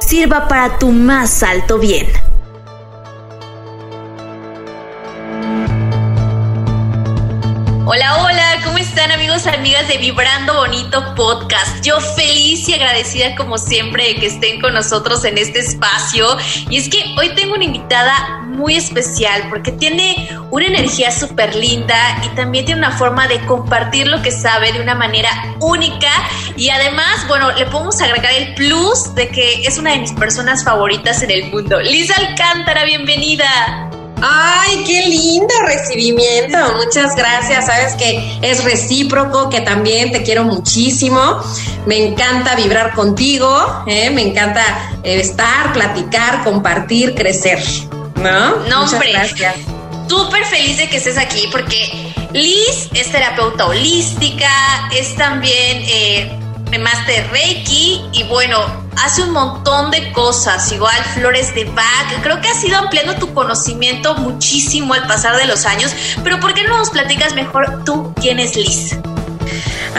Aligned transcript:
sirva 0.00 0.48
para 0.48 0.78
tu 0.78 0.90
más 0.90 1.42
alto 1.42 1.78
bien. 1.78 2.08
Hola, 7.92 8.22
hola, 8.22 8.60
¿cómo 8.64 8.78
están 8.78 9.10
amigos, 9.10 9.46
amigas 9.46 9.88
de 9.88 9.98
Vibrando 9.98 10.54
Bonito 10.54 11.14
Podcast? 11.16 11.84
Yo 11.84 12.00
feliz 12.00 12.68
y 12.68 12.74
agradecida 12.74 13.34
como 13.34 13.58
siempre 13.58 14.04
de 14.04 14.14
que 14.16 14.26
estén 14.26 14.60
con 14.60 14.74
nosotros 14.74 15.24
en 15.24 15.38
este 15.38 15.58
espacio. 15.58 16.36
Y 16.68 16.78
es 16.78 16.88
que 16.88 17.14
hoy 17.18 17.34
tengo 17.34 17.54
una 17.54 17.64
invitada 17.64 18.46
muy 18.60 18.76
especial 18.76 19.48
porque 19.48 19.72
tiene 19.72 20.28
una 20.50 20.66
energía 20.66 21.10
súper 21.10 21.56
linda 21.56 21.96
y 22.24 22.28
también 22.36 22.66
tiene 22.66 22.80
una 22.80 22.92
forma 22.92 23.26
de 23.26 23.44
compartir 23.46 24.06
lo 24.06 24.22
que 24.22 24.30
sabe 24.30 24.72
de 24.72 24.80
una 24.80 24.94
manera 24.94 25.30
única. 25.60 26.10
Y 26.56 26.68
además, 26.68 27.26
bueno, 27.26 27.50
le 27.52 27.66
podemos 27.66 28.00
agregar 28.00 28.32
el 28.34 28.54
plus 28.54 29.14
de 29.14 29.28
que 29.28 29.62
es 29.62 29.78
una 29.78 29.92
de 29.92 29.98
mis 29.98 30.12
personas 30.12 30.62
favoritas 30.62 31.22
en 31.22 31.30
el 31.30 31.50
mundo. 31.50 31.80
Lisa 31.80 32.14
Alcántara, 32.14 32.84
bienvenida. 32.84 33.90
Ay, 34.22 34.84
qué 34.86 35.06
lindo 35.06 35.54
recibimiento. 35.66 36.58
Muchas 36.76 37.16
gracias. 37.16 37.66
Sabes 37.66 37.94
que 37.94 38.38
es 38.42 38.64
recíproco, 38.64 39.48
que 39.48 39.62
también 39.62 40.12
te 40.12 40.22
quiero 40.22 40.44
muchísimo. 40.44 41.40
Me 41.86 42.08
encanta 42.08 42.54
vibrar 42.54 42.92
contigo, 42.94 43.82
¿eh? 43.86 44.10
me 44.10 44.22
encanta 44.22 44.62
eh, 45.02 45.20
estar, 45.20 45.72
platicar, 45.72 46.44
compartir, 46.44 47.14
crecer. 47.14 47.58
¿No? 48.20 48.56
No, 48.68 48.84
hombre. 48.84 49.12
Gracias. 49.12 49.56
Súper 50.08 50.44
feliz 50.44 50.76
de 50.76 50.88
que 50.88 50.96
estés 50.96 51.16
aquí 51.16 51.48
porque 51.52 52.12
Liz 52.32 52.88
es 52.94 53.10
terapeuta 53.12 53.66
holística, 53.66 54.48
es 54.92 55.14
también 55.16 55.82
eh, 55.86 56.40
Master 56.78 57.28
Reiki 57.30 58.04
y 58.12 58.24
bueno, 58.24 58.58
hace 59.04 59.22
un 59.22 59.32
montón 59.32 59.90
de 59.90 60.12
cosas, 60.12 60.70
igual 60.72 60.96
flores 61.14 61.54
de 61.54 61.64
Bach. 61.64 62.22
Creo 62.22 62.40
que 62.40 62.48
has 62.48 62.62
ido 62.64 62.76
ampliando 62.76 63.14
tu 63.16 63.32
conocimiento 63.34 64.14
muchísimo 64.16 64.94
al 64.94 65.06
pasar 65.06 65.36
de 65.36 65.46
los 65.46 65.64
años, 65.66 65.94
pero 66.22 66.38
¿por 66.40 66.54
qué 66.54 66.64
no 66.64 66.76
nos 66.76 66.90
platicas 66.90 67.34
mejor 67.34 67.84
tú 67.84 68.14
quién 68.20 68.38
es 68.38 68.56
Liz? 68.56 68.96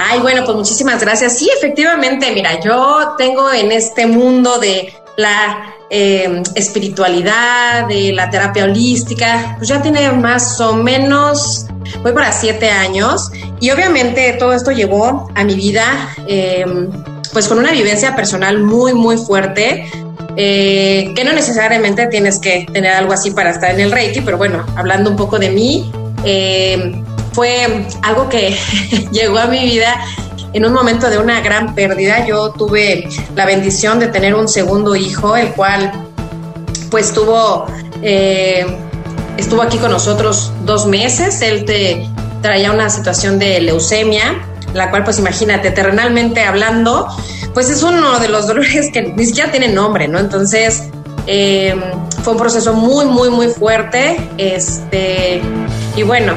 Ay, 0.10 0.20
bueno, 0.20 0.44
pues 0.46 0.56
muchísimas 0.56 1.02
gracias. 1.02 1.38
Sí, 1.38 1.50
efectivamente, 1.58 2.32
mira, 2.32 2.60
yo 2.62 3.16
tengo 3.18 3.52
en 3.52 3.72
este 3.72 4.08
mundo 4.08 4.58
de 4.60 4.94
la 5.18 5.76
eh, 5.94 6.42
espiritualidad, 6.56 7.86
de 7.86 8.14
la 8.14 8.30
terapia 8.30 8.64
holística, 8.64 9.56
pues 9.58 9.68
ya 9.68 9.82
tiene 9.82 10.10
más 10.14 10.62
o 10.62 10.74
menos, 10.74 11.66
voy 12.02 12.14
para 12.14 12.32
siete 12.32 12.70
años 12.70 13.30
y 13.60 13.72
obviamente 13.72 14.38
todo 14.40 14.54
esto 14.54 14.72
llevó 14.72 15.30
a 15.36 15.44
mi 15.44 15.54
vida 15.56 16.16
eh, 16.28 16.66
pues 17.34 17.50
con 17.50 17.60
una 17.60 17.72
vivencia 17.72 18.16
personal 18.16 18.64
muy, 18.64 18.94
muy 18.94 19.18
fuerte. 19.18 19.86
Eh, 20.38 21.12
que 21.14 21.26
no 21.26 21.34
necesariamente 21.34 22.08
tienes 22.08 22.40
que 22.40 22.66
tener 22.72 22.94
algo 22.94 23.12
así 23.12 23.32
para 23.32 23.50
estar 23.50 23.72
en 23.72 23.82
el 23.82 23.92
Reiki, 23.92 24.22
pero 24.22 24.38
bueno, 24.38 24.66
hablando 24.78 25.10
un 25.10 25.18
poco 25.18 25.38
de 25.40 25.50
mí, 25.50 25.92
fue 27.34 27.86
algo 28.02 28.30
que 28.30 28.58
llegó 29.12 29.40
a 29.40 29.48
mi 29.48 29.66
vida 29.66 30.00
en 30.54 30.66
un 30.66 30.74
momento 30.74 31.10
de 31.10 31.18
una 31.18 31.42
gran 31.42 31.76
pérdida. 31.76 32.26
Yo 32.26 32.52
tuve 32.52 33.08
la 33.36 33.46
bendición 33.46 34.00
de 34.00 34.08
tener 34.08 34.36
un 34.36 34.48
segundo 34.48 34.96
hijo, 34.96 35.36
el 35.38 35.50
cual 35.54 35.92
pues 36.90 37.14
tuvo, 37.14 37.68
eh, 38.02 38.66
estuvo 39.38 39.62
aquí 39.62 39.78
con 39.78 39.92
nosotros 39.92 40.52
dos 40.66 40.86
meses. 40.86 41.42
Él 41.42 41.66
te 41.66 42.08
traía 42.42 42.72
una 42.72 42.90
situación 42.90 43.40
de 43.40 43.62
leucemia, 43.62 44.44
la 44.74 44.90
cual 44.90 45.04
pues 45.04 45.20
imagínate, 45.20 45.72
terrenalmente 45.72 46.44
hablando, 46.44 47.08
pues 47.54 47.70
es 47.70 47.84
uno 47.84 48.20
de 48.20 48.28
los 48.28 48.48
dolores 48.48 48.92
que 48.92 49.14
ni 49.16 49.26
siquiera 49.26 49.52
tiene 49.52 49.68
nombre, 49.70 50.08
¿no? 50.08 50.20
Entonces... 50.20 50.90
Eh, 51.28 51.76
fue 52.24 52.34
un 52.34 52.40
proceso 52.40 52.74
muy, 52.74 53.06
muy, 53.06 53.30
muy 53.30 53.48
fuerte. 53.48 54.18
Este, 54.38 55.42
y 55.96 56.04
bueno, 56.04 56.34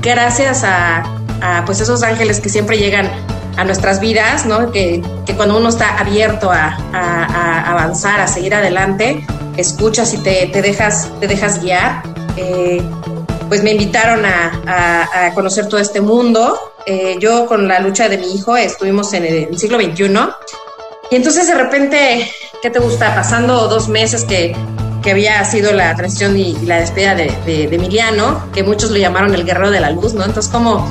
gracias 0.00 0.64
a, 0.64 1.04
a 1.40 1.64
pues 1.64 1.80
esos 1.80 2.02
ángeles 2.02 2.40
que 2.40 2.48
siempre 2.48 2.78
llegan 2.78 3.10
a 3.56 3.64
nuestras 3.64 4.00
vidas, 4.00 4.46
¿no? 4.46 4.70
Que, 4.72 5.02
cuando 5.36 5.56
uno 5.56 5.70
está 5.70 5.98
abierto 5.98 6.50
a, 6.52 6.76
avanzar, 7.70 8.20
a 8.20 8.26
seguir 8.26 8.54
adelante, 8.54 9.26
escuchas 9.56 10.12
y 10.14 10.18
te, 10.18 10.62
dejas, 10.62 11.10
te 11.20 11.26
dejas 11.26 11.62
guiar. 11.62 12.02
Eh, 12.36 12.82
pues 13.48 13.62
me 13.62 13.72
invitaron 13.72 14.24
a, 14.24 15.32
conocer 15.34 15.68
todo 15.68 15.80
este 15.80 16.00
mundo. 16.00 16.58
Eh, 16.86 17.16
yo 17.20 17.46
con 17.46 17.68
la 17.68 17.80
lucha 17.80 18.08
de 18.08 18.18
mi 18.18 18.34
hijo 18.34 18.56
estuvimos 18.56 19.12
en 19.12 19.24
el, 19.24 19.58
siglo 19.58 19.78
XXI. 19.78 20.10
Y 21.10 21.16
entonces 21.16 21.46
de 21.46 21.54
repente, 21.54 22.30
¿qué 22.62 22.70
te 22.70 22.78
gusta? 22.78 23.14
Pasando 23.14 23.68
dos 23.68 23.88
meses 23.88 24.24
que, 24.24 24.56
había 25.04 25.44
sido 25.44 25.72
la 25.72 25.94
transición 25.96 26.38
y, 26.38 26.54
la 26.64 26.78
despedida 26.78 27.14
de, 27.14 27.64
Emiliano, 27.70 28.46
que 28.54 28.62
muchos 28.62 28.90
lo 28.90 28.96
llamaron 28.96 29.34
el 29.34 29.44
guerrero 29.44 29.70
de 29.70 29.80
la 29.80 29.90
luz, 29.90 30.14
¿no? 30.14 30.24
Entonces 30.24 30.50
como 30.50 30.88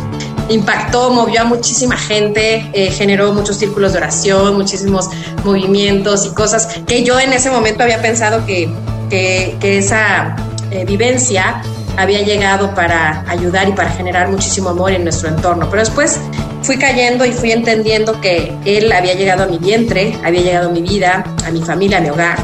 impactó, 0.54 1.12
movió 1.12 1.42
a 1.42 1.44
muchísima 1.44 1.98
gente, 1.98 2.70
eh, 2.74 2.92
generó 2.92 3.34
muchos 3.34 3.58
círculos 3.58 3.94
de 3.94 4.00
oración, 4.00 4.56
muchísimos 4.56 5.10
movimientos 5.44 6.26
y 6.26 6.30
cosas 6.30 6.68
que 6.86 7.04
yo 7.04 7.20
en 7.20 7.34
ese 7.34 7.50
momento 7.50 7.84
había 7.84 8.02
pensado 8.02 8.46
que, 8.46 8.70
que, 9.10 9.78
esa 9.78 10.36
eh, 10.72 10.86
vivencia 10.86 11.62
había 11.98 12.22
llegado 12.22 12.74
para 12.74 13.24
ayudar 13.28 13.68
y 13.68 13.74
para 13.74 13.90
generar 13.90 14.30
muchísimo 14.30 14.70
amor 14.70 14.92
en 14.92 15.04
nuestro 15.04 15.30
entorno. 15.30 15.68
Pero 15.70 15.82
después 15.82 16.20
fui 16.62 16.78
cayendo 16.78 17.26
y 17.26 17.32
fui 17.32 17.52
entendiendo 17.52 18.22
que 18.22 18.56
él 18.66 18.92
había 18.92 19.14
llegado 19.14 19.44
a 19.44 19.48
mi 19.48 19.58
vientre, 19.58 20.18
había 20.24 20.42
llegado 20.42 20.70
a 20.70 20.72
mi 20.72 20.82
vida, 20.82 21.24
a 21.46 21.52
mi 21.52 21.62
familia, 21.62 21.98
a 21.98 22.02
mi 22.02 22.10
hogar, 22.10 22.38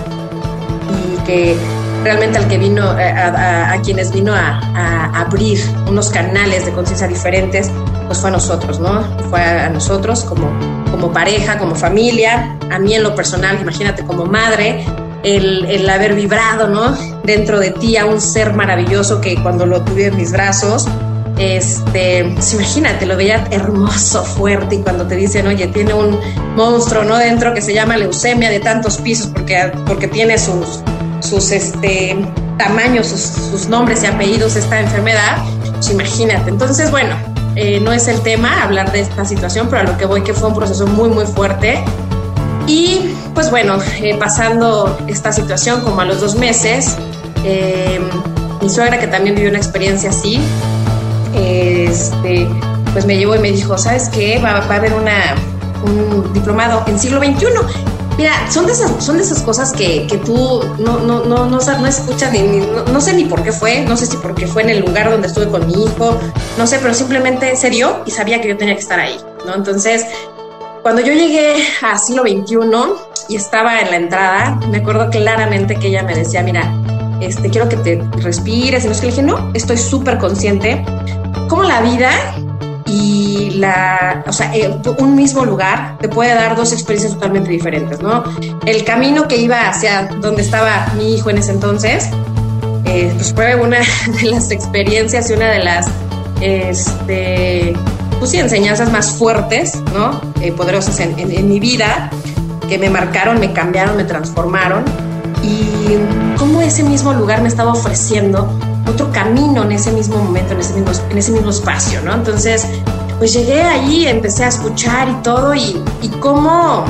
y 0.92 1.26
que 1.26 1.56
realmente 2.04 2.38
al 2.38 2.48
que 2.48 2.58
vino, 2.58 2.98
eh, 2.98 3.10
a, 3.10 3.80
quienes 3.84 4.12
vino 4.12 4.34
a, 4.34 4.60
a, 4.76 5.22
abrir 5.22 5.60
unos 5.88 6.10
canales 6.10 6.66
de 6.66 6.72
conciencia 6.72 7.08
diferentes, 7.08 7.72
pues 8.08 8.20
fue 8.20 8.30
a 8.30 8.34
nosotros, 8.34 8.80
¿no? 8.80 9.04
Fue 9.30 9.42
a, 9.42 9.70
nosotros 9.70 10.24
como, 10.24 10.50
como 10.90 11.12
pareja, 11.12 11.58
como 11.58 11.76
familia, 11.76 12.58
a 12.72 12.80
mí 12.80 12.94
en 12.94 13.04
lo 13.04 13.14
personal, 13.14 13.60
imagínate 13.62 14.04
como 14.06 14.26
madre, 14.26 14.86
el, 15.24 15.66
el, 15.66 15.90
haber 15.90 16.16
vibrado, 16.16 16.68
¿no? 16.68 16.96
Dentro 17.24 17.60
de 17.60 17.72
ti 17.72 17.98
a 17.98 18.06
un 18.06 18.22
ser 18.22 18.54
maravilloso 18.54 19.20
que 19.20 19.42
cuando 19.42 19.66
lo 19.66 19.84
tuve 19.84 20.08
en 20.08 20.16
mis 20.16 20.32
brazos, 20.32 20.88
este, 21.38 22.32
pues 22.34 22.54
imagínate, 22.54 23.06
lo 23.06 23.16
veía 23.16 23.48
hermoso, 23.52 24.24
fuerte, 24.24 24.76
y 24.76 24.80
cuando 24.80 25.06
te 25.06 25.16
dicen, 25.16 25.46
oye, 25.48 25.68
tiene 25.68 25.94
un 25.94 26.18
monstruo, 26.56 27.04
¿no? 27.04 27.18
Dentro 27.18 27.54
que 27.54 27.62
se 27.62 27.74
llama 27.74 27.98
leucemia 27.98 28.50
de 28.50 28.60
tantos 28.60 28.98
pisos 28.98 29.28
porque, 29.28 29.72
porque 29.86 30.08
tiene 30.08 30.38
sus, 30.38 30.82
sus 31.20 31.52
este, 31.52 32.18
tamaños, 32.58 33.08
sus, 33.08 33.22
sus 33.22 33.68
nombres 33.68 34.04
y 34.04 34.08
apellidos 34.08 34.56
esta 34.56 34.80
enfermedad, 34.80 35.38
pues 35.74 35.92
imagínate. 35.92 36.50
Entonces, 36.50 36.90
bueno, 36.90 37.16
eh, 37.60 37.80
no 37.80 37.92
es 37.92 38.08
el 38.08 38.22
tema 38.22 38.62
hablar 38.62 38.92
de 38.92 39.00
esta 39.00 39.26
situación, 39.26 39.66
pero 39.68 39.82
a 39.82 39.84
lo 39.84 39.98
que 39.98 40.06
voy 40.06 40.22
que 40.22 40.34
fue 40.34 40.48
un 40.48 40.54
proceso 40.54 40.86
muy, 40.86 41.10
muy 41.10 41.26
fuerte. 41.26 41.84
Y 42.68 43.16
pues 43.34 43.50
bueno, 43.50 43.80
eh, 44.00 44.16
pasando 44.20 44.96
esta 45.08 45.32
situación 45.32 45.82
como 45.82 46.02
a 46.02 46.06
los 46.06 46.22
dos 46.22 46.36
meses, 46.36 46.96
eh, 47.44 48.00
mi 48.62 48.70
suegra 48.70 49.00
que 49.00 49.08
también 49.08 49.34
vivió 49.34 49.50
una 49.50 49.58
experiencia 49.58 50.12
así, 50.12 50.40
este, 51.34 52.48
pues 52.94 53.08
me 53.08 53.18
llevó 53.18 53.36
y 53.36 53.40
me 53.40 53.52
dijo, 53.52 53.76
¿sabes 53.76 54.10
qué? 54.10 54.40
Va, 54.40 54.52
a 54.52 54.76
haber 54.76 54.94
un 54.94 56.34
diplomado 56.34 56.84
en 56.86 57.00
siglo 57.00 57.20
XXI 57.20 57.48
Mira, 58.18 58.50
son 58.50 58.66
de 58.66 58.72
esas, 58.74 59.04
son 59.04 59.18
de 59.18 59.24
esas 59.24 59.44
cosas 59.44 59.72
que, 59.72 60.08
que 60.08 60.18
tú 60.18 60.62
no, 60.80 61.00
no, 61.00 61.24
no, 61.24 61.46
no, 61.46 61.60
no 61.60 61.88
escuchas, 61.88 62.32
ni, 62.32 62.40
no, 62.42 63.00
sé 63.00 63.14
ni 63.14 63.26
por 63.26 63.44
qué 63.44 63.52
fue, 63.52 63.82
no 63.82 63.96
sé 63.96 64.08
si 64.08 64.18
porque 64.18 64.48
fue 64.48 64.64
en 64.64 64.72
el 64.72 64.80
lugar 64.80 65.12
donde 65.12 65.28
estuve 65.28 65.48
con 65.50 65.68
mi 65.68 65.86
hijo, 65.86 66.18
no 66.58 66.66
sé, 66.66 66.80
pero 66.80 66.96
simplemente 66.96 67.56
se 67.56 67.70
dio 67.70 68.02
y 68.08 68.12
sabía 68.12 68.42
que 68.42 68.48
yo 68.48 68.58
tenía 68.58 68.74
que 68.74 68.82
estar 68.82 69.00
ahí, 69.00 69.18
¿no? 69.46 69.54
Entonces, 69.54 70.04
cuando 70.82 71.02
yo 71.02 71.14
llegué 71.14 71.64
a 71.84 71.96
siglo 72.00 72.24
XXI 72.24 72.58
y 73.30 73.36
estaba 73.36 73.82
en 73.82 73.92
la 73.92 73.98
entrada, 73.98 74.60
me 74.72 74.80
acuerdo 74.80 75.12
claramente 75.12 75.76
que 75.76 75.90
ella 75.90 76.02
me 76.02 76.16
decía, 76.16 76.42
mira, 76.42 76.74
este, 77.22 77.52
quiero 77.52 77.70
que 77.70 77.78
te 77.78 78.02
respires, 78.24 78.84
y 78.84 78.88
no 78.88 78.94
es 78.94 79.00
que 79.00 79.06
le 79.08 79.12
dije, 79.12 79.24
no, 79.24 79.52
estoy 79.54 79.78
súper 79.78 80.18
consciente, 80.18 80.84
como 81.48 81.64
la 81.64 81.82
vida 81.82 82.12
y 82.88 83.52
la, 83.52 84.24
o 84.28 84.32
sea, 84.32 84.52
un 84.98 85.16
mismo 85.16 85.46
lugar 85.46 85.98
te 86.00 86.08
puede 86.08 86.34
dar 86.34 86.56
dos 86.56 86.72
experiencias 86.72 87.14
totalmente 87.14 87.50
diferentes, 87.50 88.02
¿no? 88.02 88.24
El 88.66 88.84
camino 88.86 89.28
que 89.28 89.38
iba 89.38 89.68
hacia 89.68 90.08
donde 90.22 90.42
estaba 90.42 90.88
mi 90.96 91.16
hijo 91.16 91.30
en 91.30 91.38
ese 91.40 91.52
entonces, 91.52 92.10
eh, 92.86 93.12
pues 93.16 93.34
fue 93.34 93.56
una 93.56 93.80
de 94.22 94.28
las 94.30 94.52
experiencias 94.52 95.30
y 95.30 95.34
una 95.34 95.52
de 95.52 95.60
las, 95.60 95.88
este, 96.40 97.76
pues 98.20 98.32
sí, 98.32 98.40
enseñanzas 98.40 98.92
más 98.92 99.12
fuertes, 99.12 99.76
¿no? 99.94 100.22
Eh, 100.42 100.54
poderosas 100.54 101.00
en, 101.02 101.20
en 101.20 101.50
mi 101.50 101.60
vida, 101.60 102.10
que 102.70 102.78
me 102.78 102.90
marcaron, 102.90 103.40
me 103.40 103.52
cambiaron, 103.54 103.98
me 103.98 104.06
transformaron 104.06 104.84
y 105.44 106.38
cómo 106.38 106.62
ese 106.62 106.84
mismo 106.84 107.14
lugar 107.14 107.42
me 107.42 107.48
estaba 107.48 107.72
ofreciendo 107.72 108.50
otro 108.88 109.12
camino 109.12 109.64
en 109.64 109.72
ese 109.72 109.92
mismo 109.92 110.18
momento, 110.18 110.54
en 110.54 110.60
ese 110.60 110.74
mismo, 110.74 110.92
en 111.10 111.18
ese 111.18 111.32
mismo 111.32 111.50
espacio, 111.50 112.02
¿no? 112.02 112.14
Entonces, 112.14 112.66
pues 113.18 113.34
llegué 113.34 113.62
allí, 113.62 114.08
empecé 114.08 114.46
a 114.46 114.48
escuchar 114.48 115.10
y 115.10 115.16
todo, 115.24 115.54
y, 115.54 115.82
y 116.02 116.10
cómo, 116.20 116.86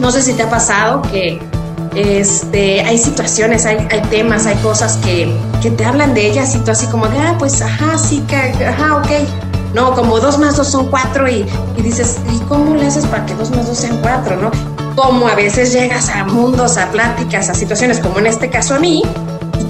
no 0.00 0.10
sé 0.10 0.22
si 0.22 0.32
te 0.32 0.42
ha 0.42 0.50
pasado 0.50 1.02
que 1.02 1.40
este, 1.94 2.80
hay 2.82 2.98
situaciones, 2.98 3.66
hay, 3.66 3.86
temas, 4.10 4.46
hay 4.46 4.56
cosas 4.56 4.96
que, 4.98 5.32
que, 5.62 5.70
te 5.70 5.84
hablan 5.84 6.14
de 6.14 6.26
ellas 6.26 6.54
y 6.54 6.58
tú 6.58 6.70
así 6.70 6.86
como 6.86 7.06
de, 7.08 7.18
ah, 7.18 7.36
pues, 7.38 7.62
ajá, 7.62 7.98
sí, 7.98 8.22
que, 8.26 8.36
ajá, 8.64 8.96
ok. 8.96 9.08
No, 9.74 9.92
como 9.94 10.20
dos 10.20 10.38
más 10.38 10.56
dos 10.56 10.68
son 10.68 10.86
cuatro 10.86 11.28
y, 11.28 11.44
y 11.76 11.82
dices, 11.82 12.18
¿y 12.32 12.38
cómo 12.44 12.76
le 12.76 12.86
haces 12.86 13.06
para 13.06 13.26
que 13.26 13.34
dos 13.34 13.50
más 13.50 13.66
dos 13.66 13.76
sean 13.76 13.98
cuatro, 14.02 14.36
no? 14.36 14.50
Como 14.94 15.26
a 15.26 15.34
veces 15.34 15.72
llegas 15.72 16.08
a 16.10 16.24
mundos, 16.24 16.76
a 16.78 16.90
pláticas, 16.92 17.48
a 17.48 17.54
situaciones 17.54 17.98
como 17.98 18.20
en 18.20 18.26
este 18.26 18.50
caso 18.50 18.76
a 18.76 18.78
mí, 18.78 19.02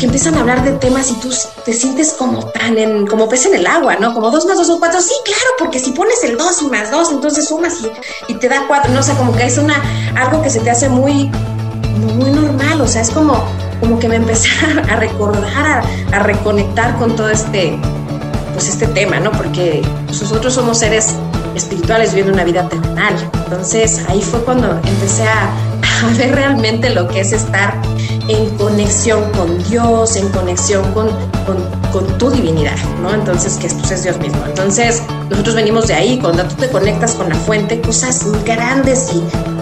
empiezan 0.04 0.34
a 0.34 0.40
hablar 0.40 0.64
de 0.64 0.72
temas 0.72 1.10
y 1.10 1.14
tú 1.14 1.30
te 1.64 1.72
sientes 1.72 2.14
como 2.14 2.46
tan 2.46 2.78
en, 2.78 3.06
como 3.06 3.28
pez 3.28 3.46
en 3.46 3.54
el 3.54 3.66
agua, 3.66 3.96
¿no? 3.96 4.14
Como 4.14 4.30
dos 4.30 4.46
más 4.46 4.56
dos 4.56 4.66
son 4.66 4.78
cuatro. 4.78 5.00
Sí, 5.00 5.14
claro, 5.24 5.40
porque 5.58 5.78
si 5.78 5.92
pones 5.92 6.22
el 6.24 6.36
dos 6.36 6.62
y 6.62 6.66
más 6.66 6.90
dos, 6.90 7.10
entonces 7.10 7.48
sumas 7.48 7.74
y, 7.80 8.32
y 8.32 8.34
te 8.34 8.48
da 8.48 8.64
cuatro. 8.66 8.92
No 8.92 9.00
o 9.00 9.02
sea, 9.02 9.16
como 9.16 9.34
que 9.34 9.44
es 9.44 9.58
una, 9.58 9.74
algo 10.16 10.42
que 10.42 10.50
se 10.50 10.60
te 10.60 10.70
hace 10.70 10.88
muy, 10.88 11.30
muy 12.16 12.30
normal. 12.30 12.80
O 12.80 12.88
sea, 12.88 13.02
es 13.02 13.10
como, 13.10 13.44
como 13.80 13.98
que 13.98 14.08
me 14.08 14.16
empecé 14.16 14.48
a 14.90 14.96
recordar, 14.96 15.84
a, 16.12 16.16
a 16.16 16.18
reconectar 16.20 16.96
con 16.98 17.16
todo 17.16 17.30
este, 17.30 17.78
pues 18.52 18.68
este 18.68 18.86
tema, 18.88 19.20
¿no? 19.20 19.32
Porque 19.32 19.82
pues, 20.06 20.22
nosotros 20.22 20.54
somos 20.54 20.78
seres 20.78 21.14
espirituales 21.54 22.10
viviendo 22.10 22.32
una 22.34 22.44
vida 22.44 22.68
terrenal. 22.68 23.14
Entonces 23.44 24.02
ahí 24.08 24.22
fue 24.22 24.40
cuando 24.44 24.70
empecé 24.84 25.24
a, 25.24 25.44
a 26.04 26.18
ver 26.18 26.34
realmente 26.34 26.90
lo 26.90 27.08
que 27.08 27.20
es 27.20 27.32
estar 27.32 27.74
en 28.28 28.48
conexión 28.56 29.30
con 29.32 29.62
Dios, 29.64 30.16
en 30.16 30.28
conexión 30.30 30.92
con, 30.92 31.08
con, 31.92 32.18
tu 32.18 32.30
divinidad, 32.30 32.76
¿no? 33.02 33.12
Entonces, 33.12 33.56
que 33.56 33.68
pues, 33.68 33.90
es 33.90 34.02
Dios 34.02 34.18
mismo. 34.18 34.44
Entonces, 34.46 35.02
nosotros 35.30 35.54
venimos 35.54 35.88
de 35.88 35.94
ahí, 35.94 36.18
cuando 36.18 36.44
tú 36.44 36.54
te 36.56 36.68
conectas 36.68 37.14
con 37.14 37.28
la 37.28 37.34
fuente, 37.34 37.80
cosas 37.80 38.24
grandes 38.44 39.12
y, 39.12 39.18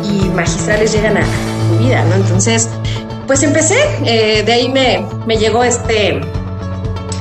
y 0.06 0.29
magistrales 0.31 0.93
llegan 0.93 1.17
a, 1.17 1.23
tu 1.23 1.85
vida, 1.85 2.05
¿no? 2.05 2.17
Entonces, 2.17 2.69
pues 3.26 3.43
empecé, 3.43 3.79
eh, 4.05 4.43
de 4.44 4.53
ahí 4.53 4.69
me, 4.69 5.05
me 5.26 5.37
llegó 5.37 5.64
este, 5.64 6.20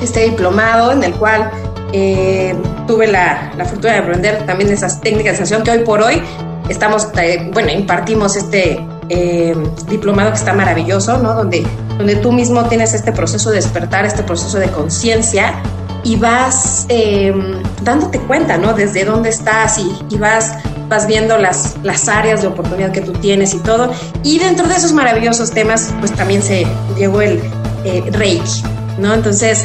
este 0.02 0.24
diplomado 0.24 0.92
en 0.92 1.04
el 1.04 1.14
cual 1.14 1.50
eh, 1.92 2.54
tuve 2.86 3.06
la, 3.06 3.52
la, 3.56 3.64
fortuna 3.64 3.94
de 3.94 3.98
aprender 3.98 4.46
también 4.46 4.70
esas 4.70 5.00
técnicas 5.00 5.32
de 5.32 5.46
sanación 5.46 5.62
que 5.62 5.70
hoy 5.70 5.84
por 5.84 6.02
hoy 6.02 6.22
estamos, 6.68 7.08
eh, 7.20 7.50
bueno, 7.52 7.70
impartimos 7.70 8.36
este 8.36 8.84
eh, 9.14 9.54
diplomado 9.88 10.30
que 10.30 10.38
está 10.38 10.54
maravilloso, 10.54 11.18
¿no? 11.18 11.34
Donde, 11.34 11.66
donde 11.98 12.16
tú 12.16 12.32
mismo 12.32 12.64
tienes 12.64 12.94
este 12.94 13.12
proceso 13.12 13.50
de 13.50 13.56
despertar, 13.56 14.06
este 14.06 14.22
proceso 14.22 14.58
de 14.58 14.68
conciencia 14.68 15.54
y 16.02 16.16
vas 16.16 16.86
eh, 16.88 17.34
dándote 17.82 18.20
cuenta, 18.20 18.56
¿no? 18.56 18.72
Desde 18.72 19.04
dónde 19.04 19.28
estás 19.28 19.76
y, 19.78 19.92
y, 20.08 20.16
vas, 20.16 20.54
vas 20.88 21.06
viendo 21.06 21.36
las, 21.36 21.76
las 21.82 22.08
áreas 22.08 22.40
de 22.40 22.48
oportunidad 22.48 22.90
que 22.90 23.02
tú 23.02 23.12
tienes 23.12 23.52
y 23.52 23.58
todo. 23.58 23.92
Y 24.24 24.38
dentro 24.38 24.66
de 24.66 24.76
esos 24.76 24.94
maravillosos 24.94 25.50
temas, 25.50 25.92
pues 26.00 26.12
también 26.12 26.42
se 26.42 26.66
llegó 26.96 27.20
el 27.20 27.38
eh, 27.84 28.04
Reiki, 28.12 28.62
¿no? 28.98 29.12
Entonces, 29.12 29.64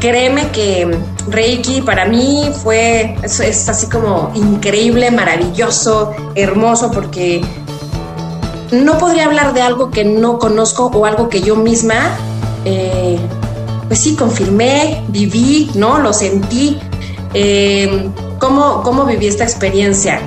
créeme 0.00 0.48
que 0.48 0.98
Reiki 1.28 1.82
para 1.82 2.06
mí 2.06 2.50
fue, 2.60 3.16
es, 3.22 3.38
es 3.38 3.68
así 3.68 3.86
como 3.86 4.32
increíble, 4.34 5.12
maravilloso, 5.12 6.12
hermoso, 6.34 6.90
porque 6.90 7.40
no 8.72 8.98
podría 8.98 9.26
hablar 9.26 9.52
de 9.54 9.62
algo 9.62 9.90
que 9.90 10.04
no 10.04 10.38
conozco 10.38 10.86
o 10.86 11.06
algo 11.06 11.28
que 11.28 11.40
yo 11.40 11.56
misma, 11.56 12.16
eh, 12.64 13.18
pues 13.88 14.00
sí, 14.00 14.14
confirmé, 14.14 15.02
viví, 15.08 15.70
¿no? 15.74 15.98
Lo 15.98 16.12
sentí. 16.12 16.78
Eh, 17.34 18.08
¿cómo, 18.38 18.82
¿Cómo 18.82 19.04
viví 19.04 19.26
esta 19.26 19.44
experiencia? 19.44 20.20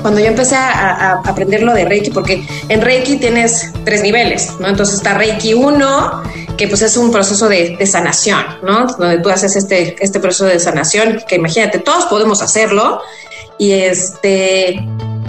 Cuando 0.00 0.20
yo 0.20 0.26
empecé 0.26 0.56
a, 0.56 0.70
a, 0.70 1.12
aprender 1.24 1.62
lo 1.62 1.74
de 1.74 1.84
Reiki, 1.84 2.10
porque 2.10 2.44
en 2.68 2.80
Reiki 2.80 3.18
tienes 3.18 3.72
tres 3.84 4.02
niveles, 4.02 4.52
¿no? 4.58 4.68
Entonces 4.68 4.96
está 4.96 5.14
Reiki 5.14 5.54
1, 5.54 6.22
que 6.56 6.66
pues 6.66 6.82
es 6.82 6.96
un 6.96 7.12
proceso 7.12 7.48
de, 7.48 7.76
de, 7.76 7.86
sanación, 7.86 8.44
¿no? 8.62 8.86
Donde 8.86 9.18
tú 9.18 9.30
haces 9.30 9.54
este, 9.54 9.96
este 10.02 10.18
proceso 10.18 10.46
de 10.46 10.58
sanación, 10.58 11.20
que 11.28 11.36
imagínate, 11.36 11.78
todos 11.78 12.06
podemos 12.06 12.42
hacerlo. 12.42 13.00
Y 13.58 13.72
este, 13.72 14.84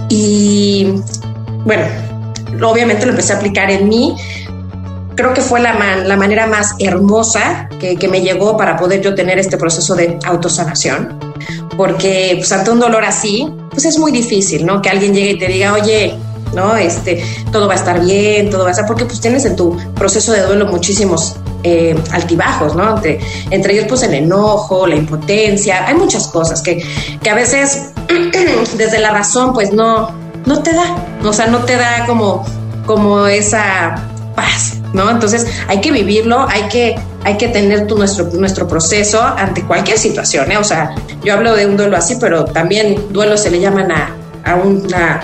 y 0.08 0.94
bueno, 1.64 1.84
obviamente 2.62 3.06
lo 3.06 3.12
empecé 3.12 3.32
a 3.32 3.36
aplicar 3.36 3.70
en 3.70 3.88
mí. 3.88 4.16
Creo 5.14 5.32
que 5.32 5.40
fue 5.40 5.60
la, 5.60 5.96
la 5.96 6.16
manera 6.16 6.46
más 6.46 6.74
hermosa 6.80 7.68
que, 7.78 7.96
que, 7.96 8.08
me 8.08 8.20
llegó 8.20 8.56
para 8.56 8.76
poder 8.76 9.00
yo 9.00 9.14
tener 9.14 9.38
este 9.38 9.56
proceso 9.56 9.94
de 9.94 10.18
autosanación. 10.24 11.18
Porque 11.76 12.34
pues, 12.36 12.50
ante 12.50 12.70
un 12.70 12.80
dolor 12.80 13.04
así, 13.04 13.48
pues 13.70 13.84
es 13.84 13.98
muy 13.98 14.10
difícil, 14.10 14.66
¿no? 14.66 14.82
Que 14.82 14.90
alguien 14.90 15.14
llegue 15.14 15.30
y 15.30 15.38
te 15.38 15.46
diga, 15.46 15.72
oye, 15.72 16.16
¿no? 16.54 16.76
Este, 16.76 17.22
todo 17.52 17.66
va 17.66 17.74
a 17.74 17.76
estar 17.76 18.00
bien, 18.04 18.50
todo 18.50 18.62
va 18.62 18.68
a 18.68 18.70
estar, 18.72 18.86
porque 18.86 19.04
pues 19.04 19.20
tienes 19.20 19.44
en 19.44 19.56
tu 19.56 19.76
proceso 19.94 20.32
de 20.32 20.42
duelo 20.42 20.66
muchísimos 20.66 21.36
eh, 21.62 21.96
altibajos, 22.10 22.74
¿no? 22.74 22.96
Entre, 22.96 23.20
entre, 23.50 23.74
ellos 23.74 23.86
pues 23.88 24.02
el 24.02 24.14
enojo, 24.14 24.86
la 24.86 24.96
impotencia, 24.96 25.86
hay 25.86 25.94
muchas 25.94 26.28
cosas 26.28 26.62
que, 26.62 26.84
que 27.22 27.30
a 27.30 27.34
veces 27.34 27.92
desde 28.76 29.00
la 29.00 29.10
razón 29.10 29.52
pues 29.52 29.72
no, 29.72 30.23
no 30.46 30.62
te 30.62 30.72
da, 30.72 30.96
o 31.22 31.32
sea, 31.32 31.46
no 31.46 31.60
te 31.60 31.76
da 31.76 32.06
como, 32.06 32.44
como 32.86 33.26
esa 33.26 33.96
paz, 34.34 34.78
¿no? 34.92 35.10
Entonces 35.10 35.46
hay 35.68 35.80
que 35.80 35.90
vivirlo, 35.90 36.46
hay 36.48 36.62
que, 36.68 36.96
hay 37.24 37.36
que 37.36 37.48
tener 37.48 37.86
tu, 37.86 37.96
nuestro, 37.96 38.26
nuestro 38.32 38.66
proceso 38.66 39.22
ante 39.22 39.62
cualquier 39.62 39.98
situación, 39.98 40.50
¿eh? 40.52 40.58
O 40.58 40.64
sea, 40.64 40.94
yo 41.22 41.34
hablo 41.34 41.54
de 41.54 41.66
un 41.66 41.76
duelo 41.76 41.96
así, 41.96 42.16
pero 42.20 42.44
también 42.44 43.12
duelo 43.12 43.36
se 43.36 43.50
le 43.50 43.60
llaman 43.60 43.90
a, 43.92 44.10
a 44.44 44.56
una 44.56 45.20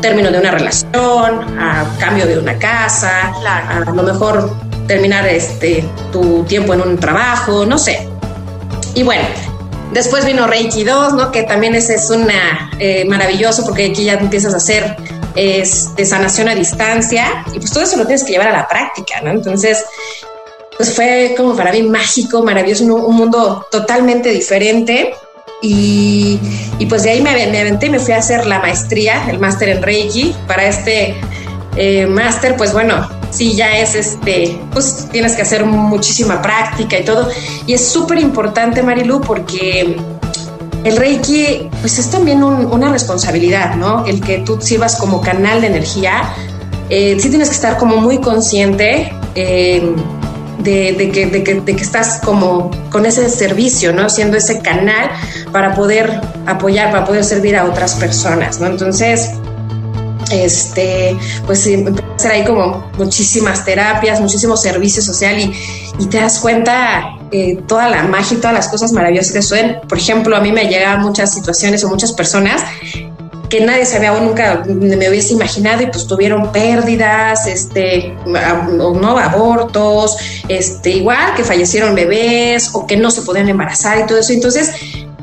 término 0.00 0.30
de 0.30 0.38
una 0.38 0.50
relación, 0.50 1.58
a 1.58 1.84
cambio 1.98 2.26
de 2.26 2.38
una 2.38 2.58
casa, 2.58 3.32
claro. 3.40 3.90
a 3.90 3.94
lo 3.94 4.02
mejor 4.02 4.50
terminar 4.86 5.26
este 5.26 5.84
tu 6.10 6.42
tiempo 6.44 6.74
en 6.74 6.80
un 6.80 6.98
trabajo, 6.98 7.66
no 7.66 7.78
sé. 7.78 8.08
Y 8.94 9.02
bueno, 9.02 9.22
Después 9.92 10.24
vino 10.24 10.46
Reiki 10.46 10.84
2, 10.84 11.14
¿no? 11.14 11.32
Que 11.32 11.42
también 11.42 11.74
ese 11.74 11.94
es 11.94 12.10
una 12.10 12.70
eh, 12.78 13.04
maravilloso 13.06 13.64
porque 13.64 13.86
aquí 13.86 14.04
ya 14.04 14.14
empiezas 14.14 14.54
a 14.54 14.58
hacer 14.58 14.96
sanación 16.04 16.48
a 16.48 16.54
distancia 16.54 17.44
y 17.52 17.58
pues 17.58 17.72
todo 17.72 17.84
eso 17.84 17.96
lo 17.96 18.04
tienes 18.04 18.24
que 18.24 18.32
llevar 18.32 18.48
a 18.48 18.52
la 18.52 18.68
práctica, 18.68 19.20
¿no? 19.22 19.30
Entonces, 19.30 19.84
pues 20.76 20.94
fue 20.94 21.34
como 21.36 21.56
para 21.56 21.72
mí 21.72 21.82
mágico, 21.82 22.42
maravilloso, 22.42 22.84
un, 22.84 22.92
un 22.92 23.16
mundo 23.16 23.66
totalmente 23.70 24.30
diferente. 24.30 25.14
Y, 25.62 26.40
y, 26.78 26.86
pues 26.86 27.02
de 27.02 27.10
ahí 27.10 27.20
me, 27.20 27.32
me 27.48 27.60
aventé 27.60 27.86
y 27.86 27.90
me 27.90 27.98
fui 27.98 28.14
a 28.14 28.16
hacer 28.16 28.46
la 28.46 28.60
maestría, 28.60 29.28
el 29.28 29.38
máster 29.38 29.68
en 29.68 29.82
Reiki. 29.82 30.34
Para 30.46 30.66
este 30.66 31.16
eh, 31.76 32.06
máster, 32.06 32.56
pues 32.56 32.72
bueno, 32.72 33.06
sí 33.30 33.54
ya 33.54 33.78
es 33.78 33.94
este, 33.94 34.60
pues 34.72 35.08
tienes 35.10 35.34
que 35.34 35.42
hacer 35.42 35.64
muchísima 35.64 36.42
práctica 36.42 36.98
y 36.98 37.04
todo. 37.04 37.28
Y 37.66 37.74
es 37.74 37.86
súper 37.86 38.18
importante, 38.18 38.82
Marilu, 38.82 39.20
porque 39.20 39.96
el 40.84 40.96
Reiki, 40.96 41.68
pues 41.80 41.98
es 41.98 42.10
también 42.10 42.42
un, 42.42 42.66
una 42.66 42.90
responsabilidad, 42.90 43.76
¿no? 43.76 44.06
El 44.06 44.20
que 44.20 44.38
tú 44.38 44.60
sirvas 44.60 44.96
como 44.96 45.20
canal 45.20 45.60
de 45.60 45.66
energía. 45.66 46.22
Eh, 46.88 47.16
sí 47.20 47.28
tienes 47.28 47.48
que 47.48 47.54
estar 47.54 47.76
como 47.76 47.98
muy 47.98 48.18
consciente 48.18 49.12
eh, 49.34 49.94
de, 50.58 50.92
de, 50.92 51.10
que, 51.10 51.26
de, 51.26 51.44
que, 51.44 51.60
de, 51.60 51.76
que, 51.76 51.82
estás 51.82 52.20
como 52.24 52.70
con 52.90 53.06
ese 53.06 53.28
servicio, 53.28 53.92
¿no? 53.92 54.08
Siendo 54.08 54.36
ese 54.36 54.60
canal 54.60 55.10
para 55.52 55.74
poder 55.74 56.20
apoyar, 56.46 56.90
para 56.90 57.04
poder 57.04 57.24
servir 57.24 57.56
a 57.56 57.64
otras 57.64 57.94
personas, 57.94 58.60
¿no? 58.60 58.66
Entonces, 58.66 59.30
este, 60.30 61.16
pues 61.46 61.68
hacer 62.16 62.32
ahí 62.32 62.44
como 62.44 62.90
muchísimas 62.98 63.64
terapias, 63.64 64.20
muchísimo 64.20 64.56
servicio 64.56 65.02
social 65.02 65.38
y, 65.38 65.52
y 65.98 66.06
te 66.06 66.18
das 66.18 66.38
cuenta 66.38 67.16
eh, 67.32 67.58
toda 67.66 67.88
la 67.88 68.02
magia 68.04 68.36
y 68.36 68.40
todas 68.40 68.54
las 68.54 68.68
cosas 68.68 68.92
maravillosas 68.92 69.32
que 69.32 69.42
suelen. 69.42 69.80
Por 69.88 69.98
ejemplo, 69.98 70.36
a 70.36 70.40
mí 70.40 70.52
me 70.52 70.66
llegan 70.66 71.02
muchas 71.02 71.32
situaciones 71.32 71.84
o 71.84 71.88
muchas 71.88 72.12
personas 72.12 72.62
que 73.50 73.60
nadie 73.60 73.84
se 73.84 73.96
había 73.96 74.12
nunca 74.12 74.62
me 74.64 75.08
hubiese 75.08 75.34
imaginado 75.34 75.82
y 75.82 75.86
pues 75.86 76.06
tuvieron 76.06 76.52
pérdidas, 76.52 77.48
este, 77.48 78.16
no 78.24 79.18
abortos, 79.18 80.16
este, 80.46 80.90
igual 80.90 81.34
que 81.34 81.42
fallecieron 81.42 81.96
bebés 81.96 82.70
o 82.74 82.86
que 82.86 82.96
no 82.96 83.10
se 83.10 83.22
podían 83.22 83.48
embarazar 83.48 83.98
y 83.98 84.06
todo 84.06 84.18
eso. 84.18 84.32
Entonces, 84.32 84.70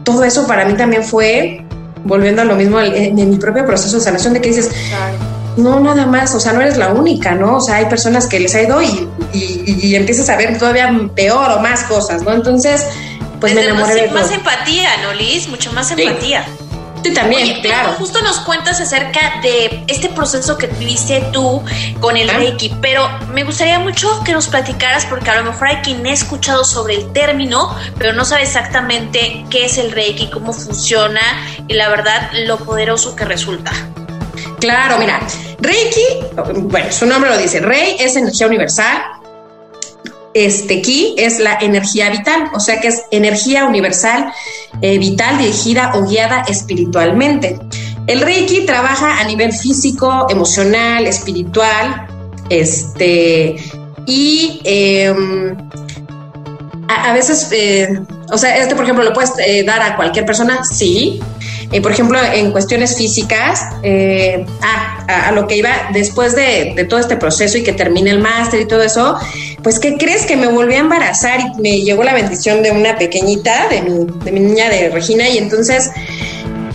todo 0.04 0.26
eso 0.26 0.46
para 0.46 0.66
mí 0.66 0.76
también 0.76 1.04
fue, 1.04 1.66
volviendo 2.08 2.42
a 2.42 2.46
lo 2.46 2.56
mismo, 2.56 2.80
en, 2.80 3.16
mi 3.16 3.38
propio 3.38 3.66
proceso 3.66 3.98
de 3.98 4.04
sanación, 4.04 4.34
de 4.34 4.42
que 4.42 4.50
dices, 4.50 4.72
no, 5.58 5.80
nada 5.80 6.06
más, 6.06 6.34
o 6.36 6.40
sea, 6.40 6.54
no 6.54 6.62
eres 6.62 6.78
la 6.78 6.90
única, 6.90 7.36
¿no? 7.36 7.58
O 7.58 7.62
sea, 7.62 7.76
hay 7.76 7.86
personas 7.86 8.28
que 8.28 8.40
les 8.40 8.56
ha 8.56 8.62
ido 8.62 8.82
y, 8.82 9.10
y, 9.34 9.96
empiezas 9.96 10.30
a 10.30 10.38
ver 10.38 10.58
todavía 10.58 10.90
peor 11.16 11.52
o 11.52 11.60
más 11.60 11.84
cosas, 11.84 12.24
¿no? 12.24 12.34
Entonces, 12.34 12.86
pues 13.40 13.54
me 13.54 13.64
enamoré 13.64 13.86
más, 13.86 13.96
de 13.96 14.08
Más 14.10 14.32
empatía, 14.32 14.90
¿no, 15.04 15.14
Liz? 15.14 15.48
Mucho 15.48 15.72
más 15.74 15.92
empatía. 15.92 16.46
Sí, 16.46 16.67
también, 17.14 17.62
claro. 17.62 17.94
Justo 17.94 18.22
nos 18.22 18.40
cuentas 18.40 18.80
acerca 18.80 19.40
de 19.42 19.84
este 19.88 20.10
proceso 20.10 20.58
que 20.58 20.68
viviste 20.68 21.24
tú 21.32 21.64
con 22.00 22.18
el 22.18 22.30
Reiki, 22.30 22.76
pero 22.82 23.08
me 23.34 23.44
gustaría 23.44 23.80
mucho 23.80 24.24
que 24.24 24.34
nos 24.34 24.48
platicaras, 24.48 25.06
porque 25.06 25.30
a 25.30 25.36
lo 25.42 25.52
mejor 25.52 25.68
hay 25.68 25.78
quien 25.78 26.06
ha 26.06 26.14
escuchado 26.14 26.64
sobre 26.64 26.96
el 26.96 27.12
término, 27.14 27.76
pero 27.98 28.14
no 28.14 28.26
sabe 28.26 28.44
exactamente 28.44 29.46
qué 29.50 29.66
es 29.66 29.78
el 29.78 29.92
Reiki, 29.92 30.30
cómo 30.30 30.54
funciona 30.54 31.22
y 31.68 31.74
la 31.74 31.90
verdad 31.90 32.30
lo 32.34 32.58
poderoso 32.58 33.16
que 33.16 33.26
resulta. 33.26 33.72
Claro, 34.60 34.98
mira, 34.98 35.20
Reiki, 35.60 36.04
bueno, 36.62 36.92
su 36.92 37.06
nombre 37.06 37.30
lo 37.30 37.38
dice, 37.38 37.60
Rei 37.60 37.96
es 38.00 38.16
energía 38.16 38.48
universal, 38.48 39.04
este 40.46 40.82
ki 40.82 41.16
es 41.18 41.40
la 41.40 41.58
energía 41.60 42.10
vital, 42.10 42.50
o 42.54 42.60
sea 42.60 42.80
que 42.80 42.90
es 42.90 43.04
energía 43.12 43.66
universal, 43.66 44.32
eh, 44.82 44.98
vital, 44.98 45.38
dirigida 45.38 45.94
o 45.96 46.06
guiada 46.08 46.44
espiritualmente. 46.48 47.60
El 48.08 48.22
Reiki 48.22 48.66
trabaja 48.66 49.20
a 49.20 49.24
nivel 49.26 49.52
físico, 49.52 50.28
emocional, 50.30 51.08
espiritual, 51.08 52.08
este, 52.50 53.56
y 54.06 54.62
em, 54.64 55.58
a, 56.88 57.14
veces, 57.14 57.50
eh, 57.52 58.00
o 58.32 58.38
sea, 58.38 58.58
este 58.58 58.76
por 58.76 58.86
ejemplo 58.86 59.04
lo 59.04 59.14
puedes 59.14 59.34
eh, 59.40 59.64
dar 59.64 59.82
a 59.82 59.96
cualquier 59.98 60.26
persona, 60.26 60.64
sí, 60.64 61.20
por 61.82 61.92
ejemplo, 61.92 62.18
en 62.34 62.52
cuestiones 62.52 62.96
físicas, 62.96 63.62
ah, 64.62 64.97
a, 65.08 65.32
lo 65.32 65.48
que 65.48 65.58
iba 65.58 65.70
después 65.94 66.36
de, 66.36 66.86
todo 66.90 67.00
este 67.00 67.18
proceso 67.18 67.58
y 67.58 67.64
que 67.64 67.74
termine 67.74 68.12
el 68.12 68.20
máster 68.20 68.62
y 68.62 68.66
todo 68.66 68.84
eso, 68.84 69.18
pues 69.64 69.80
¿qué 69.80 69.98
crees 69.98 70.26
que 70.26 70.36
me 70.36 70.48
volví 70.48 70.76
a 70.76 70.80
embarazar 70.80 71.40
y 71.40 71.62
me 71.62 71.82
llegó 71.82 72.04
la 72.04 72.14
bendición 72.14 72.64
de 72.64 72.72
una 72.72 72.98
pequeña, 72.98 73.68
de 73.70 73.82
mi, 73.82 74.06
de 74.24 74.32
mi 74.32 74.40
niña 74.40 74.70
de 74.70 74.90
Regina 74.90 75.30
y 75.30 75.38
entonces 75.38 75.92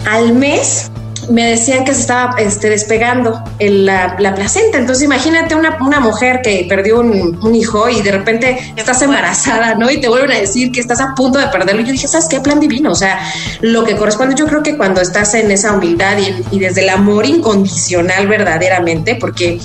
al 0.06 0.34
mes 0.34 0.91
me 1.32 1.46
decían 1.46 1.84
que 1.84 1.94
se 1.94 2.02
estaba 2.02 2.34
este, 2.38 2.68
despegando 2.68 3.42
la, 3.58 4.16
placenta. 4.34 4.78
Entonces 4.78 5.04
imagínate 5.04 5.54
una, 5.54 6.00
mujer 6.00 6.40
que 6.42 6.66
perdió 6.68 7.00
un, 7.00 7.54
hijo 7.54 7.88
y 7.88 8.02
de 8.02 8.12
repente 8.12 8.72
estás 8.76 9.02
embarazada, 9.02 9.74
¿no? 9.74 9.90
Y 9.90 10.00
te 10.00 10.08
vuelven 10.08 10.32
a 10.32 10.40
decir 10.40 10.72
que 10.72 10.80
estás 10.80 11.00
a 11.00 11.14
punto 11.14 11.38
de 11.38 11.48
perderlo. 11.48 11.82
Y 11.82 11.84
yo 11.84 11.92
dije, 11.92 12.08
¿sabes 12.08 12.26
qué? 12.28 12.40
Plan 12.40 12.60
divino. 12.60 12.90
O 12.90 12.94
sea, 12.94 13.20
lo 13.60 13.84
que 13.84 13.96
corresponde, 13.96 14.34
yo 14.34 14.46
creo 14.46 14.62
que 14.62 14.76
cuando 14.76 15.00
estás 15.00 15.34
en 15.34 15.50
esa 15.50 15.72
humildad 15.72 16.18
y, 16.18 16.56
y 16.56 16.58
desde 16.58 16.82
el 16.82 16.90
amor 16.90 17.26
incondicional 17.26 18.26
verdaderamente, 18.26 19.16
porque 19.16 19.60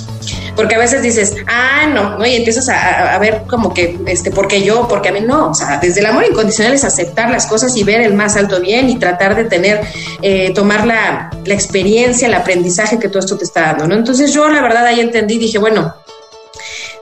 porque 0.58 0.74
a 0.74 0.78
veces 0.78 1.02
dices, 1.02 1.36
ah, 1.46 1.86
no, 1.86 2.18
¿no? 2.18 2.26
Y 2.26 2.34
empiezas 2.34 2.68
a, 2.68 3.16
ver 3.18 3.44
como 3.48 3.72
que, 3.72 3.96
este, 4.06 4.32
porque 4.32 4.60
yo, 4.60 4.88
porque 4.88 5.10
a 5.10 5.12
mí 5.12 5.20
no, 5.20 5.50
o 5.50 5.54
sea, 5.54 5.78
desde 5.78 6.00
el 6.00 6.06
amor 6.06 6.24
incondicional 6.28 6.74
es 6.74 6.82
aceptar 6.82 7.30
las 7.30 7.46
cosas 7.46 7.76
y 7.76 7.84
ver 7.84 8.00
el 8.00 8.14
más 8.14 8.34
alto 8.34 8.60
bien 8.60 8.90
y 8.90 8.98
tratar 8.98 9.36
de 9.36 9.44
tener, 9.44 9.80
eh, 10.20 10.52
tomar 10.52 10.84
la, 10.84 11.30
la 11.44 11.54
experiencia, 11.54 12.26
el 12.26 12.34
aprendizaje 12.34 12.98
que 12.98 13.08
todo 13.08 13.20
esto 13.20 13.38
te 13.38 13.44
está 13.44 13.66
dando, 13.66 13.86
¿no? 13.86 13.94
Entonces 13.94 14.34
yo 14.34 14.48
la 14.48 14.60
verdad 14.60 14.84
ahí 14.84 14.98
entendí, 14.98 15.38
dije, 15.38 15.58
bueno, 15.58 15.94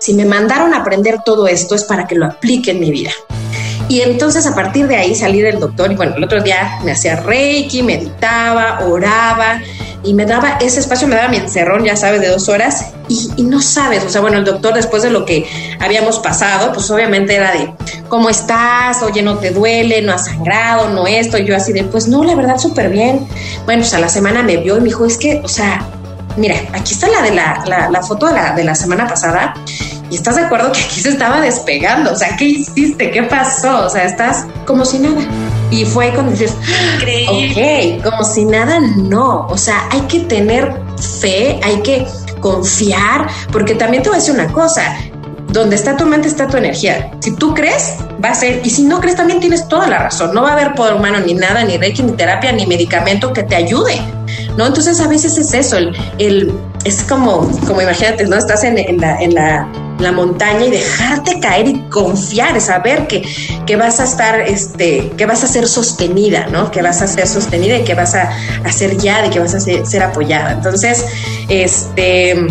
si 0.00 0.12
me 0.12 0.26
mandaron 0.26 0.74
a 0.74 0.80
aprender 0.80 1.20
todo 1.24 1.48
esto 1.48 1.74
es 1.76 1.84
para 1.84 2.06
que 2.06 2.14
lo 2.14 2.26
aplique 2.26 2.72
en 2.72 2.80
mi 2.80 2.90
vida. 2.90 3.12
Y 3.88 4.02
entonces 4.02 4.46
a 4.46 4.54
partir 4.54 4.86
de 4.86 4.96
ahí 4.96 5.14
salí 5.14 5.40
del 5.40 5.60
doctor 5.60 5.90
y 5.90 5.94
bueno, 5.94 6.16
el 6.16 6.24
otro 6.24 6.42
día 6.42 6.78
me 6.84 6.92
hacía 6.92 7.16
reiki, 7.16 7.82
meditaba, 7.82 8.80
oraba 8.84 9.62
y 10.06 10.14
me 10.14 10.24
daba 10.24 10.58
ese 10.60 10.78
espacio, 10.78 11.08
me 11.08 11.16
daba 11.16 11.28
mi 11.28 11.36
encerrón, 11.36 11.84
ya 11.84 11.96
sabes, 11.96 12.20
de 12.20 12.28
dos 12.28 12.48
horas 12.48 12.92
y, 13.08 13.42
no 13.42 13.60
sabes, 13.60 14.04
o 14.04 14.08
sea, 14.08 14.20
bueno, 14.20 14.38
el 14.38 14.44
doctor 14.44 14.72
después 14.72 15.02
de 15.02 15.10
lo 15.10 15.24
que 15.24 15.46
habíamos 15.80 16.20
pasado, 16.20 16.72
pues 16.72 16.88
obviamente 16.90 17.34
era 17.34 17.52
de, 17.52 17.74
¿cómo 18.08 18.30
estás? 18.30 19.02
Oye, 19.02 19.22
no 19.22 19.38
te 19.38 19.50
duele, 19.50 20.02
no 20.02 20.12
has 20.12 20.26
sangrado, 20.26 20.90
no 20.90 21.06
esto, 21.06 21.38
y 21.38 21.44
yo 21.44 21.56
así 21.56 21.72
de, 21.72 21.84
pues 21.84 22.06
no, 22.06 22.22
la 22.22 22.36
verdad, 22.36 22.58
súper 22.58 22.88
bien. 22.88 23.26
Bueno, 23.64 23.82
pues 23.82 23.94
a 23.94 23.98
la 23.98 24.08
semana 24.08 24.42
me 24.42 24.56
vio 24.58 24.76
y 24.76 24.80
me 24.80 24.86
dijo, 24.86 25.04
es 25.06 25.18
que, 25.18 25.40
o 25.44 25.48
sea, 25.48 25.84
mira, 26.36 26.56
aquí 26.72 26.94
está 26.94 27.08
la 27.08 27.22
de 27.22 27.32
la, 27.32 27.88
la, 27.90 28.02
foto 28.02 28.26
de 28.26 28.34
la, 28.34 28.52
de 28.52 28.62
la 28.62 28.74
semana 28.76 29.08
pasada 29.08 29.54
y 30.08 30.14
estás 30.14 30.36
de 30.36 30.42
acuerdo 30.42 30.70
que 30.70 30.80
aquí 30.80 31.00
se 31.00 31.08
estaba 31.08 31.40
despegando, 31.40 32.12
o 32.12 32.16
sea, 32.16 32.36
¿qué 32.36 32.44
hiciste? 32.44 33.10
¿Qué 33.10 33.24
pasó? 33.24 33.86
O 33.86 33.90
sea, 33.90 34.04
estás 34.04 34.46
como 34.66 34.84
si 34.84 35.00
nada. 35.00 35.22
Y 35.70 35.84
fue 35.84 36.10
cuando 36.12 36.32
dices, 36.32 36.54
ok, 37.28 38.02
como 38.04 38.24
si 38.24 38.44
nada, 38.44 38.80
no. 38.80 39.46
O 39.48 39.58
sea, 39.58 39.88
hay 39.90 40.02
que 40.02 40.20
tener 40.20 40.72
fe, 41.20 41.60
hay 41.62 41.82
que 41.82 42.06
confiar, 42.40 43.28
porque 43.50 43.74
también 43.74 44.02
te 44.02 44.08
voy 44.08 44.18
a 44.18 44.20
decir 44.20 44.34
una 44.34 44.52
cosa, 44.52 44.96
donde 45.48 45.76
está 45.76 45.96
tu 45.96 46.06
mente 46.06 46.28
está 46.28 46.46
tu 46.46 46.56
energía. 46.56 47.10
Si 47.20 47.34
tú 47.34 47.54
crees, 47.54 47.96
va 48.22 48.30
a 48.30 48.34
ser, 48.34 48.60
y 48.64 48.70
si 48.70 48.84
no 48.84 49.00
crees, 49.00 49.16
también 49.16 49.40
tienes 49.40 49.68
toda 49.68 49.86
la 49.86 49.98
razón. 49.98 50.34
No 50.34 50.42
va 50.42 50.50
a 50.50 50.52
haber 50.52 50.74
poder 50.74 50.94
humano 50.94 51.18
ni 51.20 51.34
nada, 51.34 51.64
ni 51.64 51.76
reiki, 51.76 52.02
ni 52.02 52.12
terapia, 52.12 52.52
ni 52.52 52.66
medicamento 52.66 53.32
que 53.32 53.42
te 53.42 53.56
ayude. 53.56 54.00
¿No? 54.56 54.66
Entonces 54.66 55.00
a 55.00 55.08
veces 55.08 55.36
es 55.38 55.52
eso, 55.54 55.76
el, 55.76 55.96
el 56.18 56.52
es 56.86 57.02
como, 57.02 57.50
como 57.66 57.82
imagínate, 57.82 58.24
¿no? 58.26 58.36
Estás 58.36 58.62
en, 58.62 58.76
la, 59.00 59.20
en 59.20 59.34
la 59.34 60.12
montaña 60.12 60.66
y 60.66 60.70
dejarte 60.70 61.40
caer 61.40 61.68
y 61.68 61.80
confiar, 61.90 62.60
saber 62.60 63.08
que, 63.08 63.24
que 63.66 63.76
vas 63.76 63.98
a 63.98 64.04
estar, 64.04 64.40
este, 64.40 65.10
que 65.16 65.26
vas 65.26 65.42
a 65.42 65.48
ser 65.48 65.66
sostenida, 65.66 66.46
¿no? 66.46 66.70
Que 66.70 66.82
vas 66.82 67.02
a 67.02 67.06
ser 67.06 67.26
sostenida 67.26 67.76
y 67.78 67.84
que 67.84 67.94
vas 67.94 68.14
a, 68.14 68.30
ser 68.70 68.96
ya, 68.98 69.22
de 69.22 69.30
que 69.30 69.40
vas 69.40 69.54
a 69.54 69.60
ser, 69.60 69.84
ser, 69.84 70.02
apoyada. 70.02 70.52
Entonces, 70.52 71.04
este, 71.48 72.46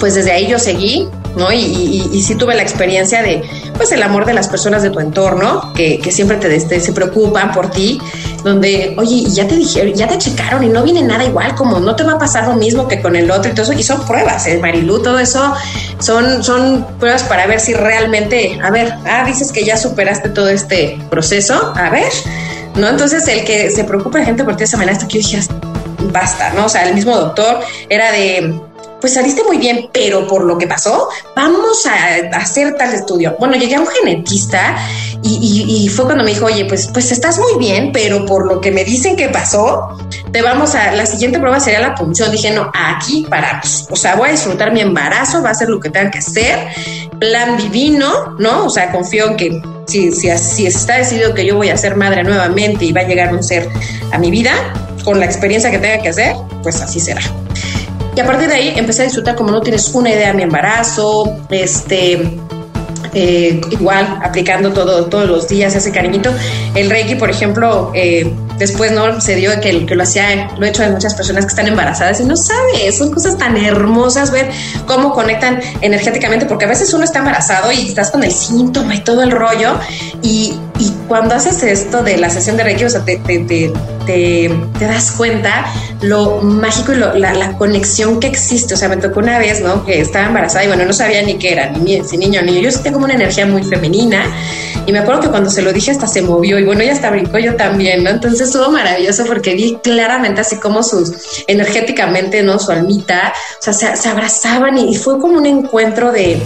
pues 0.00 0.14
desde 0.14 0.32
ahí 0.32 0.48
yo 0.48 0.58
seguí, 0.58 1.08
¿no? 1.36 1.52
Y, 1.52 2.08
y, 2.12 2.22
sí 2.22 2.34
tuve 2.34 2.54
la 2.54 2.62
experiencia 2.62 3.22
de, 3.22 3.42
pues, 3.76 3.92
el 3.92 4.02
amor 4.02 4.26
de 4.26 4.34
las 4.34 4.48
personas 4.48 4.82
de 4.82 4.90
tu 4.90 5.00
entorno, 5.00 5.72
que, 5.74 6.00
siempre 6.10 6.36
te, 6.36 6.80
se 6.80 6.92
preocupan 6.92 7.52
por 7.52 7.70
ti, 7.70 8.00
donde, 8.44 8.94
oye, 8.98 9.24
ya 9.30 9.46
te 9.46 9.56
dijeron, 9.56 9.94
ya 9.94 10.06
te 10.06 10.18
checaron 10.18 10.62
y 10.64 10.68
no 10.68 10.82
viene 10.82 11.02
nada 11.02 11.24
igual, 11.24 11.54
como 11.54 11.80
no 11.80 11.96
te 11.96 12.02
va 12.02 12.12
a 12.12 12.18
pasar 12.18 12.48
lo 12.48 12.54
mismo 12.54 12.88
que 12.88 13.00
con 13.00 13.16
el 13.16 13.30
otro 13.30 13.50
y 13.50 13.54
todo 13.54 13.64
eso, 13.64 13.72
y 13.72 13.82
son 13.82 14.04
pruebas, 14.04 14.46
¿eh, 14.46 14.58
Marilú? 14.58 15.02
Todo 15.02 15.18
eso 15.18 15.54
son, 15.98 16.42
son 16.42 16.86
pruebas 16.98 17.22
para 17.24 17.46
ver 17.46 17.60
si 17.60 17.74
realmente, 17.74 18.58
a 18.62 18.70
ver, 18.70 18.92
ah, 19.06 19.24
dices 19.26 19.52
que 19.52 19.64
ya 19.64 19.76
superaste 19.76 20.28
todo 20.30 20.48
este 20.48 20.98
proceso, 21.10 21.72
a 21.76 21.90
ver, 21.90 22.12
¿no? 22.74 22.88
Entonces, 22.88 23.26
el 23.28 23.44
que 23.44 23.70
se 23.70 23.84
preocupa 23.84 24.18
la 24.18 24.24
gente 24.24 24.44
por 24.44 24.54
ti 24.54 24.60
de 24.60 24.64
esa 24.64 24.76
manera, 24.76 24.98
que 24.98 25.20
yo 25.20 25.28
dije, 25.28 25.40
basta, 26.12 26.52
¿no? 26.54 26.66
O 26.66 26.68
sea, 26.68 26.86
el 26.88 26.94
mismo 26.94 27.16
doctor 27.16 27.60
era 27.88 28.10
de 28.12 28.60
pues 29.02 29.14
saliste 29.14 29.42
muy 29.42 29.58
bien, 29.58 29.90
pero 29.92 30.28
por 30.28 30.44
lo 30.44 30.56
que 30.56 30.68
pasó, 30.68 31.08
vamos 31.34 31.84
a 31.86 32.36
hacer 32.36 32.76
tal 32.76 32.94
estudio. 32.94 33.34
Bueno, 33.36 33.56
llegué 33.56 33.74
a 33.74 33.80
un 33.80 33.86
genetista 33.88 34.76
y, 35.24 35.88
fue 35.88 36.04
cuando 36.04 36.22
me 36.22 36.30
dijo, 36.30 36.46
oye, 36.46 36.64
pues, 36.66 36.86
pues 36.86 37.10
estás 37.10 37.38
muy 37.38 37.58
bien, 37.58 37.90
pero 37.92 38.24
por 38.24 38.46
lo 38.46 38.60
que 38.60 38.70
me 38.70 38.84
dicen 38.84 39.16
que 39.16 39.28
pasó, 39.28 39.98
te 40.30 40.40
vamos 40.40 40.76
a, 40.76 40.92
la 40.92 41.04
siguiente 41.04 41.40
prueba 41.40 41.58
sería 41.58 41.80
la 41.80 41.96
punción. 41.96 42.30
Dije, 42.30 42.52
no, 42.52 42.70
aquí 42.72 43.26
paramos. 43.28 43.88
O 43.90 43.96
sea, 43.96 44.14
voy 44.14 44.28
a 44.28 44.32
disfrutar 44.32 44.72
mi 44.72 44.80
embarazo, 44.80 45.42
va 45.42 45.50
a 45.50 45.54
ser 45.54 45.68
lo 45.68 45.80
que 45.80 45.90
tenga 45.90 46.10
que 46.12 46.18
hacer, 46.18 46.68
plan 47.18 47.56
divino, 47.56 48.36
¿no? 48.38 48.66
O 48.66 48.70
sea, 48.70 48.92
confío 48.92 49.30
en 49.30 49.36
que 49.36 49.62
si, 49.88 50.12
si, 50.12 50.30
si 50.38 50.66
está 50.66 50.98
decidido 50.98 51.34
que 51.34 51.44
yo 51.44 51.56
voy 51.56 51.70
a 51.70 51.76
ser 51.76 51.96
madre 51.96 52.22
nuevamente 52.22 52.84
y 52.84 52.92
va 52.92 53.00
a 53.00 53.04
llegar 53.04 53.34
un 53.34 53.42
ser 53.42 53.68
a 54.12 54.18
mi 54.18 54.30
vida, 54.30 54.52
con 55.04 55.18
la 55.18 55.26
experiencia 55.26 55.72
que 55.72 55.78
tenga 55.78 56.00
que 56.00 56.10
hacer, 56.10 56.36
pues 56.62 56.80
así 56.80 57.00
será. 57.00 57.20
Y 58.14 58.20
a 58.20 58.26
partir 58.26 58.48
de 58.48 58.54
ahí 58.54 58.74
empecé 58.76 59.02
a 59.02 59.04
disfrutar 59.06 59.34
como 59.36 59.50
no 59.50 59.60
tienes 59.60 59.88
una 59.94 60.10
idea 60.10 60.28
de 60.28 60.34
mi 60.34 60.42
embarazo, 60.42 61.38
este, 61.50 62.38
eh, 63.14 63.60
igual 63.70 64.18
aplicando 64.22 64.72
todo, 64.72 65.06
todos 65.06 65.28
los 65.28 65.48
días 65.48 65.74
ese 65.74 65.92
cariñito. 65.92 66.30
El 66.74 66.90
Reiki, 66.90 67.14
por 67.14 67.30
ejemplo, 67.30 67.90
eh, 67.94 68.32
después 68.62 68.92
no 68.92 69.20
se 69.20 69.34
dio 69.34 69.50
que, 69.60 69.86
que 69.86 69.94
lo 69.94 70.02
hacía, 70.02 70.50
lo 70.58 70.66
he 70.66 70.70
hecho 70.70 70.82
de 70.82 70.90
muchas 70.90 71.14
personas 71.14 71.44
que 71.44 71.50
están 71.50 71.68
embarazadas 71.68 72.20
y 72.20 72.24
no 72.24 72.36
sabes, 72.36 72.96
son 72.96 73.12
cosas 73.12 73.36
tan 73.36 73.56
hermosas 73.56 74.30
ver 74.30 74.50
cómo 74.86 75.12
conectan 75.12 75.60
energéticamente, 75.80 76.46
porque 76.46 76.64
a 76.64 76.68
veces 76.68 76.92
uno 76.94 77.04
está 77.04 77.18
embarazado 77.20 77.70
y 77.72 77.88
estás 77.88 78.10
con 78.10 78.24
el 78.24 78.32
síntoma 78.32 78.94
y 78.94 79.00
todo 79.00 79.22
el 79.22 79.30
rollo 79.30 79.78
y, 80.22 80.54
y 80.78 80.92
cuando 81.08 81.34
haces 81.34 81.62
esto 81.62 82.02
de 82.02 82.16
la 82.16 82.30
sesión 82.30 82.56
de 82.56 82.64
Reiki, 82.64 82.84
o 82.84 82.90
sea, 82.90 83.04
te, 83.04 83.18
te, 83.18 83.72
te, 84.06 84.50
das 84.80 85.12
cuenta 85.12 85.66
lo 86.00 86.40
mágico 86.40 86.92
y 86.92 86.96
la, 86.96 87.56
conexión 87.56 88.18
que 88.18 88.26
existe. 88.26 88.74
O 88.74 88.76
sea, 88.76 88.88
me 88.88 88.96
tocó 88.96 89.20
una 89.20 89.38
vez, 89.38 89.60
¿no? 89.60 89.84
Que 89.84 90.00
estaba 90.00 90.26
embarazada 90.26 90.64
y 90.64 90.68
bueno, 90.68 90.84
no 90.84 90.92
sabía 90.92 91.22
ni 91.22 91.38
qué 91.38 91.52
era, 91.52 91.70
ni 91.70 92.02
si 92.04 92.16
niño 92.16 92.42
ni 92.42 92.52
niño. 92.52 92.70
Yo 92.70 92.80
tengo 92.80 92.98
una 92.98 93.14
energía 93.14 93.46
muy 93.46 93.62
femenina 93.62 94.24
y 94.86 94.92
me 94.92 94.98
acuerdo 94.98 95.20
que 95.20 95.28
cuando 95.28 95.50
se 95.50 95.62
lo 95.62 95.72
dije 95.72 95.90
hasta 95.90 96.06
se 96.06 96.22
movió 96.22 96.58
y 96.58 96.64
bueno, 96.64 96.82
ella 96.82 96.92
hasta 96.92 97.10
brincó 97.10 97.38
yo 97.38 97.54
también, 97.56 98.02
¿no? 98.02 98.10
Entonces 98.10 98.51
estuvo 98.52 98.70
maravilloso 98.70 99.24
porque 99.24 99.54
vi 99.54 99.78
claramente 99.82 100.42
así 100.42 100.56
como 100.56 100.82
sus, 100.82 101.44
energéticamente, 101.46 102.42
¿no? 102.42 102.58
Su 102.58 102.70
almita, 102.70 103.32
o 103.58 103.72
sea, 103.72 103.96
se, 103.96 104.08
abrazaban 104.08 104.76
y, 104.76 104.94
fue 104.96 105.18
como 105.18 105.38
un 105.38 105.46
encuentro 105.46 106.12
de, 106.12 106.40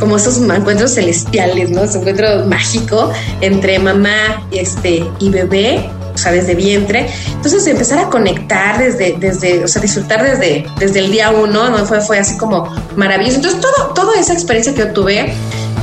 como 0.00 0.16
esos 0.16 0.38
encuentros 0.38 0.94
celestiales, 0.94 1.70
¿no? 1.70 1.84
Ese 1.84 1.98
encuentro 1.98 2.44
mágico 2.46 3.12
entre 3.40 3.78
mamá 3.78 4.46
este, 4.50 5.08
y 5.20 5.30
bebé 5.30 5.88
o 6.12 6.18
sea, 6.18 6.32
desde 6.32 6.54
vientre. 6.54 7.08
Entonces 7.32 7.66
empezar 7.66 7.98
a 7.98 8.08
conectar 8.08 8.78
desde, 8.78 9.16
desde, 9.18 9.64
o 9.64 9.68
sea, 9.68 9.82
disfrutar 9.82 10.22
desde, 10.22 10.64
desde 10.78 11.00
el 11.00 11.10
día 11.10 11.30
uno, 11.30 11.70
¿no? 11.70 11.84
Fue, 11.86 12.00
fue 12.00 12.18
así 12.18 12.36
como 12.36 12.72
maravilloso. 12.96 13.36
Entonces 13.36 13.60
todo, 13.60 13.94
toda 13.94 14.18
esa 14.18 14.32
experiencia 14.32 14.74
que 14.74 14.84
obtuve, 14.84 15.34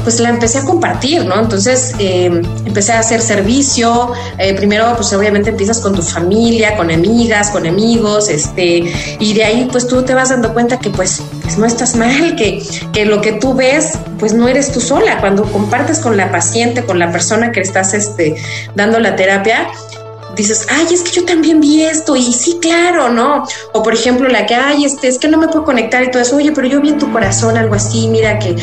pues 0.04 0.20
la 0.20 0.30
empecé 0.30 0.60
a 0.60 0.66
compartir, 0.66 1.26
¿no? 1.26 1.40
Entonces 1.40 1.94
em, 2.00 2.42
empecé 2.66 2.94
a 2.94 3.00
hacer 3.00 3.22
servicio. 3.22 4.12
Eh, 4.38 4.54
primero, 4.56 4.94
pues 4.96 5.14
obviamente 5.14 5.50
empiezas 5.50 5.80
con 5.80 5.94
tu 5.94 6.02
familia, 6.02 6.76
con 6.76 6.90
amigas, 6.92 7.52
con 7.52 7.66
amigos, 7.68 8.30
este, 8.30 8.92
y 9.20 9.34
de 9.34 9.44
ahí 9.44 9.68
pues 9.72 9.88
tú 9.88 10.04
te 10.04 10.14
vas 10.14 10.30
dando 10.30 10.54
cuenta 10.54 10.80
que 10.80 10.90
pues, 10.90 11.22
pues 11.42 11.58
no 11.58 11.66
estás 11.66 11.96
mal, 11.96 12.36
que, 12.36 12.64
que 12.94 13.06
lo 13.06 13.22
que 13.22 13.34
tú 13.34 13.54
ves, 13.54 13.94
pues 14.20 14.34
no 14.34 14.48
eres 14.48 14.72
tú 14.72 14.82
sola. 14.82 15.20
Cuando 15.20 15.44
compartes 15.44 16.00
con 16.00 16.18
la 16.18 16.32
paciente, 16.32 16.84
con 16.84 17.00
la 17.00 17.12
persona 17.12 17.52
que 17.52 17.62
estás 17.62 17.94
este, 17.94 18.36
dando 18.76 19.00
la 19.00 19.16
terapia, 19.16 19.68
dices, 20.36 20.68
ay, 20.70 20.88
es 20.92 21.02
que 21.02 21.12
yo 21.12 21.26
también 21.26 21.60
vi 21.60 21.84
esto 21.84 22.16
y 22.16 22.24
sí, 22.24 22.58
claro, 22.62 23.10
¿no? 23.10 23.46
O 23.74 23.84
por 23.84 23.94
ejemplo, 23.94 24.28
la 24.28 24.46
que, 24.46 24.56
ay, 24.56 24.86
este, 24.86 25.08
es 25.08 25.18
que 25.18 25.28
no 25.28 25.38
me 25.38 25.48
puedo 25.48 25.64
conectar 25.66 26.04
y 26.04 26.12
todo 26.12 26.22
eso, 26.22 26.38
oye, 26.38 26.52
pero 26.52 26.68
yo 26.68 26.82
vi 26.82 26.90
en 26.90 26.98
tu 26.98 27.12
corazón 27.12 27.58
algo 27.58 27.76
así, 27.76 28.08
mira 28.08 28.40
que 28.40 28.56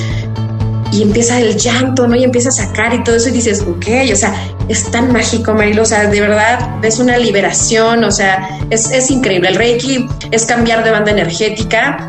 y 0.92 1.02
empieza 1.02 1.38
el 1.38 1.56
llanto, 1.56 2.06
¿no? 2.06 2.16
Y 2.16 2.24
empieza 2.24 2.48
a 2.48 2.52
sacar 2.52 2.94
y 2.94 3.02
todo 3.04 3.16
eso 3.16 3.28
y 3.28 3.32
dices, 3.32 3.62
ok, 3.62 3.86
o 4.12 4.16
sea, 4.16 4.34
es 4.68 4.90
tan 4.90 5.12
mágico, 5.12 5.52
Marilo, 5.54 5.82
o 5.82 5.86
sea, 5.86 6.06
de 6.06 6.20
verdad 6.20 6.84
es 6.84 6.98
una 6.98 7.18
liberación, 7.18 8.04
o 8.04 8.10
sea, 8.10 8.58
es, 8.70 8.90
es 8.90 9.10
increíble. 9.10 9.48
El 9.48 9.56
Reiki 9.56 10.06
es 10.30 10.46
cambiar 10.46 10.84
de 10.84 10.90
banda 10.90 11.10
energética, 11.10 12.08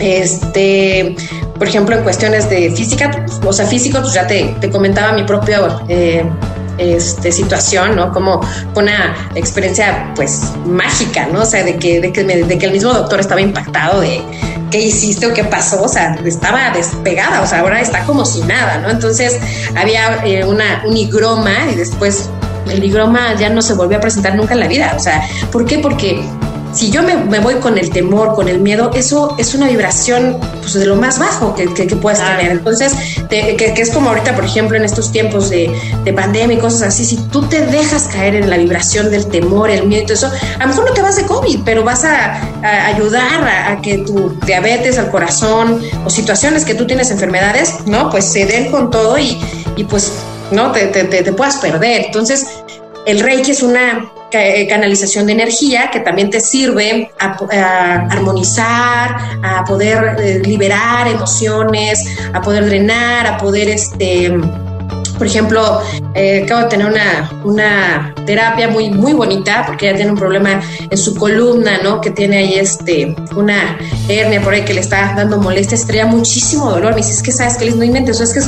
este, 0.00 1.16
por 1.58 1.68
ejemplo, 1.68 1.96
en 1.96 2.02
cuestiones 2.02 2.48
de 2.48 2.70
física, 2.70 3.26
o 3.44 3.52
sea, 3.52 3.66
físico, 3.66 4.00
pues 4.00 4.14
ya 4.14 4.26
te, 4.26 4.54
te 4.60 4.70
comentaba 4.70 5.12
mi 5.12 5.24
propio 5.24 5.80
eh, 5.88 6.24
este, 6.78 7.30
situación, 7.32 7.96
¿no? 7.96 8.12
Como 8.12 8.40
una 8.74 9.14
experiencia, 9.34 10.12
pues, 10.16 10.52
mágica, 10.64 11.26
¿no? 11.26 11.42
O 11.42 11.46
sea, 11.46 11.62
de 11.62 11.76
que, 11.76 12.00
de 12.00 12.12
que, 12.12 12.24
de 12.24 12.58
que 12.58 12.66
el 12.66 12.72
mismo 12.72 12.92
doctor 12.92 13.20
estaba 13.20 13.40
impactado 13.40 14.00
de 14.00 14.22
qué 14.70 14.80
hiciste 14.80 15.26
o 15.26 15.34
qué 15.34 15.44
pasó, 15.44 15.82
o 15.82 15.88
sea, 15.88 16.18
estaba 16.24 16.70
despegada, 16.70 17.42
o 17.42 17.46
sea, 17.46 17.60
ahora 17.60 17.80
está 17.80 18.04
como 18.04 18.24
si 18.24 18.40
nada, 18.42 18.78
¿no? 18.78 18.90
Entonces 18.90 19.38
había 19.76 20.24
eh, 20.24 20.44
una, 20.44 20.82
un 20.86 20.96
higroma 20.96 21.70
y 21.72 21.74
después 21.74 22.28
el 22.68 22.84
higroma 22.84 23.34
ya 23.34 23.50
no 23.50 23.62
se 23.62 23.74
volvió 23.74 23.98
a 23.98 24.00
presentar 24.00 24.34
nunca 24.36 24.54
en 24.54 24.60
la 24.60 24.68
vida, 24.68 24.94
o 24.96 25.00
sea, 25.00 25.22
¿por 25.50 25.66
qué? 25.66 25.78
Porque 25.78 26.22
si 26.72 26.90
yo 26.90 27.02
me, 27.02 27.40
voy 27.40 27.54
con 27.56 27.78
el 27.78 27.90
temor, 27.90 28.34
con 28.34 28.48
el 28.48 28.60
miedo, 28.60 28.90
eso 28.94 29.34
es 29.38 29.54
una 29.54 29.68
vibración 29.68 30.38
pues, 30.60 30.74
de 30.74 30.86
lo 30.86 30.96
más 30.96 31.18
bajo 31.18 31.54
que, 31.54 31.72
que, 31.74 31.96
puedes 31.96 32.20
tener. 32.20 32.52
Entonces, 32.52 32.92
que, 33.28 33.74
es 33.76 33.90
como 33.90 34.10
ahorita, 34.10 34.34
por 34.34 34.44
ejemplo, 34.44 34.76
en 34.76 34.84
estos 34.84 35.10
tiempos 35.10 35.50
de, 35.50 35.70
de, 36.04 36.12
pandemia 36.12 36.56
y 36.56 36.60
cosas 36.60 36.82
así, 36.82 37.04
si 37.04 37.16
tú 37.16 37.42
te 37.42 37.66
dejas 37.66 38.04
caer 38.04 38.36
en 38.36 38.48
la 38.48 38.56
vibración 38.56 39.10
del 39.10 39.26
temor, 39.26 39.70
el 39.70 39.86
miedo 39.86 40.02
y 40.02 40.06
todo 40.06 40.14
eso, 40.14 40.30
a 40.58 40.62
lo 40.62 40.68
mejor 40.68 40.88
no 40.88 40.92
te 40.92 41.02
vas 41.02 41.16
de 41.16 41.24
COVID, 41.24 41.60
pero 41.64 41.82
vas 41.82 42.04
a, 42.04 42.40
ayudar 42.86 43.46
a, 43.68 43.80
que 43.80 43.98
tu 43.98 44.38
diabetes, 44.46 44.98
al 44.98 45.10
corazón 45.10 45.82
o 46.04 46.10
situaciones 46.10 46.64
que 46.64 46.74
tú 46.74 46.86
tienes 46.86 47.10
enfermedades, 47.10 47.86
¿no? 47.86 48.10
Pues 48.10 48.24
se 48.24 48.46
den 48.46 48.70
con 48.70 48.90
todo 48.90 49.18
y, 49.18 49.38
y 49.76 49.84
pues, 49.84 50.12
¿no? 50.52 50.70
Te, 50.72 50.86
te, 50.86 51.04
te 51.04 51.32
puedas 51.32 51.56
perder. 51.56 52.06
Entonces, 52.06 52.46
el 53.06 53.20
Reiki 53.20 53.50
es 53.50 53.62
una 53.62 54.10
canalización 54.30 55.26
de 55.26 55.32
energía 55.32 55.90
que 55.92 56.00
también 56.00 56.30
te 56.30 56.40
sirve 56.40 57.10
a, 57.18 58.06
armonizar, 58.10 59.16
a 59.42 59.64
poder 59.64 60.16
eh, 60.18 60.42
liberar 60.44 61.08
emociones, 61.08 62.04
a 62.32 62.40
poder 62.40 62.66
drenar, 62.66 63.26
a 63.26 63.36
poder 63.36 63.68
este 63.68 64.32
por 65.20 65.26
ejemplo, 65.26 65.82
eh, 66.14 66.44
acabo 66.44 66.62
de 66.62 66.68
tener 66.68 66.86
una, 66.86 67.30
una, 67.44 68.14
terapia 68.24 68.68
muy, 68.68 68.88
muy 68.88 69.12
bonita 69.12 69.64
porque 69.66 69.86
ella 69.86 69.96
tiene 69.96 70.12
un 70.12 70.16
problema 70.16 70.62
en 70.88 70.96
su 70.96 71.14
columna, 71.14 71.78
¿no? 71.82 72.00
Que 72.00 72.10
tiene 72.10 72.38
ahí 72.38 72.54
este, 72.54 73.14
una 73.36 73.76
hernia 74.08 74.40
por 74.40 74.54
ahí 74.54 74.64
que 74.64 74.72
le 74.72 74.80
está 74.80 75.12
dando 75.14 75.36
molestias, 75.36 75.86
traía 75.86 76.06
muchísimo 76.06 76.70
dolor. 76.70 76.92
Me 76.92 77.02
dice, 77.02 77.12
es 77.12 77.22
que 77.22 77.32
sabes 77.32 77.58
que 77.58 77.66
les 77.66 77.76
no 77.76 77.84
inventes, 77.84 78.18
es 78.18 78.32
que 78.32 78.40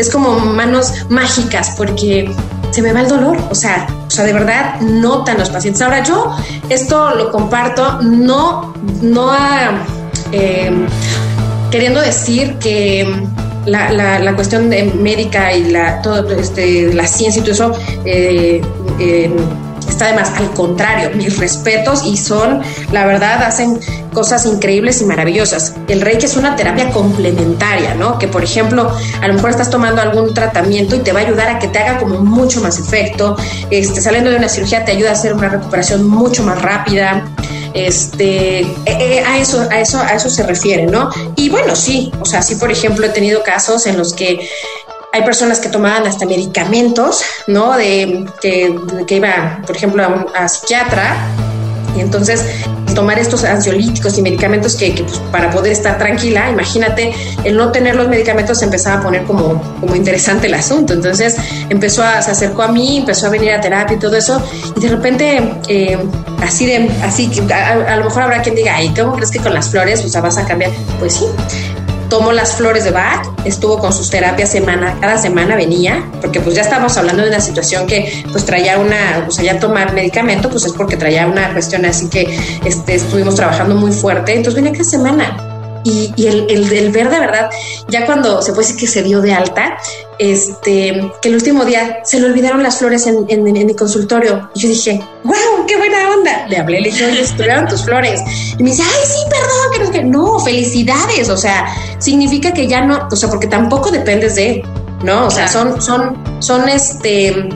es 0.00 0.08
como 0.08 0.38
manos 0.38 1.04
mágicas 1.10 1.74
porque 1.76 2.34
se 2.70 2.82
me 2.82 2.92
va 2.92 3.00
el 3.00 3.08
dolor. 3.08 3.36
O 3.50 3.54
sea, 3.54 3.86
o 4.06 4.10
sea, 4.10 4.24
de 4.24 4.32
verdad 4.32 4.80
notan 4.80 5.38
los 5.38 5.50
pacientes. 5.50 5.82
Ahora 5.82 6.02
yo 6.02 6.36
esto 6.68 7.14
lo 7.14 7.30
comparto 7.30 8.00
no, 8.02 8.74
no 9.02 9.32
eh, 10.32 10.70
queriendo 11.70 12.00
decir 12.00 12.56
que 12.58 13.26
la, 13.66 13.90
la, 14.18 14.34
cuestión 14.34 14.70
de 14.70 14.84
médica 14.84 15.52
y 15.52 15.70
la, 15.70 16.00
todo, 16.02 16.30
este, 16.30 16.94
la 16.94 17.06
ciencia 17.06 17.40
y 17.40 17.42
todo 17.42 17.52
eso 17.52 17.72
eh, 18.04 18.62
eh, 19.00 19.36
está 19.88 20.06
de 20.06 20.14
más. 20.14 20.30
Al 20.36 20.50
contrario, 20.52 21.10
mis 21.14 21.38
respetos 21.38 22.04
y 22.04 22.16
son, 22.16 22.62
la 22.92 23.06
verdad, 23.06 23.42
hacen 23.42 23.80
cosas 24.12 24.46
increíbles 24.46 25.00
y 25.02 25.04
maravillosas. 25.04 25.74
El 25.88 26.00
Reiki 26.00 26.26
es 26.26 26.36
una 26.36 26.56
terapia 26.56 26.90
complementaria, 26.90 27.94
¿no? 27.94 28.18
Que 28.18 28.28
por 28.28 28.42
ejemplo, 28.42 28.90
a 29.20 29.28
lo 29.28 29.34
mejor 29.34 29.50
estás 29.50 29.70
tomando 29.70 30.02
algún 30.02 30.34
tratamiento 30.34 30.96
y 30.96 31.00
te 31.00 31.12
va 31.12 31.20
a 31.20 31.22
ayudar 31.24 31.48
a 31.48 31.58
que 31.58 31.68
te 31.68 31.78
haga 31.78 31.98
como 31.98 32.20
mucho 32.20 32.60
más 32.60 32.78
efecto. 32.78 33.36
Este, 33.70 34.00
saliendo 34.00 34.30
de 34.30 34.36
una 34.36 34.48
cirugía 34.48 34.84
te 34.84 34.92
ayuda 34.92 35.10
a 35.10 35.12
hacer 35.12 35.34
una 35.34 35.48
recuperación 35.48 36.06
mucho 36.08 36.42
más 36.42 36.60
rápida. 36.62 37.24
Este, 37.74 38.60
eh, 38.60 38.76
eh, 38.86 39.24
a 39.26 39.38
eso, 39.38 39.68
a 39.70 39.80
eso, 39.80 40.00
a 40.00 40.14
eso 40.14 40.30
se 40.30 40.42
refiere, 40.42 40.86
¿no? 40.86 41.10
Y 41.36 41.50
bueno, 41.50 41.76
sí, 41.76 42.10
o 42.20 42.24
sea, 42.24 42.40
sí, 42.40 42.54
por 42.54 42.72
ejemplo, 42.72 43.04
he 43.04 43.10
tenido 43.10 43.42
casos 43.42 43.86
en 43.86 43.98
los 43.98 44.14
que 44.14 44.48
hay 45.12 45.22
personas 45.22 45.60
que 45.60 45.68
tomaban 45.68 46.06
hasta 46.06 46.26
medicamentos, 46.26 47.22
¿no? 47.46 47.76
De 47.76 48.26
que, 48.40 48.78
que 49.06 49.16
iba, 49.16 49.62
por 49.66 49.76
ejemplo, 49.76 50.04
a, 50.04 50.08
un, 50.08 50.26
a 50.34 50.48
psiquiatra 50.48 51.16
y 51.96 52.00
entonces 52.00 52.44
tomar 52.96 53.18
estos 53.18 53.44
ansiolíticos 53.44 54.16
y 54.18 54.22
medicamentos 54.22 54.74
que, 54.74 54.90
pues, 54.90 55.18
para 55.30 55.50
poder 55.50 55.72
estar 55.72 55.98
tranquila, 55.98 56.50
imagínate, 56.50 57.14
el 57.44 57.56
no 57.56 57.70
tener 57.70 57.94
los 57.94 58.08
medicamentos 58.08 58.58
se 58.58 58.64
empezaba 58.64 59.00
a 59.00 59.02
poner 59.02 59.24
como, 59.24 59.62
como 59.80 59.94
interesante 59.94 60.46
el 60.46 60.54
asunto. 60.54 60.94
Entonces 60.94 61.36
empezó 61.68 62.02
a, 62.02 62.22
se 62.22 62.30
acercó 62.30 62.62
a 62.62 62.68
mí, 62.68 62.98
empezó 62.98 63.26
a 63.26 63.30
venir 63.30 63.52
a 63.52 63.60
terapia 63.60 63.96
y 63.96 64.00
todo 64.00 64.16
eso, 64.16 64.42
y 64.74 64.80
de 64.80 64.88
repente, 64.88 65.54
eh, 65.68 65.98
así 66.42 66.66
de, 66.66 66.90
así, 67.02 67.30
a, 67.52 67.92
a, 67.92 67.96
lo 67.96 68.04
mejor 68.04 68.22
habrá 68.22 68.42
quien 68.42 68.54
diga, 68.54 68.74
ay, 68.74 68.92
¿cómo 68.98 69.12
crees 69.12 69.30
que 69.30 69.40
con 69.40 69.52
las 69.52 69.68
flores, 69.70 70.02
o 70.04 70.08
sea, 70.08 70.22
vas 70.22 70.38
a 70.38 70.46
cambiar? 70.46 70.72
Pues 70.98 71.14
sí, 71.14 71.26
tomó 72.08 72.32
las 72.32 72.56
flores 72.56 72.84
de 72.84 72.90
Bach, 72.90 73.26
estuvo 73.44 73.78
con 73.78 73.92
sus 73.92 74.10
terapias 74.10 74.50
semana, 74.50 74.96
cada 75.00 75.18
semana 75.18 75.56
venía, 75.56 76.04
porque 76.20 76.40
pues 76.40 76.54
ya 76.54 76.62
estábamos 76.62 76.96
hablando 76.96 77.22
de 77.22 77.28
una 77.28 77.40
situación 77.40 77.86
que 77.86 78.24
pues 78.30 78.44
traía 78.44 78.78
una, 78.78 79.24
o 79.26 79.30
sea, 79.30 79.44
ya 79.44 79.58
tomar 79.58 79.92
medicamento, 79.92 80.48
pues 80.50 80.64
es 80.64 80.72
porque 80.72 80.96
traía 80.96 81.26
una 81.26 81.52
cuestión 81.52 81.84
así 81.84 82.08
que 82.08 82.38
este, 82.64 82.94
estuvimos 82.94 83.34
trabajando 83.34 83.74
muy 83.74 83.92
fuerte, 83.92 84.34
entonces 84.34 84.62
venía 84.62 84.72
cada 84.72 84.84
semana 84.84 85.55
y, 85.86 86.26
el, 86.26 86.46
el, 86.48 86.90
ver 86.90 87.10
de 87.10 87.20
verdad, 87.20 87.50
ya 87.88 88.06
cuando 88.06 88.42
se 88.42 88.52
puede 88.52 88.66
decir 88.66 88.80
que 88.80 88.86
se 88.86 89.02
dio 89.02 89.20
de 89.20 89.32
alta, 89.32 89.78
este, 90.18 91.12
que 91.22 91.28
el 91.28 91.34
último 91.34 91.64
día 91.64 92.00
se 92.04 92.18
le 92.18 92.26
olvidaron 92.26 92.62
las 92.62 92.78
flores 92.78 93.06
en, 93.06 93.26
en, 93.28 93.44
mi 93.44 93.74
consultorio. 93.74 94.50
Y 94.54 94.60
yo 94.60 94.68
dije, 94.68 95.00
wow, 95.22 95.66
qué 95.66 95.76
buena 95.76 96.10
onda. 96.10 96.46
Le 96.48 96.58
hablé, 96.58 96.80
le 96.80 96.90
dije, 96.90 97.06
oye, 97.06 97.20
estuvieron 97.20 97.68
tus 97.68 97.84
flores. 97.84 98.20
Y 98.58 98.62
me 98.62 98.70
dice, 98.70 98.82
ay, 98.82 99.06
sí, 99.06 99.18
perdón, 99.30 99.72
que 99.72 99.78
no, 99.78 99.90
que 99.92 100.04
no, 100.04 100.40
felicidades. 100.40 101.28
O 101.28 101.36
sea, 101.36 101.66
significa 101.98 102.52
que 102.52 102.66
ya 102.66 102.80
no, 102.80 103.06
o 103.10 103.16
sea, 103.16 103.28
porque 103.28 103.46
tampoco 103.46 103.90
dependes 103.90 104.34
de 104.34 104.50
él, 104.50 104.62
¿no? 105.04 105.26
O 105.26 105.30
sea, 105.30 105.46
son, 105.46 105.80
son, 105.80 106.16
son 106.40 106.68
este 106.68 107.48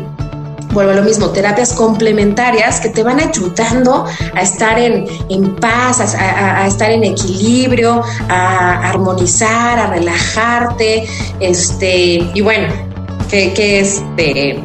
vuelvo 0.72 0.92
a 0.92 0.94
lo 0.94 1.02
mismo, 1.02 1.30
terapias 1.30 1.72
complementarias 1.72 2.80
que 2.80 2.88
te 2.90 3.02
van 3.02 3.20
ayudando 3.20 4.04
a 4.34 4.40
estar 4.40 4.78
en, 4.78 5.06
en 5.28 5.56
paz, 5.56 6.14
a, 6.14 6.66
estar 6.66 6.90
en 6.90 7.04
equilibrio, 7.04 8.02
a 8.28 8.88
armonizar, 8.88 9.78
a 9.78 9.86
relajarte, 9.88 11.08
este, 11.40 12.30
y 12.34 12.40
bueno, 12.40 12.72
que, 13.30 13.80
este, 13.80 14.62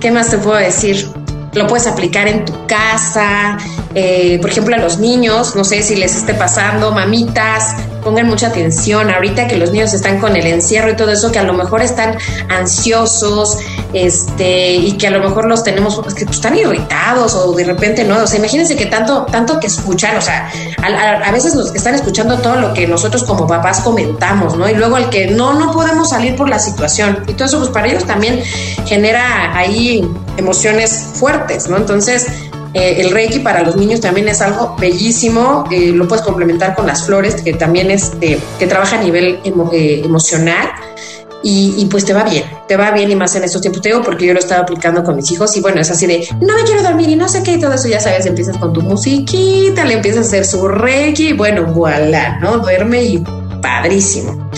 ¿qué 0.00 0.10
más 0.10 0.30
te 0.30 0.38
puedo 0.38 0.58
decir? 0.58 1.08
Lo 1.54 1.66
puedes 1.66 1.86
aplicar 1.86 2.28
en 2.28 2.44
tu 2.44 2.66
casa, 2.66 3.58
eh, 3.94 4.38
por 4.40 4.50
ejemplo, 4.50 4.74
a 4.76 4.78
los 4.78 4.98
niños, 4.98 5.56
no 5.56 5.64
sé 5.64 5.82
si 5.82 5.96
les 5.96 6.14
esté 6.14 6.34
pasando, 6.34 6.92
mamitas, 6.92 7.74
pongan 8.02 8.26
mucha 8.26 8.48
atención 8.48 9.10
ahorita 9.10 9.46
que 9.46 9.56
los 9.56 9.72
niños 9.72 9.92
están 9.94 10.18
con 10.18 10.36
el 10.36 10.46
encierro 10.46 10.90
y 10.90 10.96
todo 10.96 11.10
eso, 11.10 11.32
que 11.32 11.38
a 11.38 11.42
lo 11.42 11.52
mejor 11.52 11.82
están 11.82 12.16
ansiosos, 12.48 13.58
este, 13.92 14.74
y 14.74 14.92
que 14.98 15.06
a 15.06 15.10
lo 15.10 15.20
mejor 15.20 15.46
los 15.46 15.62
tenemos, 15.62 15.96
que 16.14 16.24
pues, 16.24 16.36
están 16.36 16.56
irritados 16.56 17.34
o 17.34 17.52
de 17.52 17.64
repente 17.64 18.04
no, 18.04 18.22
o 18.22 18.26
sea, 18.26 18.38
imagínense 18.38 18.76
que 18.76 18.86
tanto, 18.86 19.26
tanto 19.26 19.58
que 19.60 19.66
escuchar, 19.66 20.16
o 20.16 20.20
sea, 20.20 20.50
a, 20.82 21.32
veces 21.32 21.54
los 21.54 21.70
que 21.70 21.78
están 21.78 21.94
escuchando 21.94 22.38
todo 22.38 22.56
lo 22.56 22.74
que 22.74 22.86
nosotros 22.86 23.24
como 23.24 23.46
papás 23.46 23.80
comentamos, 23.80 24.56
¿no? 24.56 24.68
Y 24.68 24.74
luego 24.74 24.96
el 24.96 25.08
que 25.08 25.28
no, 25.28 25.54
no 25.54 25.72
podemos 25.72 26.10
salir 26.10 26.36
por 26.36 26.48
la 26.48 26.58
situación, 26.58 27.24
y 27.26 27.34
todo 27.34 27.46
eso, 27.46 27.58
pues 27.58 27.70
para 27.70 27.86
ellos 27.88 28.04
también 28.04 28.42
genera 28.86 29.56
ahí 29.56 30.08
emociones 30.36 31.04
fuertes, 31.14 31.68
¿no? 31.68 31.76
Entonces, 31.76 32.26
eh, 32.74 32.96
el 32.98 33.10
Reiki 33.10 33.38
para 33.40 33.62
los 33.62 33.76
niños 33.76 34.00
también 34.00 34.28
es 34.28 34.40
algo 34.40 34.76
bellísimo, 34.78 35.64
eh, 35.70 35.92
lo 35.92 36.06
puedes 36.06 36.24
complementar 36.24 36.74
con 36.74 36.86
las 36.86 37.04
flores, 37.04 37.42
que 37.42 37.54
también 37.54 37.90
es 37.90 38.12
que 38.20 38.66
trabaja 38.66 38.98
a 38.98 39.02
nivel 39.02 39.40
eh, 39.44 40.02
emocional. 40.04 40.68
y, 41.42 41.86
pues 41.86 42.04
te 42.04 42.12
va 42.12 42.24
bien, 42.24 42.44
te 42.66 42.76
va 42.76 42.90
bien 42.90 43.10
y 43.10 43.16
más 43.16 43.34
en 43.36 43.44
estos 43.44 43.62
tiempos. 43.62 43.80
Te 43.80 43.88
digo 43.88 44.02
porque 44.02 44.26
yo 44.26 44.34
lo 44.34 44.40
estaba 44.40 44.62
aplicando 44.62 45.02
con 45.02 45.16
mis 45.16 45.30
hijos 45.30 45.56
y 45.56 45.60
bueno, 45.60 45.80
es 45.80 45.90
así 45.90 46.06
de 46.06 46.28
no 46.40 46.54
me 46.54 46.64
quiero 46.64 46.82
dormir 46.82 47.08
y 47.08 47.16
no 47.16 47.28
sé 47.28 47.42
qué 47.42 47.52
y 47.52 47.60
todo 47.60 47.72
eso, 47.72 47.88
ya 47.88 48.00
sabes, 48.00 48.26
empiezas 48.26 48.58
con 48.58 48.72
tu 48.72 48.82
musiquita, 48.82 49.84
le 49.84 49.94
empiezas 49.94 50.26
a 50.26 50.28
hacer 50.28 50.44
su 50.44 50.68
reiki 50.68 51.28
y 51.28 51.32
bueno, 51.32 51.64
voilà, 51.72 52.38
¿no? 52.40 52.58
Duerme 52.58 53.02
y 53.04 53.24
padrísimo. 53.62 54.50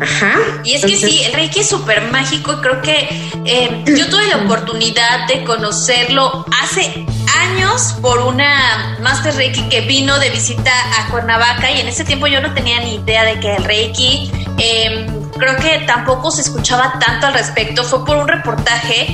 Ajá. 0.00 0.34
Y 0.64 0.74
es 0.74 0.84
que 0.84 0.96
sí, 0.96 1.22
el 1.24 1.32
Reiki 1.32 1.60
es 1.60 1.68
súper 1.68 2.02
mágico 2.10 2.52
y 2.52 2.56
creo 2.56 2.82
que 2.82 3.08
eh, 3.44 3.84
yo 3.86 4.08
tuve 4.08 4.26
la 4.28 4.44
oportunidad 4.44 5.26
de 5.26 5.44
conocerlo 5.44 6.46
hace 6.62 7.06
años 7.36 7.94
por 8.00 8.20
una 8.20 8.96
Master 9.00 9.34
Reiki 9.34 9.68
que 9.68 9.82
vino 9.82 10.18
de 10.18 10.30
visita 10.30 10.72
a 10.98 11.10
Cuernavaca 11.10 11.70
y 11.70 11.80
en 11.80 11.88
ese 11.88 12.04
tiempo 12.04 12.26
yo 12.26 12.40
no 12.40 12.54
tenía 12.54 12.80
ni 12.80 12.96
idea 12.96 13.24
de 13.24 13.40
que 13.40 13.56
el 13.56 13.64
Reiki, 13.64 14.30
em, 14.58 15.30
creo 15.32 15.56
que 15.56 15.84
tampoco 15.86 16.30
se 16.30 16.42
escuchaba 16.42 16.98
tanto 16.98 17.26
al 17.26 17.34
respecto, 17.34 17.84
fue 17.84 18.04
por 18.04 18.16
un 18.16 18.28
reportaje 18.28 19.06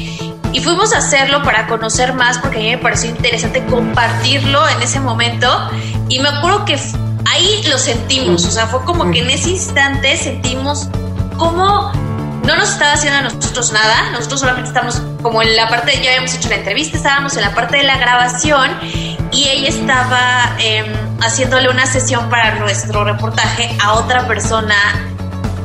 y 0.53 0.61
fuimos 0.61 0.93
a 0.93 0.99
hacerlo 0.99 1.43
para 1.43 1.67
conocer 1.67 2.15
más 2.15 2.39
porque 2.39 2.59
a 2.59 2.61
mí 2.61 2.71
me 2.71 2.79
pareció 2.79 3.11
interesante 3.11 3.65
compartirlo 3.67 4.69
en 4.69 4.83
ese 4.83 5.01
momento 5.01 5.49
y 6.09 6.21
me 6.21 6.29
acuerdo 6.29 6.65
que 6.65 6.79
ahí 7.27 7.63
lo 7.69 7.79
sentimos, 7.79 8.45
o 8.45 8.51
sea, 8.51 8.67
fue 8.67 8.85
como 8.85 9.11
que 9.11 9.21
en 9.21 9.31
ese 9.31 9.51
instante 9.51 10.17
sentimos 10.17 10.89
cómo 11.37 11.93
no 12.45 12.57
nos 12.57 12.71
estaba 12.71 12.93
haciendo 12.93 13.19
a 13.19 13.23
nosotros 13.23 13.73
nada, 13.73 14.11
nosotros 14.11 14.41
solamente 14.41 14.69
estamos 14.69 15.01
como 15.23 15.43
en 15.43 15.57
la 15.57 15.69
parte, 15.69 15.93
ya 16.03 16.11
habíamos 16.11 16.35
hecho 16.35 16.49
la 16.49 16.57
entrevista, 16.57 16.97
estábamos 16.97 17.37
en 17.37 17.43
la 17.43 17.55
parte 17.55 17.79
de 17.79 17.85
la 17.85 17.97
grabación 17.97 18.71
y 19.33 19.49
ella 19.49 19.69
estaba 19.69 20.57
em, 20.59 20.93
haciéndole 21.21 21.69
una 21.69 21.87
sesión 21.87 22.29
para 22.31 22.57
nuestro 22.57 23.05
reportaje 23.05 23.77
a 23.83 23.95
otra 23.95 24.27
persona. 24.27 24.77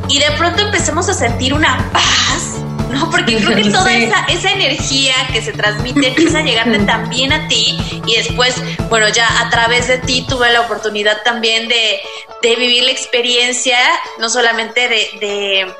Y 0.07 0.17
de 0.19 0.31
pronto 0.37 0.61
empecemos 0.61 1.07
a 1.07 1.13
sentir 1.13 1.53
una 1.53 1.77
paz 1.91 2.59
¿no? 2.91 3.09
Porque 3.09 3.37
creo 3.37 3.55
que 3.55 3.69
toda 3.71 3.93
esa, 3.93 4.25
esa 4.25 4.51
energía 4.51 5.13
que 5.31 5.41
se 5.41 5.51
transmite 5.51 6.07
empieza 6.07 6.39
a 6.39 6.41
llegarte 6.41 6.79
también 6.85 7.31
a 7.31 7.47
ti 7.47 7.77
y 8.05 8.15
después, 8.15 8.55
bueno, 8.89 9.07
ya 9.09 9.27
a 9.41 9.49
través 9.49 9.87
de 9.87 9.99
ti 9.99 10.25
tuve 10.27 10.51
la 10.51 10.61
oportunidad 10.61 11.21
también 11.23 11.67
de, 11.67 12.01
vivir 12.41 12.83
la 12.83 12.91
experiencia, 12.91 13.77
no 14.19 14.29
solamente 14.29 14.87
de, 14.87 15.73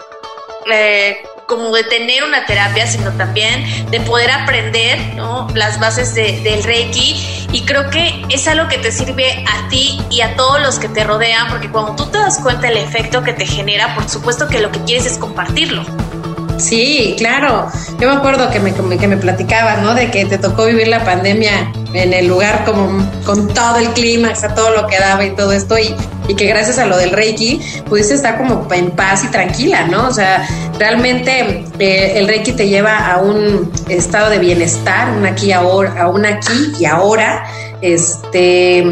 eh, 0.72 1.24
como 1.48 1.74
de 1.74 1.84
tener 1.84 2.24
una 2.24 2.46
terapia, 2.46 2.86
sino 2.86 3.12
también 3.14 3.90
de 3.90 4.00
poder 4.02 4.30
aprender 4.30 5.00
las 5.56 5.80
bases 5.80 6.14
del 6.14 6.64
Reiki. 6.64 7.48
Y 7.52 7.66
creo 7.66 7.90
que 7.90 8.24
es 8.30 8.48
algo 8.48 8.68
que 8.68 8.78
te 8.78 8.92
sirve 8.92 9.44
a 9.48 9.68
ti 9.70 10.00
y 10.12 10.22
a 10.22 10.36
todos 10.36 10.62
los 10.62 10.78
que 10.78 10.88
te 10.88 11.04
rodean, 11.04 11.50
porque 11.50 11.70
cuando 11.70 11.96
tú 11.96 12.12
te 12.12 12.20
das 12.20 12.40
cuenta 12.40 12.68
del 12.68 12.78
efecto 12.78 13.24
que 13.24 13.34
te 13.34 13.48
genera, 13.48 13.96
por 13.96 14.08
supuesto 14.08 14.48
que 14.48 14.60
lo 14.60 14.72
que 14.72 14.84
quieres 14.84 15.08
es 15.08 15.18
compartirlo. 15.18 15.84
Sí, 16.60 17.16
claro. 17.18 17.72
Yo 18.00 18.10
me 18.10 18.18
acuerdo 18.18 18.52
que 18.52 18.60
me, 18.60 18.74
que 18.74 19.08
me 19.08 19.18
platicabas, 19.18 19.82
¿no? 19.82 19.96
De 19.96 20.12
que 20.12 20.26
te 20.26 20.38
tocó 20.38 20.66
vivir 20.66 20.90
la 20.90 21.04
pandemia 21.04 21.72
en 21.94 22.14
el 22.14 22.28
lugar 22.28 22.66
como 22.66 23.10
con 23.26 23.52
todo 23.54 23.78
el 23.78 23.90
clímax, 23.90 24.44
a 24.44 24.54
todo 24.54 24.70
lo 24.72 24.86
que 24.86 25.00
daba 25.00 25.26
y 25.26 25.32
todo 25.36 25.54
esto, 25.54 25.80
y, 25.80 25.96
y 26.30 26.36
que 26.36 26.46
gracias 26.46 26.78
a 26.78 26.86
lo 26.86 26.96
del 26.96 27.12
Reiki 27.12 27.60
pudiste 27.90 28.14
estar 28.14 28.38
como 28.38 28.66
en 28.72 28.92
paz 28.92 29.26
y 29.26 29.28
tranquila, 29.28 29.88
¿no? 29.88 30.08
O 30.08 30.14
sea, 30.14 30.48
realmente 30.78 31.66
eh, 31.80 32.14
el 32.16 32.28
Reiki 32.28 32.52
te 32.52 32.70
lleva 32.70 33.12
a 33.12 33.18
un 33.18 33.72
estado 33.90 34.30
de 34.30 34.38
bienestar, 34.38 35.10
un 35.10 35.26
aquí 35.26 35.52
ahora, 35.52 36.04
a 36.04 36.08
un 36.08 36.26
aquí 36.26 36.74
y 36.80 36.86
ahora, 36.86 37.46
este, 37.82 38.84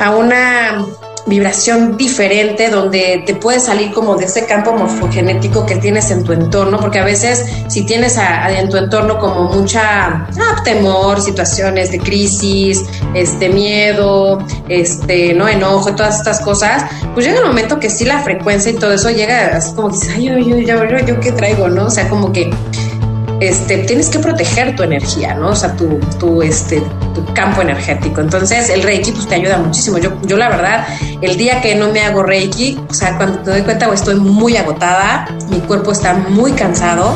a 0.00 0.10
una 0.10 0.86
vibración 1.26 1.96
diferente 1.96 2.68
donde 2.68 3.22
te 3.24 3.34
puedes 3.34 3.64
salir 3.64 3.92
como 3.92 4.16
de 4.16 4.24
ese 4.24 4.46
campo 4.46 4.72
morfogenético 4.72 5.64
que 5.66 5.76
tienes 5.76 6.10
en 6.10 6.24
tu 6.24 6.32
entorno, 6.32 6.80
porque 6.80 6.98
a 6.98 7.04
veces 7.04 7.44
si 7.68 7.84
tienes 7.84 8.18
en 8.18 8.68
tu 8.68 8.76
entorno 8.76 9.18
como 9.18 9.44
mucha 9.44 10.26
ah, 10.26 10.62
temor, 10.64 11.20
situaciones 11.20 11.92
de 11.92 12.00
crisis, 12.00 12.84
este 13.14 13.48
miedo, 13.48 14.38
este 14.68 15.34
no 15.34 15.48
enojo, 15.48 15.94
todas 15.94 16.18
estas 16.18 16.40
cosas, 16.40 16.84
pues 17.14 17.26
llega 17.26 17.38
el 17.38 17.46
momento 17.46 17.78
que 17.78 17.90
sí 17.90 18.04
la 18.04 18.20
frecuencia 18.20 18.72
y 18.72 18.74
todo 18.74 18.92
eso 18.92 19.10
llega 19.10 19.56
así 19.56 19.74
como 19.74 19.88
que 19.88 19.94
dices, 19.94 20.14
ay, 20.16 20.24
yo, 20.24 20.38
yo, 20.38 20.58
yo, 20.58 20.98
yo, 21.06 21.20
qué 21.20 21.32
traigo, 21.32 21.68
¿no? 21.68 21.86
O 21.86 21.90
sea, 21.90 22.08
como 22.08 22.32
que 22.32 22.50
este, 23.48 23.78
tienes 23.78 24.08
que 24.08 24.18
proteger 24.18 24.76
tu 24.76 24.82
energía, 24.82 25.34
¿no? 25.34 25.48
O 25.48 25.56
sea, 25.56 25.74
tu, 25.74 25.98
tu, 26.18 26.42
este, 26.42 26.80
tu 27.14 27.24
campo 27.34 27.60
energético. 27.60 28.20
Entonces, 28.20 28.68
el 28.70 28.82
Reiki 28.82 29.10
pues, 29.12 29.26
te 29.26 29.34
ayuda 29.34 29.58
muchísimo. 29.58 29.98
Yo, 29.98 30.12
yo, 30.22 30.36
la 30.36 30.48
verdad, 30.48 30.86
el 31.20 31.36
día 31.36 31.60
que 31.60 31.74
no 31.74 31.90
me 31.90 32.02
hago 32.02 32.22
Reiki, 32.22 32.78
o 32.88 32.94
sea, 32.94 33.16
cuando 33.16 33.40
te 33.40 33.50
doy 33.50 33.62
cuenta, 33.62 33.92
estoy 33.92 34.14
muy 34.16 34.56
agotada, 34.56 35.26
mi 35.50 35.58
cuerpo 35.60 35.92
está 35.92 36.14
muy 36.14 36.52
cansado. 36.52 37.14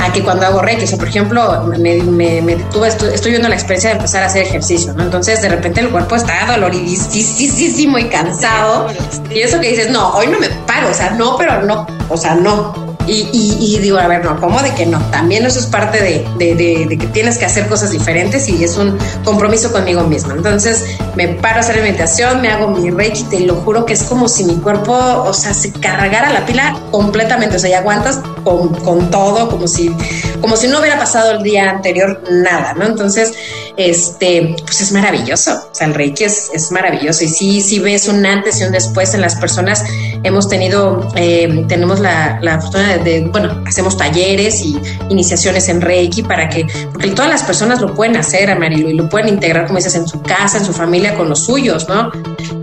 A 0.00 0.10
que 0.12 0.22
cuando 0.22 0.46
hago 0.46 0.62
Reiki, 0.62 0.84
o 0.84 0.86
sea, 0.86 0.98
por 0.98 1.08
ejemplo, 1.08 1.62
me, 1.78 2.02
me, 2.02 2.40
me 2.40 2.52
estoy, 2.54 2.88
estoy, 2.88 3.32
viendo 3.32 3.48
la 3.48 3.54
experiencia 3.54 3.90
de 3.90 3.96
empezar 3.96 4.22
a 4.22 4.26
hacer 4.26 4.42
ejercicio, 4.42 4.94
¿no? 4.94 5.02
Entonces, 5.04 5.42
de 5.42 5.50
repente 5.50 5.80
el 5.80 5.90
cuerpo 5.90 6.16
está 6.16 6.46
doloridísimo 6.46 7.98
y 7.98 8.04
cansado. 8.04 8.88
Y 9.30 9.40
eso 9.40 9.60
que 9.60 9.68
dices, 9.68 9.90
no, 9.90 10.10
hoy 10.14 10.26
no 10.28 10.40
me 10.40 10.48
paro, 10.66 10.88
o 10.88 10.94
sea, 10.94 11.10
no, 11.10 11.36
pero 11.36 11.62
no, 11.62 11.86
o 12.08 12.16
sea, 12.16 12.34
no 12.34 12.89
y, 13.12 13.78
digo, 13.78 13.98
a 13.98 14.06
ver, 14.06 14.24
no, 14.24 14.38
¿cómo 14.40 14.62
de 14.62 14.72
que 14.74 14.86
no? 14.86 14.98
También 15.10 15.44
eso 15.44 15.58
es 15.58 15.66
parte 15.66 16.00
de, 16.00 16.24
que 16.38 17.06
tienes 17.12 17.38
que 17.38 17.44
hacer 17.44 17.66
cosas 17.66 17.90
diferentes 17.90 18.48
y 18.48 18.62
es 18.62 18.76
un 18.76 18.96
compromiso 19.24 19.72
conmigo 19.72 20.04
misma. 20.04 20.34
Entonces 20.34 20.84
me 21.16 21.28
paro 21.28 21.56
a 21.56 21.60
hacer 21.60 21.76
la 21.76 21.82
meditación, 21.82 22.40
me 22.40 22.48
hago 22.48 22.68
mi 22.68 22.90
reiki, 22.90 23.24
te 23.24 23.40
lo 23.40 23.56
juro 23.56 23.84
que 23.84 23.94
es 23.94 24.04
como 24.04 24.28
si 24.28 24.44
mi 24.44 24.54
cuerpo, 24.56 24.92
o 24.92 25.32
sea, 25.32 25.54
se 25.54 25.72
cargara 25.72 26.30
la 26.30 26.46
pila 26.46 26.78
completamente, 26.90 27.56
o 27.56 27.58
sea, 27.58 27.70
y 27.70 27.74
aguantas 27.74 28.20
con, 28.44 28.68
con 28.76 29.10
todo, 29.10 29.48
como 29.48 29.66
si, 29.66 29.94
como 30.40 30.56
si 30.56 30.68
no 30.68 30.80
hubiera 30.80 30.98
pasado 30.98 31.32
el 31.32 31.42
día 31.42 31.70
anterior 31.70 32.22
nada, 32.30 32.74
¿no? 32.74 32.86
Entonces, 32.86 33.32
este, 33.80 34.56
pues 34.62 34.82
es 34.82 34.92
maravilloso, 34.92 35.52
o 35.54 35.74
sea, 35.74 35.86
el 35.86 35.94
reiki 35.94 36.24
es, 36.24 36.50
es 36.52 36.70
maravilloso 36.70 37.24
y 37.24 37.28
sí, 37.28 37.62
sí 37.62 37.78
ves 37.78 38.08
un 38.08 38.26
antes 38.26 38.60
y 38.60 38.64
un 38.64 38.72
después 38.72 39.14
en 39.14 39.22
las 39.22 39.36
personas. 39.36 39.82
Hemos 40.22 40.50
tenido, 40.50 41.08
eh, 41.16 41.64
tenemos 41.66 41.98
la, 41.98 42.38
la 42.42 42.60
fortuna 42.60 42.98
de 42.98 43.22
bueno, 43.32 43.64
hacemos 43.66 43.96
talleres 43.96 44.60
y 44.60 44.78
iniciaciones 45.08 45.70
en 45.70 45.80
Reiki 45.80 46.22
para 46.22 46.50
que, 46.50 46.66
porque 46.92 47.08
todas 47.08 47.30
las 47.30 47.42
personas 47.42 47.80
lo 47.80 47.94
pueden 47.94 48.18
hacer, 48.18 48.56
Marilu, 48.58 48.90
y 48.90 48.94
lo 48.94 49.08
pueden 49.08 49.28
integrar, 49.28 49.66
como 49.66 49.78
dices, 49.78 49.94
en 49.94 50.06
su 50.06 50.20
casa, 50.20 50.58
en 50.58 50.66
su 50.66 50.74
familia, 50.74 51.14
con 51.14 51.30
los 51.30 51.46
suyos, 51.46 51.88
¿no? 51.88 52.12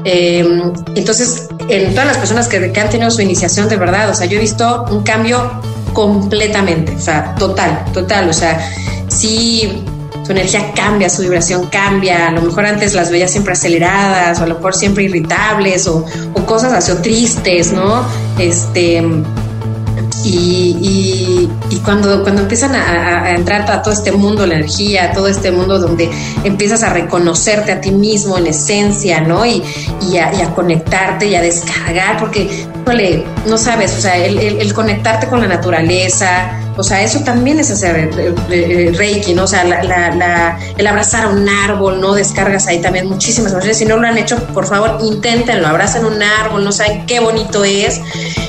Em, 0.03 0.71
entonces, 0.93 1.47
en 1.67 1.91
todas 1.91 2.05
las 2.05 2.17
personas 2.19 2.47
que, 2.47 2.71
que 2.71 2.79
han 2.79 2.91
tenido 2.91 3.09
su 3.09 3.21
iniciación, 3.21 3.67
de 3.69 3.77
verdad, 3.77 4.11
o 4.11 4.13
sea, 4.13 4.27
yo 4.27 4.37
he 4.37 4.41
visto 4.41 4.85
un 4.91 5.01
cambio 5.01 5.49
completamente, 5.93 6.95
o 6.95 6.99
sea, 6.99 7.33
total, 7.39 7.85
total, 7.91 8.29
o 8.29 8.33
sea, 8.33 8.59
sí 9.07 9.83
su 10.27 10.33
energía 10.33 10.73
cambia, 10.75 11.09
su 11.09 11.21
vibración 11.21 11.67
cambia. 11.67 12.27
A 12.27 12.31
lo 12.31 12.41
mejor 12.41 12.65
antes 12.65 12.93
las 12.93 13.09
veía 13.09 13.29
siempre 13.29 13.53
aceleradas, 13.53 14.41
o 14.41 14.43
a 14.43 14.47
lo 14.47 14.55
mejor 14.55 14.75
siempre 14.75 15.05
irritables, 15.05 15.87
o, 15.87 16.05
o 16.33 16.45
cosas 16.45 16.73
así, 16.73 16.91
o 16.91 16.97
tristes, 16.97 17.71
¿no? 17.71 18.05
Este, 18.37 19.01
y, 20.25 21.49
cuando, 21.85 22.23
cuando 22.23 22.41
empiezan 22.41 22.75
a, 22.75 23.31
entrar 23.31 23.71
a 23.71 23.81
todo 23.81 23.93
este 23.93 24.11
mundo, 24.11 24.45
la 24.45 24.55
energía, 24.55 25.13
todo 25.13 25.29
este 25.29 25.49
mundo 25.49 25.79
donde 25.79 26.09
empiezas 26.43 26.83
a 26.83 26.89
reconocerte 26.89 27.71
a 27.71 27.79
ti 27.79 27.91
mismo 27.91 28.37
en 28.37 28.47
esencia, 28.47 29.21
¿no? 29.21 29.45
Y, 29.45 29.63
a, 30.17 30.53
conectarte 30.53 31.27
y 31.27 31.35
a 31.35 31.41
descargar, 31.41 32.17
porque, 32.17 32.65
no 33.47 33.57
sabes, 33.57 33.95
o 33.97 34.01
sea, 34.01 34.17
el 34.17 34.73
conectarte 34.73 35.27
con 35.27 35.39
la 35.39 35.47
naturaleza, 35.47 36.66
o 36.77 36.83
sea, 36.83 37.01
eso 37.01 37.19
también 37.21 37.59
es 37.59 37.71
hacer 37.71 38.11
Reiki, 38.95 39.33
¿no? 39.33 39.43
O 39.43 39.47
sea, 39.47 39.63
el 39.63 40.87
abrazar 40.87 41.25
a 41.25 41.29
un 41.29 41.49
árbol, 41.49 41.99
¿no? 41.99 42.13
Descargas 42.13 42.67
ahí 42.67 42.79
también 42.81 43.07
muchísimas 43.07 43.51
emociones. 43.51 43.77
Si 43.77 43.85
no 43.85 43.97
lo 43.97 44.07
han 44.07 44.17
hecho, 44.17 44.37
por 44.53 44.67
favor, 44.67 44.99
inténtenlo. 45.01 45.67
Abracen 45.67 46.05
un 46.05 46.21
árbol, 46.21 46.63
no 46.63 46.71
saben 46.71 47.05
qué 47.05 47.19
bonito 47.19 47.63
es, 47.63 47.99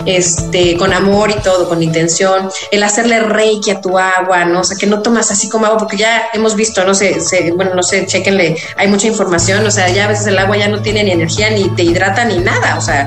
este, 0.08 0.74
con 0.78 0.94
amor 0.94 1.30
y 1.30 1.34
todo, 1.40 1.68
con 1.68 1.82
intención. 1.82 2.48
El 2.70 2.82
hacerle 2.82 3.20
Reiki 3.20 3.70
a 3.70 3.80
tu 3.82 3.98
agua, 3.98 4.46
¿no? 4.46 4.60
O 4.60 4.64
sea, 4.64 4.76
que 4.78 4.86
no 4.86 5.02
tomas 5.02 5.30
así 5.30 5.50
como 5.50 5.66
agua, 5.66 5.78
porque 5.78 5.98
ya 5.98 6.30
hemos 6.32 6.56
visto, 6.56 6.82
no 6.84 6.94
sé, 6.94 7.18
bueno, 7.54 7.74
no 7.74 7.82
sé, 7.82 8.06
chequenle, 8.06 8.56
hay 8.76 8.88
mucha 8.88 9.06
información, 9.06 9.66
o 9.66 9.70
sea, 9.70 9.90
ya 9.90 10.06
a 10.06 10.08
veces 10.08 10.26
el 10.26 10.38
agua 10.38 10.56
ya 10.56 10.68
no 10.68 10.80
tiene 10.80 11.04
ni 11.04 11.10
energía, 11.10 11.50
ni 11.50 11.68
te 11.70 11.82
hidrata, 11.82 12.24
ni 12.24 12.38
nada, 12.38 12.78
o 12.78 12.80
sea, 12.80 13.06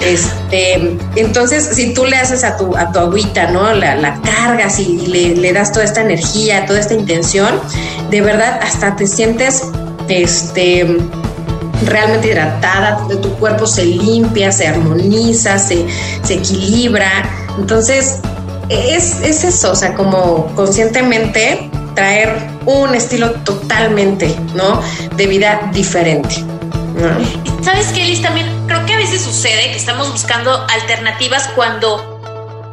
este, 0.00 0.98
entonces, 1.16 1.70
si 1.72 1.94
tú 1.94 2.04
le 2.04 2.16
haces 2.16 2.44
a 2.44 2.58
tu, 2.58 2.76
a 2.76 2.92
tu 2.92 2.98
agüita, 2.98 3.50
¿no? 3.50 3.72
La, 3.72 3.94
la 3.96 4.20
cargas 4.20 4.78
y, 4.78 5.06
le, 5.06 5.52
das 5.54 5.72
toda 5.72 5.86
esta 5.86 6.02
energía, 6.02 6.66
toda 6.66 6.80
esta 6.80 6.92
intención, 6.92 7.58
de 8.10 8.20
verdad 8.20 8.60
hasta 8.62 8.96
te 8.96 9.06
sientes, 9.06 9.62
este, 10.08 10.98
realmente 11.86 12.28
hidratada, 12.28 13.06
tu 13.20 13.30
cuerpo 13.36 13.66
se 13.66 13.84
limpia, 13.84 14.52
se 14.52 14.66
armoniza, 14.66 15.58
se, 15.58 15.86
se 16.22 16.34
equilibra. 16.34 17.08
Entonces, 17.58 18.20
es, 18.68 19.20
es, 19.22 19.44
eso, 19.44 19.72
o 19.72 19.74
sea, 19.74 19.94
como 19.94 20.46
conscientemente 20.54 21.70
traer 21.94 22.36
un 22.66 22.94
estilo 22.94 23.30
totalmente, 23.42 24.34
¿no? 24.54 24.80
De 25.16 25.26
vida 25.26 25.70
diferente. 25.72 26.44
¿Sabes 27.62 27.88
qué, 27.88 28.04
Liz? 28.04 28.22
También 28.22 28.46
creo 28.66 28.84
que 28.86 28.94
a 28.94 28.98
veces 28.98 29.22
sucede 29.22 29.70
que 29.70 29.76
estamos 29.76 30.10
buscando 30.12 30.66
alternativas 30.68 31.48
cuando 31.54 32.13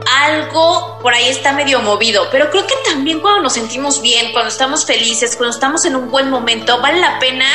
algo 0.06 1.00
por 1.02 1.14
ahí 1.14 1.28
está 1.30 1.54
medio 1.54 1.80
movido, 1.82 2.28
pero 2.32 2.50
creo 2.50 2.66
que 2.68 2.76
también 2.90 3.20
cuando 3.20 3.42
nos 3.44 3.54
sentimos 3.54 4.02
bien, 4.02 4.32
cuando 4.34 4.50
estamos 4.50 4.86
felices, 4.86 5.36
cuando 5.36 5.54
estamos 5.54 5.86
en 5.86 5.96
un 5.96 6.10
buen 6.10 6.30
momento, 6.30 6.80
vale 6.82 7.00
la 7.00 7.20
pena 7.20 7.46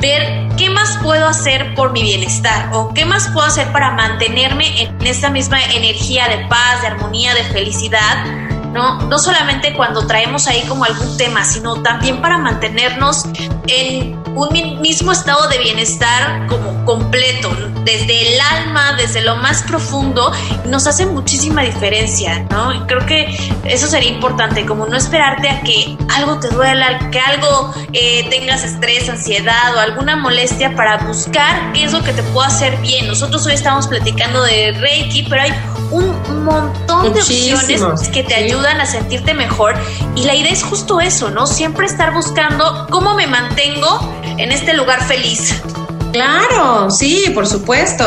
ver 0.00 0.48
qué 0.56 0.70
más 0.70 0.98
puedo 1.02 1.26
hacer 1.26 1.74
por 1.74 1.92
mi 1.92 2.02
bienestar 2.02 2.70
o 2.72 2.92
qué 2.94 3.04
más 3.04 3.28
puedo 3.28 3.46
hacer 3.46 3.70
para 3.72 3.92
mantenerme 3.92 4.82
en 4.82 5.06
esta 5.06 5.30
misma 5.30 5.62
energía 5.62 6.28
de 6.28 6.46
paz, 6.46 6.82
de 6.82 6.88
armonía, 6.88 7.34
de 7.34 7.44
felicidad 7.44 8.24
¿no? 8.72 9.02
No 9.02 9.18
solamente 9.18 9.74
cuando 9.74 10.06
traemos 10.06 10.46
ahí 10.46 10.62
como 10.62 10.84
algún 10.84 11.16
tema, 11.16 11.44
sino 11.44 11.82
también 11.82 12.20
para 12.20 12.38
mantenernos 12.38 13.24
en 13.66 14.20
un 14.34 14.80
mismo 14.80 15.12
estado 15.12 15.48
de 15.48 15.58
bienestar 15.58 16.46
como 16.46 16.84
completo, 16.84 17.50
desde 17.84 18.34
el 18.34 18.40
alma, 18.40 18.94
desde 18.96 19.20
lo 19.22 19.36
más 19.36 19.62
profundo, 19.64 20.32
nos 20.66 20.86
hace 20.86 21.06
muchísima 21.06 21.62
diferencia, 21.62 22.46
¿no? 22.50 22.72
Y 22.72 22.80
creo 22.86 23.04
que 23.06 23.36
eso 23.64 23.86
sería 23.86 24.10
importante, 24.10 24.64
como 24.64 24.86
no 24.86 24.96
esperarte 24.96 25.48
a 25.48 25.60
que 25.60 25.96
algo 26.14 26.38
te 26.38 26.48
duela, 26.48 27.10
que 27.10 27.20
algo 27.20 27.74
eh, 27.92 28.26
tengas 28.30 28.64
estrés, 28.64 29.08
ansiedad 29.08 29.76
o 29.76 29.80
alguna 29.80 30.16
molestia 30.16 30.74
para 30.74 30.98
buscar 30.98 31.72
qué 31.72 31.84
es 31.84 31.92
lo 31.92 32.02
que 32.02 32.12
te 32.12 32.22
pueda 32.22 32.48
hacer 32.48 32.76
bien. 32.78 33.08
Nosotros 33.08 33.44
hoy 33.46 33.54
estamos 33.54 33.86
platicando 33.86 34.42
de 34.42 34.72
Reiki, 34.72 35.24
pero 35.28 35.42
hay 35.42 35.52
un 35.90 36.44
montón 36.44 37.12
de 37.12 37.20
opciones 37.20 38.08
que 38.08 38.22
te 38.22 38.34
ayudan 38.34 38.61
a 38.66 38.86
sentirte 38.86 39.34
mejor 39.34 39.74
y 40.14 40.24
la 40.24 40.34
idea 40.34 40.52
es 40.52 40.62
justo 40.62 41.00
eso, 41.00 41.30
¿no? 41.30 41.46
Siempre 41.46 41.86
estar 41.86 42.12
buscando 42.12 42.86
cómo 42.90 43.14
me 43.14 43.26
mantengo 43.26 44.14
en 44.24 44.52
este 44.52 44.74
lugar 44.74 45.02
feliz. 45.02 45.62
Claro, 46.12 46.90
sí, 46.90 47.30
por 47.34 47.46
supuesto. 47.46 48.04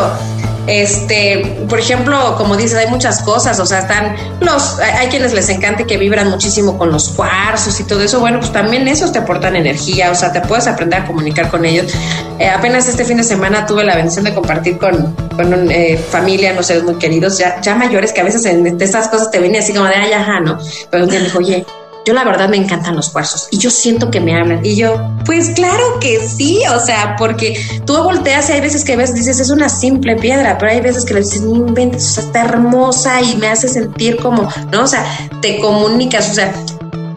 Este, 0.68 1.64
por 1.70 1.80
ejemplo, 1.80 2.36
como 2.38 2.58
dices, 2.58 2.78
hay 2.78 2.88
muchas 2.88 3.22
cosas, 3.22 3.60
o 3.60 3.66
sea, 3.66 3.80
están 3.80 4.16
los, 4.40 4.80
hay 4.80 5.08
quienes 5.08 5.34
les 5.34 5.50
encanta 5.50 5.86
que 5.86 5.98
vibran 5.98 6.30
muchísimo 6.30 6.78
con 6.78 6.92
los 6.92 7.10
cuarzos 7.10 7.80
y 7.80 7.84
todo 7.84 8.02
eso, 8.02 8.20
bueno, 8.20 8.40
pues 8.40 8.52
también 8.52 8.88
esos 8.88 9.12
te 9.12 9.20
aportan 9.20 9.56
energía, 9.56 10.12
o 10.12 10.16
sea, 10.16 10.32
te 10.32 10.42
puedes 10.42 10.68
aprender 10.68 11.02
a 11.02 11.06
comunicar 11.06 11.50
con 11.50 11.66
ellos. 11.66 11.94
Eh, 12.40 12.50
apenas 12.50 12.88
este 12.88 13.06
fin 13.06 13.18
de 13.18 13.24
semana 13.24 13.66
tuve 13.66 13.84
la 13.84 13.96
bendición 13.96 14.26
de 14.26 14.34
compartir 14.34 14.78
con, 14.78 15.16
con 15.36 15.72
eh, 15.72 15.98
familia, 16.10 16.54
no 16.54 16.64
sé, 16.64 16.82
muy 16.82 16.96
queridos, 16.96 17.38
ya, 17.38 17.62
ya 17.62 17.76
mayores, 17.76 18.12
que 18.12 18.22
a 18.22 18.24
veces 18.24 18.46
en, 18.46 18.66
estas 18.82 19.08
cosas 19.08 19.32
te 19.32 19.40
vienen 19.40 19.62
así 19.62 19.74
como 19.74 19.86
de, 19.86 19.96
ay, 19.96 20.14
ajá, 20.14 20.40
¿no? 20.40 20.58
Pero 20.90 21.04
un 21.04 21.10
día 21.10 21.20
me 21.20 21.26
dijo, 21.26 21.40
oye, 21.40 21.66
yo 22.06 22.14
la 22.14 22.24
verdad 22.24 22.50
me 22.50 22.58
encantan 22.58 22.96
los 22.96 23.10
cuarzos 23.10 23.48
y 23.52 23.58
yo 23.58 23.72
siento 23.72 24.12
que 24.12 24.22
me 24.22 24.36
hablan. 24.36 24.64
Y 24.64 24.76
yo, 24.76 25.12
pues 25.26 25.50
claro 25.50 26.00
que 26.00 26.26
sí, 26.28 26.62
o 26.74 26.80
sea, 26.80 27.16
porque 27.18 27.60
tú 27.86 27.96
volteas 28.04 28.50
y 28.50 28.54
hay 28.54 28.62
veces 28.62 28.86
que 28.86 28.96
ves, 28.96 29.14
dices, 29.14 29.40
es 29.40 29.50
una 29.50 29.70
simple 29.70 30.16
piedra, 30.16 30.58
pero 30.58 30.72
hay 30.72 30.82
veces 30.82 31.04
que 31.04 31.16
le 31.16 31.22
dices, 31.22 31.42
inventes, 31.42 32.18
está 32.18 32.46
hermosa 32.46 33.22
y 33.22 33.36
me 33.38 33.48
hace 33.48 33.68
sentir 33.68 34.18
como, 34.18 34.48
¿no? 34.72 34.84
O 34.84 34.88
sea, 34.88 35.04
te 35.42 35.60
comunicas, 35.60 36.30
o 36.30 36.34
sea, 36.36 36.54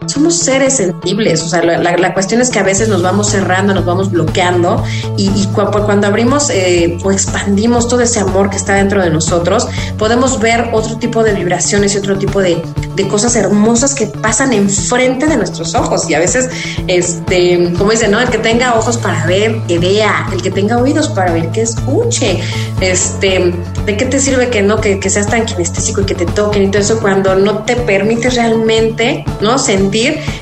somos 0.09 0.37
seres 0.37 0.77
sensibles, 0.77 1.43
o 1.43 1.47
sea, 1.47 1.61
la, 1.63 2.13
cuestión 2.13 2.41
es 2.41 2.49
que 2.49 2.59
a 2.59 2.63
veces 2.63 2.89
nos 2.89 3.01
vamos 3.01 3.29
cerrando, 3.29 3.73
nos 3.73 3.85
vamos 3.85 4.11
bloqueando 4.11 4.83
y, 5.17 5.29
cuando 5.53 6.07
abrimos 6.07 6.49
eh, 6.49 6.97
o 7.03 7.11
expandimos 7.11 7.87
todo 7.87 8.01
ese 8.01 8.19
amor 8.19 8.49
que 8.49 8.57
está 8.57 8.73
dentro 8.75 9.01
de 9.01 9.09
nosotros, 9.09 9.67
podemos 9.97 10.39
ver 10.39 10.69
otro 10.73 10.97
tipo 10.97 11.23
de 11.23 11.33
vibraciones 11.33 11.93
y 11.95 11.97
otro 11.99 12.17
tipo 12.17 12.41
de, 12.41 12.61
cosas 13.09 13.37
hermosas 13.37 13.95
que 13.95 14.07
pasan 14.07 14.51
enfrente 14.51 15.25
de 15.25 15.37
nuestros 15.37 15.73
ojos 15.73 16.09
y 16.09 16.15
a 16.15 16.19
veces, 16.19 16.49
este, 16.87 17.71
como 17.77 17.91
dicen, 17.91 18.11
¿no? 18.11 18.19
El 18.19 18.27
que 18.27 18.39
tenga 18.39 18.75
ojos 18.75 18.97
para 18.97 19.25
ver, 19.25 19.61
que 19.69 19.79
vea, 19.79 20.27
el 20.33 20.41
que 20.41 20.51
tenga 20.51 20.77
oídos 20.77 21.07
para 21.07 21.31
ver, 21.31 21.49
que 21.51 21.61
escuche, 21.61 22.41
este, 22.81 23.53
¿de 23.85 23.97
qué 23.97 24.05
te 24.05 24.19
sirve 24.19 24.49
que 24.49 24.61
no, 24.61 24.81
que, 24.81 24.99
que 24.99 25.09
seas 25.09 25.27
tan 25.27 25.45
kinestésico 25.45 26.01
y 26.01 26.05
que 26.05 26.15
te 26.15 26.25
toquen 26.25 26.63
y 26.63 26.67
todo 26.67 26.81
eso 26.81 26.99
cuando 26.99 27.35
no 27.35 27.59
te 27.59 27.77
permite 27.77 28.29
realmente, 28.31 29.23
¿no? 29.39 29.57
Sentir 29.57 29.98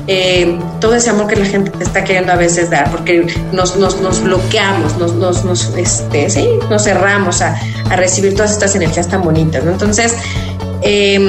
eh, 0.08 0.60
todo 0.80 0.96
ese 0.96 1.10
amor 1.10 1.28
que 1.28 1.36
la 1.36 1.46
gente 1.46 1.72
te 1.72 1.84
está 1.84 2.04
queriendo 2.04 2.32
a 2.32 2.36
veces 2.36 2.70
dar, 2.70 2.89
porque 2.91 3.28
nos, 3.52 3.76
nos, 3.78 4.22
bloqueamos, 4.22 4.98
nos, 4.98 5.43
nos, 5.43 5.74
este, 5.76 6.30
sí, 6.30 6.48
nos 6.70 6.84
cerramos 6.84 7.41
a, 7.41 7.60
a, 7.89 7.96
recibir 7.96 8.36
todas 8.36 8.52
estas 8.52 8.76
energías 8.76 9.08
tan 9.08 9.22
bonitas. 9.22 9.63
Entonces, 9.65 10.15
em, 10.82 11.28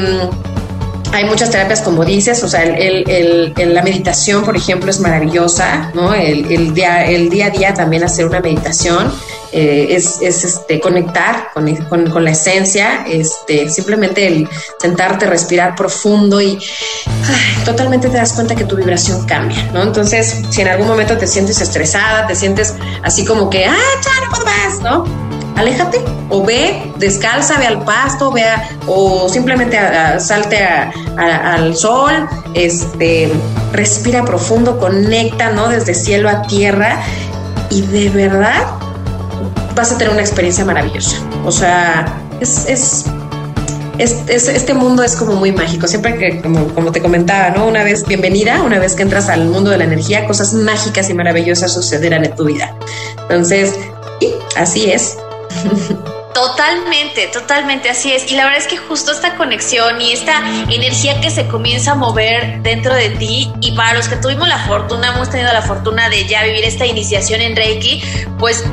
hay 1.12 1.24
muchas 1.24 1.50
terapias, 1.50 1.80
como 1.82 2.04
dices, 2.04 2.42
o 2.42 2.48
sea, 2.48 2.62
el, 2.62 3.08
el, 3.08 3.74
la 3.74 3.82
meditación, 3.82 4.44
por 4.44 4.56
ejemplo, 4.56 4.90
es 4.90 5.00
maravillosa, 5.00 5.90
¿no? 5.94 6.14
El, 6.14 6.74
día, 6.74 7.04
el 7.04 7.28
a 7.42 7.50
día 7.50 7.74
también 7.74 8.04
hacer 8.04 8.26
una 8.26 8.40
meditación 8.40 9.12
eh, 9.52 9.88
es, 9.90 10.20
es, 10.20 10.44
este, 10.44 10.80
conectar 10.80 11.50
con, 11.54 11.74
con, 11.86 12.24
la 12.24 12.30
esencia, 12.30 13.04
este, 13.06 13.70
simplemente 13.70 14.26
el 14.26 14.48
sentarte, 14.80 15.26
respirar 15.26 15.74
profundo 15.74 16.40
y 16.40 16.58
totalmente 17.64 18.08
te 18.08 18.16
das 18.16 18.34
cuenta 18.34 18.54
que 18.54 18.64
tu 18.64 18.76
vibración 18.76 19.24
cambia, 19.26 19.70
¿no? 19.72 19.82
Entonces, 19.82 20.42
si 20.50 20.60
en 20.60 20.68
algún 20.68 20.86
momento 20.86 21.16
te 21.16 21.26
sientes 21.26 21.60
estresada, 21.60 22.26
te 22.26 22.36
sientes 22.36 22.74
así 23.02 23.24
como 23.24 23.48
que, 23.48 23.64
ah, 23.66 23.76
ya 24.04 24.26
no 24.26 24.44
más, 24.44 24.80
¿no? 24.82 25.27
Aléjate 25.58 26.00
o 26.30 26.44
ve, 26.44 26.92
descalza, 26.96 27.58
ve 27.58 27.66
al 27.66 27.84
pasto, 27.84 28.30
vea 28.30 28.68
o 28.86 29.28
simplemente 29.28 29.76
salte 30.18 30.58
al 31.16 31.76
sol, 31.76 32.28
este, 32.54 33.32
respira 33.72 34.24
profundo, 34.24 34.78
conecta, 34.78 35.50
¿no? 35.50 35.68
Desde 35.68 35.94
cielo 35.94 36.28
a 36.28 36.42
tierra 36.42 37.00
y 37.70 37.82
de 37.82 38.08
verdad 38.08 38.66
vas 39.74 39.92
a 39.92 39.98
tener 39.98 40.12
una 40.12 40.22
experiencia 40.22 40.64
maravillosa. 40.64 41.16
O 41.44 41.52
sea, 41.52 42.06
es, 42.40 42.66
es 42.68 43.04
este 43.98 44.74
mundo 44.74 45.02
es 45.02 45.16
como 45.16 45.34
muy 45.34 45.50
mágico. 45.50 45.88
Siempre 45.88 46.16
que, 46.16 46.40
como, 46.40 46.68
como, 46.68 46.92
te 46.92 47.02
comentaba, 47.02 47.50
¿no? 47.50 47.66
Una 47.66 47.82
vez 47.82 48.06
bienvenida, 48.06 48.62
una 48.62 48.78
vez 48.78 48.94
que 48.94 49.02
entras 49.02 49.28
al 49.28 49.46
mundo 49.46 49.70
de 49.70 49.78
la 49.78 49.84
energía, 49.84 50.26
cosas 50.26 50.54
mágicas 50.54 51.10
y 51.10 51.14
maravillosas 51.14 51.72
sucederán 51.72 52.24
en 52.24 52.36
tu 52.36 52.44
vida. 52.44 52.74
Entonces, 53.22 53.74
y 54.20 54.34
así 54.56 54.90
es. 54.90 55.16
Totalmente, 56.34 57.26
totalmente, 57.28 57.90
así 57.90 58.12
es. 58.12 58.30
Y 58.30 58.36
la 58.36 58.44
verdad 58.44 58.60
es 58.60 58.68
que 58.68 58.76
justo 58.76 59.10
esta 59.10 59.36
conexión 59.36 60.00
y 60.00 60.12
esta 60.12 60.40
energía 60.70 61.20
que 61.20 61.30
se 61.30 61.48
comienza 61.48 61.92
a 61.92 61.94
mover 61.96 62.62
dentro 62.62 62.94
de 62.94 63.10
ti, 63.10 63.50
y 63.60 63.72
para 63.72 63.94
los 63.94 64.08
que 64.08 64.16
tuvimos 64.16 64.46
la 64.46 64.58
fortuna, 64.58 65.08
hemos 65.14 65.30
tenido 65.30 65.52
la 65.52 65.62
fortuna 65.62 66.08
de 66.08 66.26
ya 66.26 66.44
vivir 66.44 66.64
esta 66.64 66.86
iniciación 66.86 67.40
en 67.40 67.56
Reiki, 67.56 68.02
pues 68.38 68.64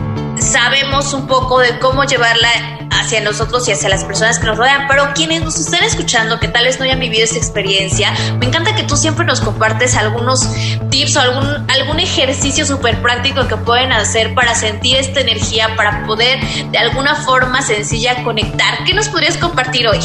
sabemos 0.46 1.14
un 1.14 1.28
poco 1.28 1.60
de 1.60 1.80
cómo 1.80 2.04
llevarla 2.04 2.50
hacia 2.92 3.20
nosotros 3.22 3.68
y 3.68 3.72
hacia 3.72 3.90
las 3.90 4.04
personas 4.04 4.40
que 4.40 4.46
nos 4.46 4.58
rodean, 4.58 4.88
pero 4.88 5.14
quienes 5.14 5.44
nos 5.44 5.60
están 5.60 5.84
escuchando 5.84 6.40
que 6.40 6.48
tal 6.48 6.66
vez 6.66 6.80
no 6.80 6.86
hayan 6.86 7.00
vivido 7.00 7.24
esta 7.24 7.38
experiencia, 7.38 8.14
me 8.40 8.46
encanta 8.46 8.76
que 8.76 8.84
tú 8.84 8.96
siempre 8.96 9.26
nos 9.26 9.42
compartes 9.42 9.96
algunos 9.96 10.48
tips 10.90 11.18
o 11.18 11.20
algún, 11.20 11.48
algún 11.70 12.00
ejercicio 12.00 12.66
súper 12.66 13.02
práctico 13.02 13.48
que 13.48 13.58
pueden 13.58 13.92
hacer 13.92 14.34
para 14.34 14.56
sentir 14.56 14.98
esta 14.98 15.22
energía, 15.22 15.76
para 15.76 16.06
poder 16.06 16.40
de 16.72 16.78
alguna 16.78 17.16
forma 17.16 17.62
sencilla 17.62 18.24
conectar. 18.24 18.84
¿Qué 18.86 18.94
nos 18.94 19.10
podrías 19.10 19.38
compartir 19.38 19.88
hoy? 19.88 20.00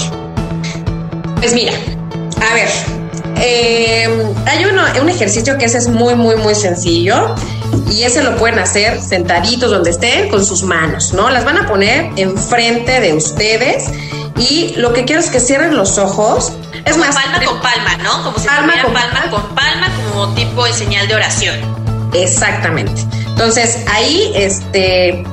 Pues 1.37 1.55
mira, 1.55 1.72
a 2.50 2.55
ver, 2.55 2.68
eh, 3.40 4.09
hay 4.46 4.64
uno, 4.64 4.83
un 5.00 5.09
ejercicio 5.09 5.57
que 5.59 5.64
ese 5.64 5.79
es 5.79 5.88
muy, 5.88 6.14
muy, 6.14 6.37
muy 6.37 6.55
sencillo 6.55 7.35
y 7.90 8.03
ese 8.03 8.22
lo 8.22 8.37
pueden 8.37 8.59
hacer 8.59 9.00
sentaditos 9.00 9.70
donde 9.70 9.90
estén 9.90 10.29
con 10.29 10.44
sus 10.44 10.62
manos, 10.62 11.12
¿no? 11.12 11.31
Las 11.31 11.44
van 11.44 11.59
a 11.59 11.66
poner 11.66 12.11
enfrente 12.16 13.00
de 13.00 13.14
ustedes 13.14 13.85
y 14.37 14.74
lo 14.76 14.92
que 14.92 15.05
quiero 15.05 15.20
es 15.20 15.29
que 15.29 15.40
cierren 15.40 15.76
los 15.76 15.98
ojos. 15.98 16.53
Es 16.85 16.96
más, 16.96 17.14
palma 17.14 17.44
con 17.44 17.61
palma, 17.61 17.96
¿no? 18.03 18.24
Como 18.24 18.38
si 18.38 18.46
palma, 18.46 18.74
con 18.83 18.92
palma 18.92 19.31
con 19.31 19.55
palma 19.55 19.88
como 19.96 20.35
tipo 20.35 20.64
de 20.64 20.72
señal 20.72 21.09
de 21.09 21.14
oración. 21.14 21.57
Exactamente. 22.12 23.03
Entonces, 23.26 23.85
ahí 23.92 24.33
este 24.35 25.24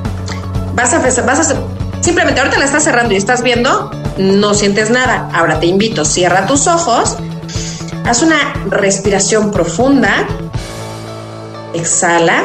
vas 0.74 0.92
a 0.94 0.98
vas 0.98 1.50
a 1.50 1.56
simplemente 2.00 2.40
ahorita 2.40 2.58
la 2.58 2.64
estás 2.64 2.84
cerrando 2.84 3.14
y 3.14 3.16
estás 3.16 3.42
viendo, 3.42 3.90
no 4.18 4.54
sientes 4.54 4.90
nada. 4.90 5.28
Ahora 5.32 5.60
te 5.60 5.66
invito, 5.66 6.04
cierra 6.04 6.46
tus 6.46 6.66
ojos. 6.66 7.16
Haz 8.04 8.22
una 8.22 8.54
respiración 8.70 9.50
profunda 9.50 10.26
Exhala. 11.74 12.42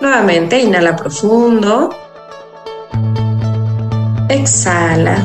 Nuevamente, 0.00 0.60
inhala 0.60 0.94
profundo. 0.94 1.90
Exhala. 4.28 5.16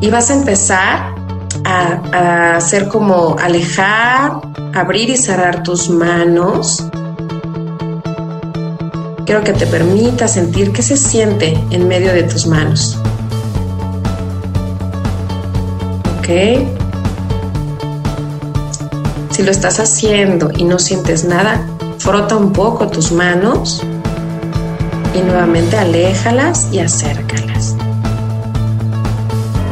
Y 0.00 0.10
vas 0.10 0.30
a 0.30 0.34
empezar 0.34 1.14
a, 1.64 2.56
hacer 2.56 2.88
como 2.88 3.36
alejar, 3.38 4.40
abrir 4.74 5.10
y 5.10 5.16
cerrar 5.16 5.62
tus 5.62 5.88
manos. 5.88 6.84
Quiero 9.28 9.44
que 9.44 9.52
te 9.52 9.66
permita 9.66 10.26
sentir 10.26 10.72
qué 10.72 10.80
se 10.80 10.96
siente 10.96 11.62
en 11.68 11.86
medio 11.86 12.14
de 12.14 12.22
tus 12.22 12.46
manos. 12.46 12.98
Si 19.30 19.42
lo 19.42 19.50
estás 19.50 19.80
haciendo 19.80 20.50
y 20.56 20.64
no 20.64 20.78
sientes 20.78 21.26
nada, 21.26 21.60
frota 21.98 22.38
un 22.38 22.54
poco 22.54 22.88
tus 22.88 23.12
manos 23.12 23.82
Y 25.14 25.20
nuevamente 25.20 25.76
aléjalas 25.76 26.68
y 26.72 26.78
acércalas. 26.78 27.76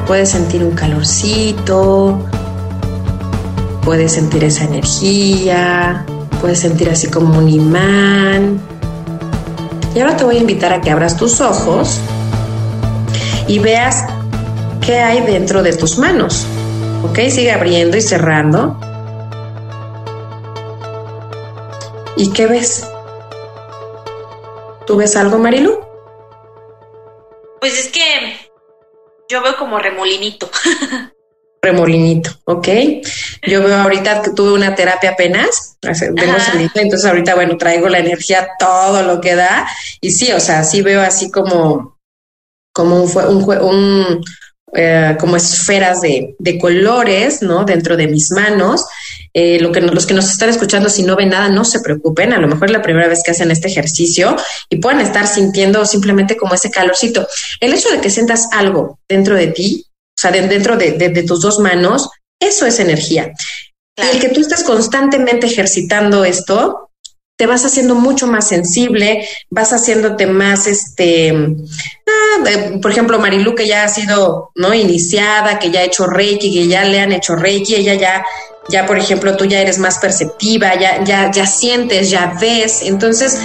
Puedes 0.07 0.29
sentir 0.29 0.65
un 0.65 0.73
calorcito, 0.73 2.19
puedes 3.83 4.13
sentir 4.13 4.45
esa 4.45 4.65
energía, 4.65 6.05
puedes 6.43 6.61
sentir 6.61 6.91
así 6.91 7.09
como 7.09 7.39
un 7.39 7.49
imán. 7.49 8.76
Y 9.97 10.01
ahora 10.01 10.15
te 10.15 10.25
voy 10.25 10.37
a 10.37 10.41
invitar 10.41 10.75
a 10.75 10.83
que 10.83 10.91
abras 10.91 11.17
tus 11.17 11.41
ojos 11.41 12.03
y 13.49 13.59
veas 13.61 14.05
qué 14.85 14.99
hay 14.99 15.23
dentro 15.23 15.63
de 15.63 15.75
tus 15.75 15.97
manos. 15.97 16.47
¿Ok? 17.03 17.19
Sigue 17.31 17.51
abriendo 17.51 17.97
y 17.97 18.03
cerrando. 18.03 18.79
¿Y 22.15 22.31
qué 22.31 22.47
ves? 22.47 22.87
¿Tú 24.87 24.97
ves 24.97 25.17
algo, 25.17 25.39
Marilu? 25.39 25.81
Pues 27.59 27.79
es 27.79 27.89
que 27.89 28.37
yo 29.31 29.41
veo 29.41 29.57
como 29.57 29.79
remolinito. 29.79 30.51
remolinito, 31.63 32.31
¿ok? 32.45 32.69
Yo 33.47 33.63
veo 33.63 33.77
ahorita 33.77 34.23
que 34.23 34.31
tuve 34.31 34.53
una 34.53 34.75
terapia 34.75 35.11
apenas, 35.11 35.77
vengo 35.83 36.37
entonces 36.75 37.05
ahorita, 37.05 37.35
bueno, 37.35 37.57
traigo 37.57 37.89
la 37.89 37.99
energía, 37.99 38.49
todo 38.59 39.03
lo 39.03 39.21
que 39.21 39.35
da, 39.35 39.67
y 40.01 40.11
sí, 40.11 40.33
o 40.33 40.41
sea, 40.41 40.63
sí 40.65 40.83
veo 40.83 41.01
así 41.03 41.31
como, 41.31 41.99
como 42.73 43.03
un, 43.03 43.11
un, 43.17 43.59
un 43.59 44.25
eh, 44.75 45.17
como 45.19 45.37
esferas 45.37 46.01
de, 46.01 46.35
de, 46.39 46.59
colores, 46.59 47.41
¿no? 47.41 47.65
Dentro 47.65 47.97
de 47.97 48.09
mis 48.09 48.31
manos. 48.33 48.85
Eh, 49.33 49.61
lo 49.61 49.71
que, 49.71 49.81
los 49.81 50.07
que 50.07 50.15
nos 50.15 50.31
están 50.31 50.49
escuchando, 50.49 50.89
si 50.89 51.03
no 51.03 51.15
ven 51.15 51.31
nada, 51.31 51.49
no 51.49 51.65
se 51.65 51.81
preocupen. 51.81 52.33
A 52.33 52.39
lo 52.39 52.49
mejor 52.49 52.67
es 52.69 52.73
la 52.73 52.83
primera 52.83 53.07
vez 53.07 53.23
que 53.25 53.31
hacen 53.31 53.51
este 53.51 53.69
ejercicio 53.69 54.35
y 54.69 54.77
pueden 54.77 55.01
estar 55.01 55.27
sintiendo 55.27 55.87
simplemente 55.87 56.37
como 56.37 56.55
ese 56.55 56.71
calorcito. 56.71 57.27
El 57.61 57.75
hecho 57.75 57.91
de 57.91 58.01
que 58.01 58.11
sientas 58.11 58.49
algo 58.53 58.99
dentro 59.09 59.37
de 59.37 59.47
ti, 59.47 59.87
o 60.17 60.21
sea, 60.21 60.31
dentro 60.31 60.77
de, 60.77 60.93
de, 60.93 61.23
tus 61.25 61.41
dos 61.43 61.59
manos, 61.59 62.09
eso 62.41 62.65
es 62.65 62.81
energía. 62.81 63.33
Y 63.97 64.17
el 64.17 64.21
que 64.21 64.31
tú 64.31 64.41
estés 64.41 64.65
constantemente 64.65 65.47
ejercitando 65.47 66.25
esto, 66.25 66.86
te 67.37 67.47
vas 67.47 67.65
haciendo 67.65 67.95
mucho 67.95 68.27
más 68.27 68.49
sensible, 68.49 69.29
vas 69.51 69.73
haciéndote 69.73 70.27
más, 70.27 70.67
este, 70.67 71.33
ah, 72.07 72.79
por 72.81 72.91
ejemplo, 72.91 73.19
Marilu, 73.19 73.55
que 73.55 73.67
ya 73.67 73.85
ha 73.85 73.89
sido, 73.89 74.51
¿no? 74.55 74.73
Iniciada, 74.73 75.59
que 75.59 75.71
ya 75.71 75.81
ha 75.81 75.85
hecho 75.85 76.07
Reiki, 76.07 76.53
que 76.53 76.67
ya 76.67 76.85
le 76.85 76.99
han 76.99 77.13
hecho 77.13 77.37
Reiki, 77.37 77.75
ella 77.75 77.95
ya 77.95 78.25
ya 78.69 78.87
por 78.87 78.99
ejemplo 78.99 79.37
tú 79.37 79.45
ya 79.45 79.61
eres 79.61 79.79
más 79.79 79.99
perceptiva, 79.99 80.75
ya, 80.75 81.05
ya, 81.05 81.31
ya 81.31 81.47
sientes, 81.47 82.11
ya 82.11 82.37
ves, 82.41 82.83
entonces 82.83 83.39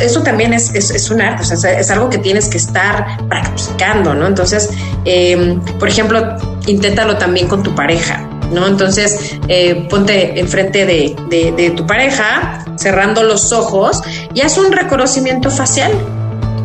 eso 0.00 0.22
también 0.22 0.52
es, 0.52 0.72
es, 0.74 1.10
un 1.10 1.20
arte, 1.20 1.42
es 1.42 1.90
algo 1.90 2.08
que 2.08 2.18
tienes 2.18 2.48
que 2.48 2.58
estar 2.58 3.26
practicando, 3.28 4.14
¿no? 4.14 4.26
Entonces, 4.26 4.70
em, 5.04 5.60
por 5.78 5.88
ejemplo, 5.88 6.36
inténtalo 6.66 7.18
también 7.18 7.48
con 7.48 7.62
tu 7.62 7.74
pareja. 7.74 8.35
¿No? 8.50 8.66
Entonces, 8.66 9.36
eh, 9.48 9.86
ponte 9.90 10.38
enfrente 10.38 10.86
de, 10.86 11.16
de, 11.28 11.70
tu 11.70 11.86
pareja, 11.86 12.64
cerrando 12.76 13.22
los 13.22 13.52
ojos 13.52 14.02
y 14.34 14.40
haz 14.40 14.56
un 14.58 14.72
reconocimiento 14.72 15.50
facial. 15.50 15.92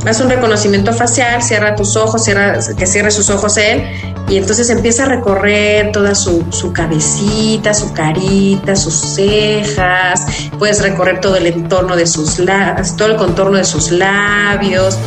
Haz 0.06 0.20
un 0.20 0.30
reconocimiento 0.30 0.94
facial, 0.94 1.44
cierra 1.44 1.76
tus 1.76 1.96
ojos, 1.96 2.24
cierra, 2.24 2.58
que 2.76 2.88
cierre 2.88 3.12
sus 3.12 3.30
ojos 3.30 3.58
él, 3.58 3.84
y 4.32 4.38
entonces 4.38 4.70
empieza 4.70 5.04
a 5.04 5.08
recorrer 5.08 5.92
toda 5.92 6.16
su, 6.16 6.44
su 6.52 6.74
cabecita, 6.74 7.74
su 7.74 7.94
carita, 7.94 8.76
sus 8.76 8.96
cejas, 8.96 10.26
puedes 10.58 10.82
recorrer 10.82 11.20
todo 11.20 11.36
el 11.36 11.48
entorno 11.48 11.96
de 11.96 12.08
sus 12.08 12.40
labios, 12.40 12.96
todo 12.96 13.10
el 13.10 13.18
contorno 13.18 13.58
de 13.58 13.66
sus 13.66 13.92
labios, 13.92 14.98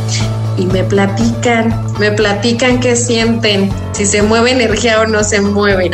y 0.56 0.66
me 0.66 0.84
platican, 0.84 1.84
me 1.98 2.12
platican 2.12 2.80
qué 2.80 2.96
sienten, 2.96 3.72
si 3.92 4.06
se 4.06 4.22
mueve 4.22 4.52
energía 4.52 5.00
o 5.00 5.06
no 5.06 5.24
se 5.24 5.40
mueve. 5.40 5.90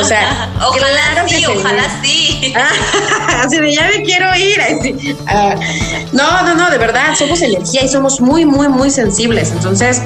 O 0.00 0.04
sea, 0.04 0.50
ojalá 0.66 1.26
sí, 1.28 1.44
ojalá 1.46 1.82
sí. 2.02 2.54
así 3.42 3.58
de 3.58 3.72
ya 3.72 3.88
me 3.88 4.02
quiero 4.02 4.34
ir. 4.36 5.16
Ah, 5.26 5.54
no, 6.12 6.42
no, 6.42 6.54
no, 6.54 6.70
de 6.70 6.78
verdad, 6.78 7.14
somos 7.18 7.42
energía 7.42 7.84
y 7.84 7.88
somos 7.88 8.20
muy, 8.20 8.44
muy, 8.44 8.68
muy 8.68 8.90
sensibles. 8.90 9.50
Entonces, 9.50 10.02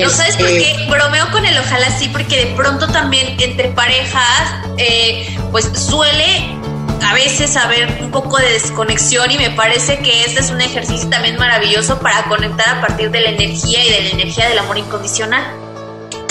¿No 0.00 0.08
sabes 0.08 0.36
por 0.36 0.46
qué? 0.46 0.70
Este, 0.70 0.90
Bromeo 0.90 1.30
con 1.30 1.44
el 1.44 1.58
ojalá 1.58 1.90
sí, 1.90 2.08
porque 2.08 2.46
de 2.46 2.54
pronto 2.54 2.88
también 2.88 3.36
entre 3.38 3.68
parejas, 3.68 4.54
eh, 4.78 5.36
pues 5.50 5.70
suele 5.74 6.61
a 7.04 7.14
veces 7.14 7.56
haber 7.56 8.02
un 8.02 8.10
poco 8.10 8.38
de 8.38 8.52
desconexión 8.52 9.30
y 9.30 9.38
me 9.38 9.50
parece 9.50 9.98
que 9.98 10.24
este 10.24 10.40
es 10.40 10.50
un 10.50 10.60
ejercicio 10.60 11.08
también 11.08 11.36
maravilloso 11.36 11.98
para 11.98 12.24
conectar 12.24 12.78
a 12.78 12.80
partir 12.80 13.10
de 13.10 13.20
la 13.20 13.30
energía 13.30 13.84
y 13.84 13.90
de 13.90 14.00
la 14.02 14.08
energía 14.10 14.48
del 14.48 14.58
amor 14.58 14.78
incondicional. 14.78 15.71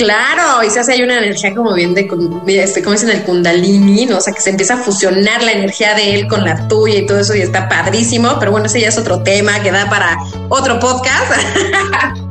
Claro, 0.01 0.63
y 0.63 0.69
se 0.71 0.79
hace 0.79 0.93
hay 0.93 1.03
una 1.03 1.19
energía 1.19 1.53
como 1.53 1.75
bien 1.75 1.93
de, 1.93 2.09
este, 2.47 2.81
como 2.81 2.93
dicen 2.93 3.11
el 3.11 3.21
kundalini, 3.21 4.07
¿no? 4.07 4.17
O 4.17 4.21
sea, 4.21 4.33
que 4.33 4.41
se 4.41 4.49
empieza 4.49 4.73
a 4.73 4.77
fusionar 4.77 5.43
la 5.43 5.51
energía 5.51 5.93
de 5.93 6.15
él 6.15 6.27
con 6.27 6.43
la 6.43 6.67
tuya 6.67 6.95
y 6.95 7.05
todo 7.05 7.19
eso 7.19 7.35
y 7.35 7.41
está 7.41 7.69
padrísimo, 7.69 8.37
pero 8.39 8.49
bueno, 8.51 8.65
ese 8.65 8.81
ya 8.81 8.87
es 8.87 8.97
otro 8.97 9.21
tema 9.21 9.61
que 9.61 9.71
da 9.71 9.87
para 9.91 10.17
otro 10.49 10.79
podcast. 10.79 11.31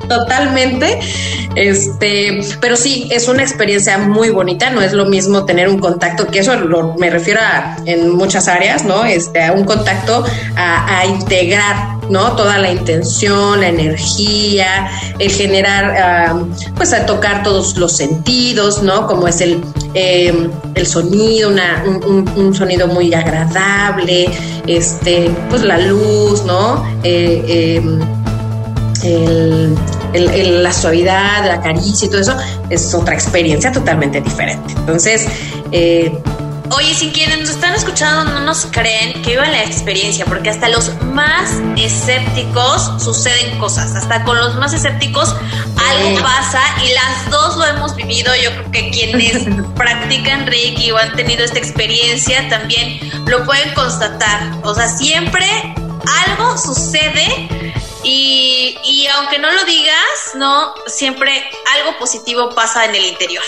Totalmente. 0.09 0.99
Este, 1.55 2.41
pero 2.61 2.77
sí, 2.77 3.07
es 3.13 3.29
una 3.29 3.43
experiencia 3.43 3.99
muy 3.99 4.31
bonita, 4.31 4.71
no 4.71 4.83
es 4.83 4.93
lo 4.93 5.05
mismo 5.05 5.45
tener 5.45 5.69
un 5.69 5.79
contacto, 5.79 6.27
que 6.27 6.41
eso 6.41 6.53
me 6.99 7.11
refiero 7.11 7.41
a 7.41 7.77
en 7.87 8.11
muchas 8.11 8.49
áreas, 8.49 8.85
¿no? 8.85 9.05
Este, 9.05 9.45
a 9.45 9.53
un 9.53 9.65
contacto 9.65 10.25
a, 10.57 11.07
integrar, 11.07 12.00
¿no? 12.11 12.33
Toda 12.37 12.59
la 12.59 12.71
intención, 12.71 13.61
la 13.61 13.69
energía, 13.69 14.91
el 15.19 15.31
generar, 15.31 16.35
pues 16.77 16.93
a 16.93 17.07
tocar 17.07 17.43
todos 17.43 17.77
los 17.77 17.97
sentidos, 17.97 18.83
¿no? 18.83 19.07
Como 19.07 19.29
es 19.29 19.41
el, 19.41 19.63
em, 19.95 20.51
el 20.75 20.87
sonido, 20.87 21.51
una, 21.51 21.85
un, 21.85 22.55
sonido 22.55 22.87
muy 22.89 23.15
agradable, 23.15 24.29
este, 24.67 25.31
pues 25.49 25.63
la 25.63 25.79
luz, 25.79 26.45
¿no? 26.45 26.85
Eh, 27.03 27.77
em, 27.77 28.01
el 29.03 29.77
la 30.13 30.73
suavidad, 30.73 31.47
la 31.47 31.61
caricia 31.61 32.07
y 32.07 32.11
todo 32.11 32.21
eso 32.21 32.37
es 32.69 32.95
otra 32.95 33.15
experiencia 33.15 33.73
totalmente 33.73 34.21
diferente. 34.21 34.75
Entonces, 34.77 35.27
eh, 35.73 36.13
Oye, 36.73 36.95
si 36.95 37.11
quienes 37.11 37.41
nos 37.41 37.51
están 37.51 37.75
escuchando 37.75 38.31
no 38.31 38.41
nos 38.41 38.67
creen 38.67 39.23
que 39.23 39.31
vivan 39.31 39.51
la 39.51 39.65
experiencia, 39.65 40.25
porque 40.25 40.51
hasta 40.51 40.69
los 40.69 40.95
más 41.03 41.51
escépticos 41.77 43.03
suceden 43.03 43.59
cosas, 43.59 43.97
hasta 43.97 44.23
con 44.23 44.39
los 44.39 44.55
más 44.55 44.73
escépticos 44.73 45.35
algo 45.89 46.23
pasa 46.23 46.61
y 46.85 46.93
las 46.93 47.31
dos 47.31 47.57
lo 47.57 47.67
hemos 47.67 47.97
vivido. 47.97 48.33
Yo 48.37 48.51
creo 48.53 48.71
que 48.71 48.91
quienes 48.91 49.49
practican 49.75 50.47
Reiki 50.47 50.93
o 50.93 50.97
han 50.97 51.17
tenido 51.17 51.45
esta 51.45 51.59
experiencia 51.59 52.49
también 52.49 53.01
lo 53.27 53.45
pueden 53.45 53.75
constatar. 53.75 54.41
O 54.63 54.73
sea, 54.73 54.87
siempre 54.87 55.47
algo 56.27 56.57
sucede 56.57 57.75
y, 58.05 58.79
y 58.85 59.09
aunque 59.17 59.41
no 59.41 59.51
lo 59.51 59.65
digas, 59.65 60.35
no, 60.37 60.73
siempre 60.87 61.51
algo 61.79 61.99
positivo 61.99 62.55
pasa 62.55 62.85
en 62.85 62.95
el 62.95 63.07
interior. 63.07 63.43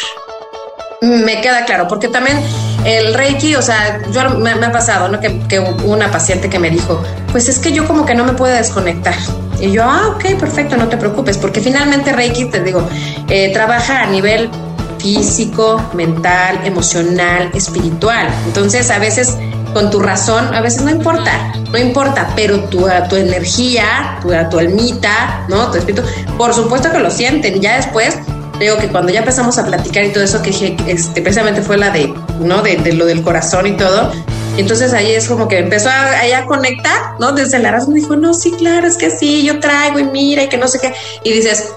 Me 1.02 1.40
queda 1.40 1.64
claro, 1.64 1.88
porque 1.88 2.06
también 2.06 2.40
el 2.84 3.14
Reiki, 3.14 3.54
o 3.54 3.62
sea, 3.62 4.00
yo 4.10 4.30
me, 4.38 4.50
ha 4.50 4.72
pasado, 4.72 5.08
¿no? 5.08 5.20
Que, 5.20 5.60
una 5.84 6.10
paciente 6.10 6.48
que 6.48 6.58
me 6.58 6.70
dijo, 6.70 7.02
pues 7.30 7.48
es 7.48 7.58
que 7.58 7.72
yo 7.72 7.86
como 7.86 8.04
que 8.04 8.14
no 8.14 8.24
me 8.24 8.32
puedo 8.32 8.54
desconectar. 8.54 9.14
Y 9.60 9.70
yo, 9.70 9.84
ah, 9.84 10.14
ok, 10.14 10.38
perfecto, 10.38 10.76
no 10.76 10.88
te 10.88 10.96
preocupes, 10.96 11.38
porque 11.38 11.60
finalmente 11.60 12.12
Reiki, 12.12 12.46
te 12.46 12.62
digo, 12.62 12.86
eh, 13.28 13.52
trabaja 13.52 14.02
a 14.02 14.06
nivel 14.06 14.50
físico, 14.98 15.80
mental, 15.94 16.60
emocional, 16.64 17.50
espiritual. 17.54 18.28
Entonces, 18.46 18.90
a 18.90 18.98
veces 18.98 19.36
con 19.72 19.90
tu 19.90 20.00
razón, 20.00 20.54
a 20.54 20.60
veces 20.60 20.82
no 20.82 20.90
importa, 20.90 21.52
no 21.70 21.78
importa, 21.78 22.30
pero 22.36 22.60
tu, 22.64 22.86
tu 23.08 23.16
energía, 23.16 24.18
tu, 24.20 24.30
tu 24.50 24.58
almita, 24.58 25.44
¿no? 25.48 25.70
Tu 25.70 25.78
espíritu, 25.78 26.02
por 26.36 26.52
supuesto 26.54 26.90
que 26.90 26.98
lo 26.98 27.10
sienten. 27.10 27.60
Ya 27.60 27.76
después, 27.76 28.18
digo 28.62 28.78
que 28.78 28.88
cuando 28.88 29.12
ya 29.12 29.20
empezamos 29.20 29.58
a 29.58 29.66
platicar 29.66 30.04
y 30.04 30.12
todo 30.12 30.24
eso, 30.24 30.42
que 30.42 30.50
este, 30.86 31.22
precisamente 31.22 31.62
fue 31.62 31.76
la 31.76 31.90
de, 31.90 32.12
¿no? 32.40 32.62
De, 32.62 32.92
lo 32.92 33.06
del 33.06 33.22
corazón 33.22 33.66
y 33.66 33.76
todo. 33.76 34.12
Entonces 34.56 34.92
ahí 34.92 35.12
es 35.12 35.28
como 35.28 35.48
que 35.48 35.58
empezó 35.58 35.88
a, 35.88 36.46
conectar, 36.46 37.18
¿no? 37.18 37.32
Desde 37.32 37.58
la 37.58 37.70
razón 37.70 37.94
dijo, 37.94 38.16
no, 38.16 38.34
sí, 38.34 38.52
claro, 38.52 38.86
es 38.86 38.96
que 38.96 39.10
sí, 39.10 39.44
yo 39.44 39.60
traigo 39.60 39.98
y 39.98 40.04
mira 40.04 40.42
y 40.42 40.48
que 40.48 40.58
no 40.58 40.68
sé 40.68 40.78
qué. 40.80 40.92
Y 41.24 41.32
dices, 41.32 41.72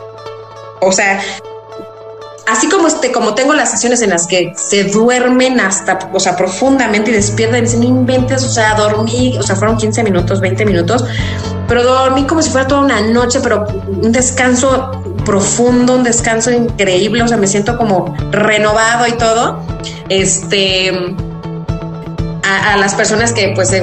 o 0.81 0.91
sea, 0.91 1.21
así 2.47 2.67
como 2.67 2.87
este, 2.87 3.11
como 3.11 3.33
tengo 3.33 3.53
las 3.53 3.71
sesiones 3.71 4.01
en 4.01 4.09
las 4.09 4.27
que 4.27 4.53
se 4.55 4.85
duermen 4.85 5.59
hasta, 5.59 5.99
o 6.13 6.19
sea, 6.19 6.35
profundamente 6.35 7.11
y 7.11 7.13
despiertan 7.13 7.59
y 7.59 7.61
dicen, 7.61 7.79
no 7.79 7.87
inventes, 7.87 8.43
o 8.43 8.49
sea, 8.49 8.75
dormí, 8.75 9.37
o 9.37 9.43
sea, 9.43 9.55
fueron 9.55 9.77
15 9.77 10.03
minutos, 10.03 10.41
20 10.41 10.65
minutos, 10.65 11.05
pero 11.67 11.83
dormí 11.83 12.25
como 12.25 12.41
si 12.41 12.49
fuera 12.49 12.67
toda 12.67 12.81
una 12.81 13.01
noche, 13.01 13.39
pero 13.41 13.65
un 13.87 14.11
descanso 14.11 15.04
profundo, 15.25 15.95
un 15.95 16.03
descanso 16.03 16.51
increíble, 16.51 17.23
o 17.23 17.27
sea, 17.27 17.37
me 17.37 17.47
siento 17.47 17.77
como 17.77 18.15
renovado 18.31 19.07
y 19.07 19.13
todo. 19.13 19.59
Este, 20.09 20.91
a, 22.43 22.77
las 22.77 22.95
personas 22.95 23.33
que 23.33 23.51
pues 23.55 23.73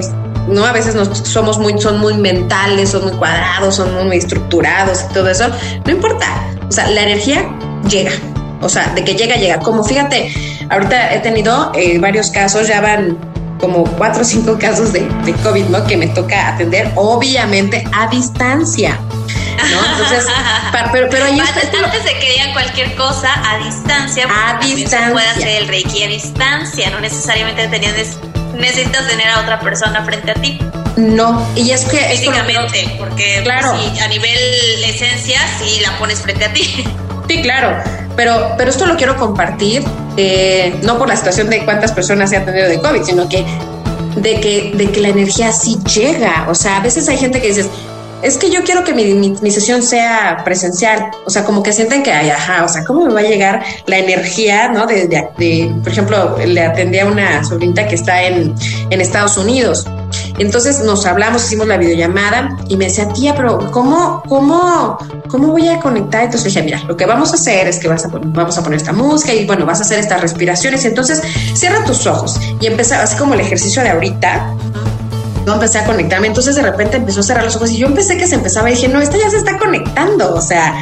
¿no? 0.49 0.65
A 0.65 0.73
veces 0.73 0.95
nos, 0.95 1.19
somos 1.19 1.59
muy, 1.59 1.79
son 1.81 1.99
muy 1.99 2.15
mentales, 2.15 2.91
son 2.91 3.05
muy 3.05 3.13
cuadrados, 3.13 3.77
son 3.77 4.07
muy 4.07 4.17
estructurados 4.17 5.05
y 5.09 5.15
todo 5.15 5.29
eso. 5.29 5.49
No 5.85 5.93
importa. 5.93 6.27
O 6.69 6.73
sea, 6.73 6.89
la 6.91 7.03
energía 7.03 7.49
llega. 7.89 8.13
O 8.61 8.69
sea, 8.69 8.93
de 8.95 9.05
que 9.05 9.15
llega, 9.15 9.37
llega. 9.37 9.59
Como 9.59 9.85
fíjate, 9.85 10.33
ahorita 10.71 11.15
he 11.15 11.21
tenido 11.21 11.73
eh, 11.75 11.99
varios 11.99 12.31
casos, 12.31 12.69
ya 12.69 12.81
van 12.81 13.19
como 13.63 13.85
cuatro 13.85 14.23
o 14.23 14.25
cinco 14.25 14.59
casos 14.59 14.93
de, 14.93 15.09
de 15.25 15.33
COVID, 15.35 15.67
¿no? 15.67 15.87
Que 15.87 15.97
me 15.97 16.09
toca 16.09 16.49
atender, 16.49 16.91
obviamente, 16.97 17.85
a 17.97 18.09
distancia. 18.09 18.99
¿no? 19.71 19.93
Entonces, 19.93 20.27
pero, 20.93 21.07
pero 21.09 21.27
ahí 21.27 21.39
antes, 21.39 21.71
antes 21.73 22.05
de 22.05 22.19
que 22.19 22.33
digan 22.33 22.53
cualquier 22.55 22.93
cosa, 22.97 23.29
a 23.49 23.59
distancia, 23.65 24.27
a 24.29 24.59
distancia. 24.59 25.07
Se 25.07 25.13
puede 25.13 25.29
hacer 25.29 25.49
el 25.63 25.69
reiki 25.69 26.03
a 26.03 26.09
distancia, 26.09 26.91
no 26.91 26.99
necesariamente 26.99 27.69
necesitas 27.69 29.07
tener 29.07 29.29
a 29.29 29.39
otra 29.39 29.61
persona 29.61 30.05
frente 30.05 30.33
a 30.33 30.35
ti. 30.35 30.59
No, 30.97 31.47
y 31.55 31.71
es 31.71 31.85
que 31.85 31.99
físicamente, 31.99 32.97
porque 32.99 33.43
pues, 33.45 33.61
claro. 33.61 33.79
a 34.03 34.09
nivel 34.09 34.85
esencia 34.85 35.39
sí 35.61 35.81
la 35.81 35.97
pones 35.99 36.21
frente 36.21 36.47
a 36.47 36.53
ti. 36.53 36.85
Sí, 37.33 37.41
claro, 37.41 37.79
pero, 38.15 38.53
pero 38.59 38.69
esto 38.69 38.85
lo 38.85 38.95
quiero 38.95 39.17
compartir, 39.17 39.83
eh, 40.19 40.79
no 40.83 40.99
por 40.99 41.09
la 41.09 41.17
situación 41.17 41.49
de 41.49 41.65
cuántas 41.65 41.91
personas 41.91 42.29
se 42.29 42.37
han 42.37 42.45
tenido 42.45 42.69
de 42.69 42.79
COVID, 42.79 43.03
sino 43.03 43.27
que 43.27 43.47
de 44.17 44.39
que, 44.39 44.73
de 44.75 44.91
que 44.91 45.01
la 45.01 45.09
energía 45.09 45.51
sí 45.51 45.79
llega. 45.95 46.45
O 46.51 46.55
sea, 46.55 46.77
a 46.77 46.81
veces 46.81 47.09
hay 47.09 47.17
gente 47.17 47.41
que 47.41 47.49
dices, 47.49 47.71
es 48.21 48.37
que 48.37 48.51
yo 48.51 48.65
quiero 48.65 48.85
que 48.85 48.93
mi, 48.93 49.15
mi, 49.15 49.51
sesión 49.51 49.83
sea 49.83 50.43
presencial. 50.45 51.11
O 51.25 51.31
sea, 51.31 51.43
como 51.45 51.63
que 51.63 51.73
sienten 51.73 52.03
que, 52.03 52.13
ay, 52.13 52.29
ajá, 52.29 52.65
o 52.65 52.69
sea, 52.69 52.85
¿cómo 52.85 53.07
me 53.07 53.15
va 53.15 53.21
a 53.21 53.25
llegar 53.25 53.63
la 53.87 53.97
energía, 53.97 54.69
no? 54.69 54.87
De, 54.87 55.73
por 55.83 55.91
ejemplo, 55.91 56.37
le 56.37 56.61
atendí 56.61 56.99
a 56.99 57.07
una 57.07 57.43
sobrinita 57.45 57.89
que 57.89 57.95
está 57.95 58.25
en, 58.25 58.55
en 58.91 59.01
Estados 59.01 59.39
Unidos. 59.39 59.87
Entonces 60.39 60.81
nos 60.81 61.07
hablamos, 61.07 61.45
hicimos 61.45 61.67
la 61.67 61.77
videollamada 61.77 62.57
y 62.69 62.77
me 62.77 62.87
decía, 62.87 63.09
tía, 63.09 63.35
pero 63.35 63.71
¿cómo, 63.71 64.23
cómo, 64.29 64.99
cómo 65.29 65.49
voy 65.49 65.69
a 65.69 65.81
conectar? 65.81 66.25
Entonces 66.25 66.55
le 66.55 66.63
dije, 66.63 66.75
mira, 66.75 66.89
lo 66.89 66.97
que 66.97 67.07
vamos 67.07 67.33
a 67.33 67.35
hacer 67.35 67.69
es 67.69 67.79
que 67.79 67.89
vas 67.89 68.05
a, 68.05 68.09
vamos 68.09 68.57
a 68.59 68.63
poner 68.63 68.79
esta 68.79 68.93
música 68.93 69.35
y 69.35 69.47
bueno, 69.47 69.67
vas 69.67 69.81
a 69.81 69.83
hacer 69.83 69.99
estas 69.99 70.21
respiraciones. 70.21 70.85
Entonces 70.85 71.23
cierra 71.55 71.85
tus 71.85 72.07
ojos 72.07 72.41
y 72.61 72.67
empieza 72.67 73.03
así 73.03 73.17
como 73.17 73.35
el 73.35 73.41
ejercicio 73.41 73.83
de 73.83 73.91
ahorita 73.91 74.55
yo 75.47 75.55
empecé 75.55 75.79
a 75.79 75.85
conectarme, 75.85 76.29
entonces 76.29 76.55
de 76.55 76.63
repente 76.63 76.97
empezó 76.97 77.21
a 77.21 77.23
cerrar 77.25 77.45
los 77.45 77.57
ojos 77.57 77.71
y 77.73 77.79
yo 77.79 77.89
empecé 77.89 78.17
que 78.17 78.27
se 78.27 78.37
empezaba 78.37 78.71
y 78.71 78.75
dije, 78.75 78.89
no, 78.89 79.01
esta 79.01 79.19
ya 79.19 79.29
se 79.29 79.39
está 79.39 79.59
conectando, 79.59 80.35
o 80.35 80.41
sea, 80.41 80.77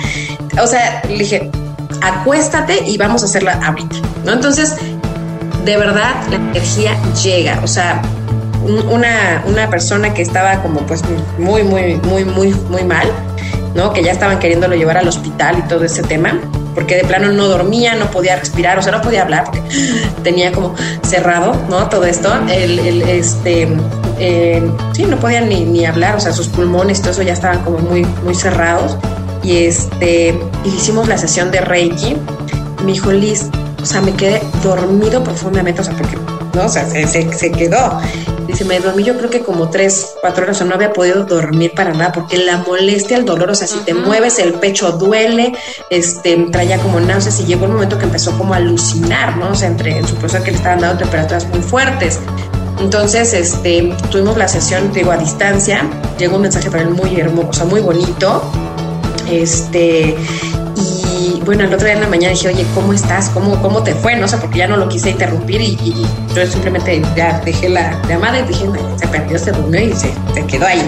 o 0.63 0.67
sea, 0.67 1.03
le 1.09 1.19
dije, 1.19 1.51
acuéstate 2.03 2.87
y 2.87 2.99
vamos 2.99 3.23
a 3.23 3.25
hacerla 3.27 3.59
ahorita, 3.65 3.97
¿no? 4.25 4.33
Entonces, 4.33 4.77
de 5.65 5.77
verdad, 5.77 6.15
la 6.29 6.37
energía 6.37 6.97
llega, 7.23 7.61
o 7.63 7.67
sea, 7.67 8.03
una, 8.65 9.43
una 9.47 9.71
persona 9.71 10.13
que 10.15 10.23
estaba 10.23 10.63
como 10.63 10.81
pues 10.81 11.03
muy, 11.39 11.63
muy, 11.63 11.97
muy, 11.97 12.25
muy, 12.25 12.55
muy 12.69 12.85
mal, 12.85 13.11
¿no? 13.75 13.93
Que 13.93 14.03
ya 14.03 14.13
estaban 14.13 14.39
queriéndolo 14.39 14.75
llevar 14.75 14.99
al 14.99 15.09
hospital 15.09 15.59
y 15.59 15.63
todo 15.69 15.85
ese 15.85 16.03
tema, 16.03 16.41
porque 16.75 16.97
de 16.97 17.05
plano 17.05 17.31
no 17.33 17.49
dormía, 17.49 17.95
no 17.95 18.11
podía 18.11 18.37
respirar, 18.37 18.79
o 18.79 18.83
sea, 18.83 18.93
no 18.93 19.03
podía 19.03 19.23
hablar 19.23 19.45
porque 19.45 19.63
tenía 20.23 20.53
como 20.53 20.75
cerrado, 21.03 21.55
¿no? 21.69 21.89
Todo 21.89 22.05
esto, 22.05 22.33
el, 22.49 22.79
el 22.79 23.03
este, 23.03 23.69
eh, 24.19 24.63
sí, 24.93 25.05
no 25.05 25.17
podían 25.19 25.49
ni, 25.49 25.65
ni, 25.65 25.87
hablar, 25.87 26.17
o 26.17 26.21
sea, 26.21 26.33
sus 26.33 26.49
pulmones, 26.49 27.01
todo 27.01 27.13
eso 27.13 27.23
ya 27.23 27.33
estaban 27.33 27.65
como 27.65 27.79
muy, 27.79 28.05
muy 28.25 28.35
cerrados. 28.35 28.97
Y 29.43 29.65
este, 29.65 30.39
hicimos 30.65 31.09
la 31.09 31.17
sesión 31.17 31.51
de 31.51 31.63
Reiki. 31.63 32.17
Me 32.85 32.93
dijo, 32.93 33.11
Liz, 33.11 33.47
o 33.83 33.87
sea, 33.87 34.01
me 34.03 34.13
quedé 34.13 34.43
dormido 34.63 35.25
profundamente, 35.25 35.81
o 35.81 35.85
sea, 35.85 35.97
porque, 35.97 36.17
¿no? 36.55 36.67
O 36.67 36.69
sea, 36.69 36.87
se, 36.87 37.07
se, 37.07 37.51
quedó. 37.53 37.99
Dice, 38.51 38.65
me 38.65 38.81
dormí 38.81 39.05
yo 39.05 39.17
creo 39.17 39.31
que 39.31 39.41
como 39.41 39.71
tres, 39.71 40.15
cuatro 40.21 40.45
horas, 40.45 40.57
o 40.57 40.59
sea, 40.59 40.67
no 40.67 40.75
había 40.75 40.93
podido 40.93 41.25
dormir 41.25 41.73
para 41.75 41.93
nada, 41.93 42.13
porque 42.13 42.37
la 42.37 42.59
molestia, 42.59 43.17
el 43.17 43.25
dolor, 43.25 43.51
o 43.51 43.55
sea, 43.55 43.69
si 43.69 43.79
te 43.79 43.95
mueves, 43.95 44.39
el 44.39 44.55
pecho 44.55 44.93
duele, 44.93 45.55
este, 45.89 46.37
traía 46.51 46.79
como 46.79 47.01
náuseas 47.01 47.41
y 47.41 47.45
llegó 47.45 47.67
un 47.67 47.75
momento 47.75 47.99
que 47.99 48.05
empezó 48.05 48.37
como 48.37 48.55
a 48.55 48.57
alucinar, 48.57 49.37
¿no? 49.37 49.51
O 49.51 49.55
sea, 49.55 49.69
entre, 49.69 49.99
en 49.99 50.07
su 50.07 50.17
proceso 50.17 50.43
que 50.43 50.51
le 50.51 50.57
estaban 50.57 50.81
dando 50.81 50.99
temperaturas 50.99 51.47
muy 51.49 51.61
fuertes. 51.61 52.19
Entonces, 52.81 53.35
este, 53.35 53.95
tuvimos 54.11 54.37
la 54.37 54.49
sesión, 54.49 54.93
digo, 54.93 55.13
a 55.13 55.17
distancia. 55.17 55.89
Llegó 56.19 56.37
un 56.37 56.43
mensaje 56.43 56.71
para 56.71 56.83
él 56.83 56.91
muy 56.91 57.21
hermoso, 57.21 57.67
muy 57.67 57.81
bonito. 57.81 58.43
Este, 59.31 60.17
bueno, 61.45 61.65
el 61.65 61.73
otro 61.73 61.87
día 61.87 61.95
en 61.95 62.03
la 62.03 62.09
mañana 62.09 62.33
dije, 62.33 62.49
oye, 62.49 62.67
¿cómo 62.75 62.93
estás? 62.93 63.31
¿Cómo, 63.31 63.61
cómo 63.63 63.83
te 63.83 63.95
fue? 63.95 64.17
No 64.17 64.29
sé, 64.29 64.37
porque 64.39 64.59
ya 64.59 64.69
no 64.69 64.77
lo 64.77 64.89
quise 64.89 65.11
interrumpir 65.11 65.61
y, 65.61 66.07
yo 66.35 66.47
simplemente 66.47 67.03
ya 67.17 67.41
dejé 67.45 67.69
la 67.69 68.01
llamada 68.09 68.41
y 68.41 68.43
dije, 68.45 68.67
se 68.97 69.09
perdió, 69.09 69.39
se 69.39 69.53
durmió 69.53 69.81
y 69.81 69.93
se, 69.93 70.13
quedó 70.47 70.67
ahí. 70.67 70.83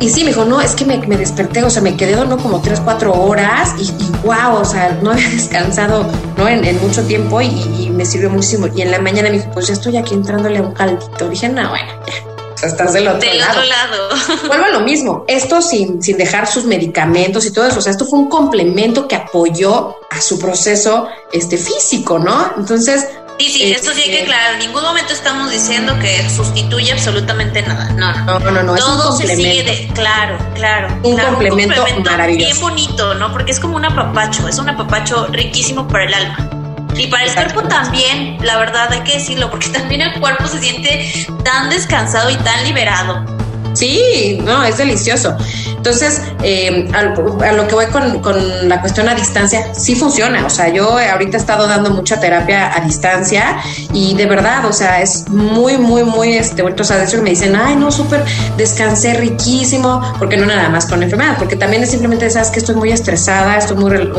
Y 0.00 0.08
sí, 0.08 0.22
me 0.22 0.28
dijo, 0.28 0.46
no, 0.46 0.60
es 0.62 0.74
que 0.74 0.86
me, 0.86 0.96
me 1.06 1.16
desperté, 1.16 1.62
o 1.62 1.68
sea, 1.68 1.82
me 1.82 1.94
quedé 1.94 2.16
¿no? 2.24 2.38
como 2.38 2.60
tres, 2.62 2.80
cuatro 2.80 3.12
horas 3.12 3.74
y, 3.78 3.82
y 3.82 4.10
wow, 4.24 4.54
o 4.60 4.64
sea, 4.64 4.98
no 5.02 5.10
había 5.10 5.28
descansado 5.30 6.06
¿no? 6.38 6.48
En, 6.48 6.64
en 6.64 6.80
mucho 6.80 7.02
tiempo 7.02 7.40
y, 7.42 7.90
me 7.94 8.06
sirvió 8.06 8.30
muchísimo. 8.30 8.66
Y 8.74 8.80
en 8.80 8.90
la 8.90 8.98
mañana 8.98 9.28
me 9.28 9.36
dijo, 9.36 9.50
pues 9.52 9.66
ya 9.66 9.74
estoy 9.74 9.98
aquí 9.98 10.14
entrándole 10.14 10.58
a 10.58 10.62
un 10.62 10.72
caldito. 10.72 11.28
Dije, 11.28 11.48
no, 11.50 11.68
bueno, 11.68 11.88
ya. 12.06 12.29
Sea, 12.60 12.68
estás 12.68 12.92
del 12.92 13.08
otro 13.08 13.20
del 13.20 13.38
lado. 13.38 13.50
Otro 13.52 13.64
lado. 13.64 14.08
Vuelvo 14.48 14.64
a 14.66 14.68
lo 14.68 14.80
mismo. 14.80 15.24
Esto 15.26 15.62
sin, 15.62 16.02
sin 16.02 16.18
dejar 16.18 16.46
sus 16.46 16.64
medicamentos 16.64 17.46
y 17.46 17.52
todo 17.52 17.66
eso. 17.66 17.78
O 17.78 17.82
sea, 17.82 17.90
esto 17.90 18.04
fue 18.04 18.18
un 18.18 18.28
complemento 18.28 19.08
que 19.08 19.16
apoyó 19.16 19.96
a 20.10 20.20
su 20.20 20.38
proceso 20.38 21.08
este, 21.32 21.56
físico, 21.56 22.18
¿no? 22.18 22.52
Entonces, 22.58 23.06
Sí, 23.38 23.48
sí, 23.48 23.72
eso 23.72 23.92
sí 23.94 24.02
hay 24.02 24.10
que 24.10 24.20
este, 24.20 24.24
aclarar. 24.24 24.52
En 24.52 24.58
ningún 24.58 24.82
momento 24.82 25.14
estamos 25.14 25.50
diciendo 25.50 25.98
que 25.98 26.28
sustituye 26.28 26.92
absolutamente 26.92 27.62
nada. 27.62 27.88
No, 27.92 28.38
no, 28.38 28.50
no. 28.50 28.62
no, 28.62 28.74
Todo 28.76 29.12
se 29.12 29.34
sigue 29.34 29.62
de. 29.62 29.90
Claro, 29.94 30.36
claro. 30.54 30.88
Un, 31.02 31.16
complemento, 31.16 31.82
maravilloso. 32.04 32.46
Bien 32.46 32.60
bonito, 32.60 33.14
¿no? 33.14 33.32
Porque 33.32 33.52
es 33.52 33.58
como 33.58 33.76
un 33.76 33.86
apapacho. 33.86 34.46
Es 34.46 34.58
un 34.58 34.68
apapacho 34.68 35.26
riquísimo 35.28 35.88
para 35.88 36.04
el 36.04 36.12
alma. 36.12 36.50
Y 36.96 37.06
para 37.06 37.24
el 37.24 37.34
cuerpo 37.34 37.62
también, 37.62 38.38
la 38.42 38.58
verdad 38.58 38.92
hay 38.92 39.00
que 39.00 39.14
decirlo, 39.14 39.50
porque 39.50 39.68
también 39.68 40.02
el 40.02 40.20
cuerpo 40.20 40.46
se 40.46 40.60
siente 40.60 41.26
tan 41.44 41.70
descansado 41.70 42.30
y 42.30 42.36
tan 42.36 42.64
liberado. 42.64 43.39
Sí, 43.72 44.40
no, 44.42 44.64
es 44.64 44.78
delicioso. 44.78 45.36
Entonces, 45.76 46.20
eh, 46.42 46.90
a, 46.92 47.52
lo 47.52 47.66
que 47.66 47.74
voy 47.74 47.86
con, 47.86 48.68
la 48.68 48.80
cuestión 48.80 49.08
a 49.08 49.14
distancia, 49.14 49.74
sí 49.74 49.94
funciona. 49.94 50.44
O 50.44 50.50
sea, 50.50 50.68
yo 50.68 50.98
ahorita 50.98 51.36
he 51.36 51.40
estado 51.40 51.66
dando 51.66 51.90
mucha 51.90 52.20
terapia 52.20 52.76
a 52.76 52.80
distancia 52.80 53.56
y 53.92 54.14
de 54.14 54.26
verdad, 54.26 54.66
o 54.66 54.72
sea, 54.72 55.00
es 55.00 55.28
muy, 55.28 55.78
muy, 55.78 56.04
muy 56.04 56.34
este. 56.34 56.62
O 56.62 56.84
sea, 56.84 56.98
de 56.98 57.04
hecho 57.04 57.22
me 57.22 57.30
dicen, 57.30 57.56
ay, 57.56 57.76
no, 57.76 57.90
súper 57.90 58.24
descansé 58.56 59.14
riquísimo, 59.14 60.02
porque 60.18 60.36
no 60.36 60.46
nada 60.46 60.68
más 60.68 60.86
con 60.86 61.02
enfermedad, 61.02 61.36
porque 61.38 61.56
también 61.56 61.82
es 61.82 61.90
simplemente, 61.90 62.28
sabes 62.28 62.50
que 62.50 62.58
estoy 62.58 62.74
muy 62.74 62.92
estresada, 62.92 63.56
estoy 63.56 63.76
muy, 63.76 64.10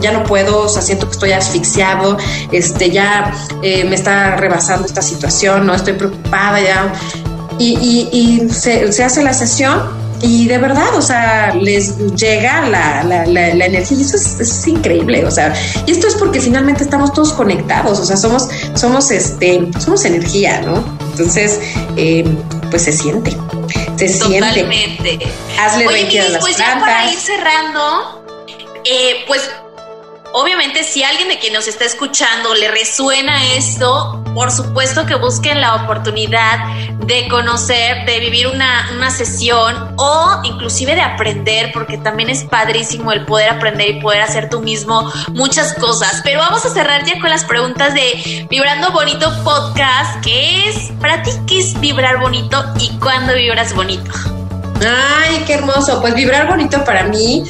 ya 0.00 0.12
no 0.12 0.24
puedo, 0.24 0.64
o 0.64 0.68
sea, 0.68 0.82
siento 0.82 1.06
que 1.06 1.12
estoy 1.12 1.32
asfixiado, 1.32 2.18
este, 2.52 2.90
ya 2.90 3.32
eh, 3.62 3.84
me 3.84 3.94
está 3.94 4.36
rebasando 4.36 4.86
esta 4.86 5.02
situación, 5.02 5.66
no 5.66 5.74
estoy 5.74 5.94
preocupada 5.94 6.60
ya 6.60 6.92
y, 7.58 8.08
y, 8.12 8.48
se, 8.50 8.92
se, 8.92 9.04
hace 9.04 9.22
la 9.22 9.32
sesión 9.32 10.06
y 10.22 10.48
de 10.48 10.58
verdad, 10.58 10.94
o 10.96 11.02
sea, 11.02 11.54
les 11.54 11.98
llega 12.16 12.68
la, 12.68 13.04
la, 13.04 13.26
la, 13.26 13.66
energía 13.66 13.98
y 13.98 14.02
eso 14.02 14.16
es, 14.16 14.66
increíble, 14.66 15.24
o 15.26 15.30
sea, 15.30 15.54
y 15.86 15.90
esto 15.90 16.06
es 16.06 16.14
porque 16.14 16.40
finalmente 16.40 16.84
estamos 16.84 17.12
todos 17.12 17.32
conectados, 17.32 18.00
o 18.00 18.04
sea, 18.04 18.16
somos, 18.16 18.48
somos, 18.74 19.10
este, 19.10 19.68
somos 19.78 20.04
energía, 20.04 20.62
¿no? 20.62 20.82
Entonces, 21.12 21.60
eh, 21.96 22.24
pues 22.70 22.82
se 22.82 22.92
siente, 22.92 23.36
se 23.96 24.08
siente. 24.08 24.38
Totalmente. 24.38 25.18
Hazle 25.60 25.86
Oye, 25.86 26.20
a 26.20 26.28
las 26.30 26.40
pues 26.40 26.56
ya 26.56 26.78
para 26.80 27.10
ir 27.10 27.18
cerrando, 27.18 28.24
eh, 28.84 29.24
pues 29.26 29.50
Obviamente, 30.38 30.84
si 30.84 31.02
alguien 31.02 31.28
de 31.28 31.38
quien 31.38 31.54
nos 31.54 31.66
está 31.66 31.86
escuchando 31.86 32.54
le 32.54 32.70
resuena 32.70 33.54
esto, 33.54 34.22
por 34.34 34.52
supuesto 34.52 35.06
que 35.06 35.14
busquen 35.14 35.62
la 35.62 35.76
oportunidad 35.76 36.58
de 37.06 37.26
conocer, 37.28 38.04
de 38.04 38.20
vivir 38.20 38.48
una, 38.48 38.90
una, 38.94 39.10
sesión 39.10 39.94
o 39.96 40.42
inclusive 40.44 40.94
de 40.94 41.00
aprender, 41.00 41.70
porque 41.72 41.96
también 41.96 42.28
es 42.28 42.44
padrísimo 42.44 43.12
el 43.12 43.24
poder 43.24 43.48
aprender 43.48 43.88
y 43.88 44.00
poder 44.02 44.20
hacer 44.20 44.50
tú 44.50 44.60
mismo 44.60 45.10
muchas 45.32 45.72
cosas. 45.72 46.20
Pero 46.22 46.40
vamos 46.40 46.66
a 46.66 46.68
cerrar 46.68 47.06
ya 47.06 47.18
con 47.18 47.30
las 47.30 47.44
preguntas 47.44 47.94
de 47.94 48.46
Vibrando 48.50 48.92
Bonito 48.92 49.32
Podcast, 49.42 50.22
que 50.22 50.68
es, 50.68 50.92
para 51.00 51.22
ti, 51.22 51.30
¿qué 51.46 51.60
es 51.60 51.80
vibrar 51.80 52.20
bonito 52.20 52.62
y 52.78 52.90
cuándo 52.98 53.32
vibras 53.32 53.74
bonito? 53.74 54.10
Ay, 54.86 55.44
qué 55.46 55.54
hermoso. 55.54 55.98
Pues 56.02 56.14
vibrar 56.14 56.46
bonito 56.46 56.84
para 56.84 57.04
mí 57.04 57.42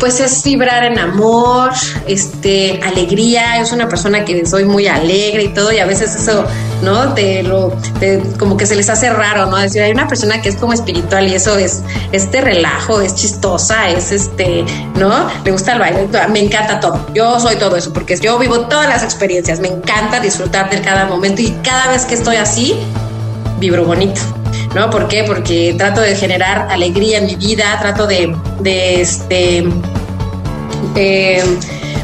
pues 0.00 0.20
es 0.20 0.42
vibrar 0.42 0.84
en 0.84 0.98
amor, 0.98 1.72
este, 2.06 2.80
alegría. 2.82 3.60
Es 3.60 3.72
una 3.72 3.88
persona 3.88 4.24
que 4.24 4.46
soy 4.46 4.64
muy 4.64 4.86
alegre 4.86 5.44
y 5.44 5.48
todo, 5.48 5.72
y 5.72 5.78
a 5.78 5.86
veces 5.86 6.14
eso, 6.14 6.44
¿no? 6.82 7.14
Te 7.14 7.42
lo, 7.42 7.76
como 8.38 8.56
que 8.56 8.66
se 8.66 8.74
les 8.74 8.88
hace 8.88 9.10
raro, 9.10 9.46
¿no? 9.46 9.56
Decir, 9.56 9.82
hay 9.82 9.92
una 9.92 10.08
persona 10.08 10.40
que 10.40 10.48
es 10.48 10.56
como 10.56 10.72
espiritual 10.72 11.28
y 11.28 11.34
eso 11.34 11.56
es 11.56 11.82
este 12.12 12.40
relajo, 12.40 13.00
es 13.00 13.14
chistosa, 13.14 13.88
es 13.88 14.12
este, 14.12 14.64
¿no? 14.96 15.28
Le 15.44 15.50
gusta 15.50 15.72
el 15.72 15.78
baile, 15.78 16.08
me 16.30 16.40
encanta 16.40 16.80
todo. 16.80 17.06
Yo 17.14 17.38
soy 17.40 17.56
todo 17.56 17.76
eso 17.76 17.92
porque 17.92 18.16
yo 18.16 18.38
vivo 18.38 18.60
todas 18.60 18.88
las 18.88 19.02
experiencias, 19.02 19.60
me 19.60 19.68
encanta 19.68 20.20
disfrutar 20.20 20.70
de 20.70 20.80
cada 20.80 21.06
momento 21.06 21.42
y 21.42 21.50
cada 21.62 21.90
vez 21.90 22.04
que 22.04 22.14
estoy 22.14 22.36
así, 22.36 22.76
vibro 23.58 23.84
bonito. 23.84 24.20
¿No? 24.76 24.90
¿Por 24.90 25.08
qué? 25.08 25.24
Porque 25.24 25.74
trato 25.78 26.02
de 26.02 26.14
generar 26.14 26.68
alegría 26.70 27.16
en 27.16 27.24
mi 27.24 27.34
vida, 27.34 27.78
trato 27.80 28.06
de, 28.06 28.36
este, 29.00 29.66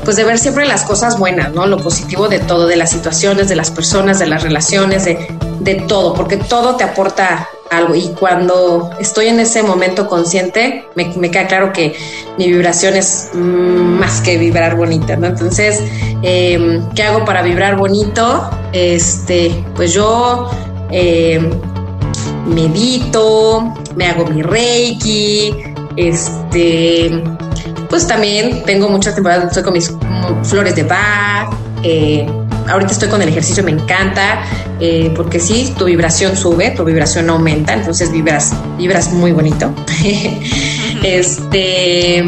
pues 0.03 0.17
de 0.17 0.25
ver 0.25 0.39
siempre 0.39 0.65
las 0.65 0.83
cosas 0.85 1.19
buenas, 1.19 1.53
¿no? 1.53 1.67
Lo 1.67 1.77
positivo 1.77 2.29
de 2.29 2.39
todo, 2.39 2.67
de 2.67 2.77
las 2.77 2.91
situaciones, 2.91 3.51
de 3.51 3.57
las 3.57 3.71
personas, 3.71 4.19
de 4.21 4.27
las 4.27 4.43
relaciones, 4.43 5.05
de, 5.05 5.29
de 5.61 5.75
todo, 5.87 6.15
porque 6.15 6.39
todo 6.39 6.77
te 6.77 6.85
aporta 6.85 7.47
algo. 7.71 7.95
Y 7.95 8.09
cuando 8.19 8.89
estoy 8.99 9.27
en 9.27 9.41
ese 9.41 9.63
momento 9.63 10.09
consciente, 10.09 10.87
me, 10.95 11.31
queda 11.31 11.47
claro 11.49 11.75
que 11.75 11.95
mi 12.39 12.47
vibración 12.47 12.97
es 12.97 13.33
más 13.35 14.23
que 14.23 14.39
vibrar 14.39 14.77
bonita, 14.77 15.15
¿no? 15.17 15.27
Entonces, 15.27 15.83
em, 16.23 16.89
¿qué 16.95 17.03
hago 17.03 17.27
para 17.27 17.43
vibrar 17.43 17.77
bonito? 17.77 18.49
Este, 18.73 19.63
pues 19.75 19.93
yo 19.93 20.51
em, 20.91 21.51
medito, 22.47 23.75
me 23.97 24.07
hago 24.07 24.27
mi 24.27 24.43
reiki, 24.43 25.55
este, 25.97 27.23
pues 27.89 28.07
también 28.07 28.63
tengo 28.65 28.89
muchas 28.89 29.15
temporadas, 29.15 29.49
estoy 29.49 29.63
con 29.63 29.73
mis 29.75 29.93
flores 30.45 30.75
de 30.75 30.83
Bach, 30.85 31.53
eh, 31.83 32.27
ahorita 32.69 32.93
estoy 32.93 33.09
con 33.09 33.23
el 33.23 33.29
ejercicio, 33.29 33.63
me 33.63 33.73
encanta, 33.73 34.43
eh, 34.81 35.13
porque 35.17 35.39
sí, 35.39 35.75
tu 35.77 35.85
vibración 35.85 36.37
sube, 36.37 36.71
tu 36.71 36.85
vibración 36.85 37.29
aumenta, 37.31 37.75
entonces 37.75 38.11
vibras, 38.11 38.53
vibras 38.79 39.13
muy 39.13 39.33
bonito. 39.33 39.73
este, 41.03 42.25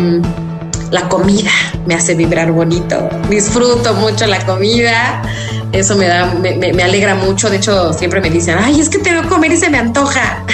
la 0.91 1.09
comida 1.09 1.51
me 1.87 1.95
hace 1.95 2.15
vibrar 2.15 2.53
bonito, 2.53 3.09
disfruto 3.29 3.95
mucho 3.95 4.27
la 4.27 4.45
comida 4.45 5.23
eso 5.75 5.97
me 5.97 6.07
da, 6.07 6.27
me, 6.35 6.55
me, 6.73 6.83
alegra 6.83 7.15
mucho. 7.17 7.51
De 7.51 7.57
hecho, 7.57 7.93
siempre 7.93 8.21
me 8.21 8.31
dicen, 8.31 8.57
ay, 8.59 8.81
es 8.81 8.89
que 8.89 8.99
tengo 8.99 9.23
que 9.23 9.29
comer 9.29 9.53
y 9.53 9.57
se 9.57 9.69
me 9.69 9.79
antoja. 9.79 10.45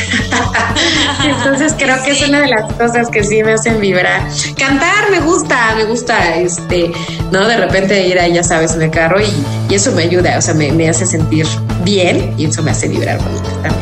Entonces 1.25 1.75
creo 1.79 2.03
que 2.03 2.13
es 2.13 2.27
una 2.27 2.41
de 2.41 2.49
las 2.49 2.73
cosas 2.73 3.09
que 3.09 3.23
sí 3.23 3.43
me 3.43 3.53
hacen 3.53 3.81
vibrar. 3.81 4.23
Cantar 4.57 5.11
me 5.11 5.21
gusta, 5.21 5.75
me 5.77 5.85
gusta, 5.85 6.37
este, 6.37 6.91
¿no? 7.31 7.47
De 7.47 7.57
repente 7.57 8.07
ir 8.07 8.19
ahí, 8.19 8.33
ya 8.33 8.43
sabes, 8.43 8.75
en 8.75 8.83
el 8.83 8.91
carro 8.91 9.21
y, 9.21 9.29
y 9.69 9.75
eso 9.75 9.93
me 9.93 10.05
ayuda, 10.05 10.39
o 10.39 10.43
sea, 10.43 10.55
me, 10.55 10.73
me, 10.73 10.89
hace 10.89 11.05
sentir 11.05 11.47
bien 11.85 12.35
y 12.39 12.47
eso 12.47 12.63
me 12.63 12.71
hace 12.71 12.89
vibrar 12.89 13.19
bonito 13.19 13.49
también. 13.63 13.80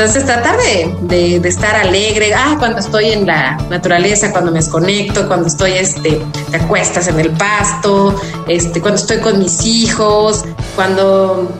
Entonces, 0.00 0.24
tratar 0.24 0.56
de, 0.56 1.38
de, 1.40 1.46
estar 1.46 1.76
alegre, 1.76 2.32
ah, 2.32 2.56
cuando 2.58 2.78
estoy 2.78 3.10
en 3.10 3.26
la 3.26 3.58
naturaleza, 3.68 4.32
cuando 4.32 4.50
me 4.50 4.60
desconecto, 4.60 5.28
cuando 5.28 5.46
estoy, 5.46 5.72
este, 5.72 6.22
te 6.50 6.56
acuestas 6.56 7.08
en 7.08 7.20
el 7.20 7.28
pasto, 7.32 8.18
este, 8.48 8.80
cuando 8.80 8.98
estoy 8.98 9.18
con 9.18 9.38
mis 9.38 9.62
hijos, 9.66 10.46
cuando 10.74 11.50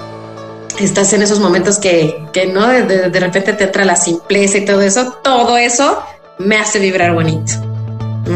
estás 0.78 1.12
en 1.12 1.20
esos 1.20 1.38
momentos 1.38 1.78
que, 1.78 2.24
que 2.32 2.46
no, 2.46 2.66
de, 2.68 3.10
de 3.10 3.20
repente 3.20 3.52
te 3.52 3.64
entra 3.64 3.84
la 3.84 3.96
simpleza 3.96 4.56
y 4.56 4.64
todo 4.64 4.80
eso, 4.80 5.18
todo 5.22 5.58
eso 5.58 6.02
me 6.38 6.56
hace 6.56 6.78
vibrar 6.78 7.12
bonito. 7.12 7.69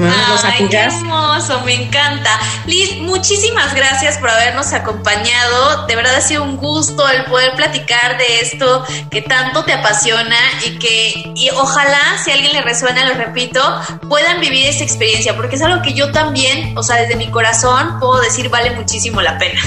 Ay, 0.03 0.68
qué 0.68 0.76
hermoso, 0.76 1.61
me 1.64 1.74
encanta. 1.74 2.30
Liz, 2.66 2.99
muchísimas 3.01 3.74
gracias 3.74 4.18
por 4.18 4.30
habernos 4.30 4.72
acompañado. 4.72 5.86
De 5.86 5.95
verdad 5.97 6.16
ha 6.16 6.20
sido 6.20 6.42
un 6.42 6.57
gusto 6.57 7.09
el 7.09 7.24
poder 7.24 7.55
platicar 7.55 8.18
de 8.18 8.40
esto 8.40 8.84
que 9.11 9.22
tanto 9.22 9.64
te 9.64 9.72
apasiona 9.72 10.36
y 10.66 10.78
que 10.78 11.32
y 11.34 11.51
ojalá 11.51 12.18
si 12.22 12.30
a 12.30 12.34
alguien 12.34 12.53
le 12.53 12.62
resuena, 12.62 13.05
lo 13.07 13.14
repito, 13.14 13.61
puedan 14.09 14.40
vivir 14.40 14.66
esa 14.66 14.82
experiencia, 14.82 15.36
porque 15.36 15.57
es 15.57 15.62
algo 15.62 15.82
que 15.82 15.92
yo 15.92 16.11
también, 16.12 16.76
o 16.76 16.82
sea, 16.82 16.97
desde 16.97 17.16
mi 17.16 17.30
corazón 17.30 17.99
puedo 18.01 18.20
decir 18.20 18.49
vale 18.49 18.70
muchísimo 18.72 19.20
la 19.22 19.38
pena. 19.38 19.61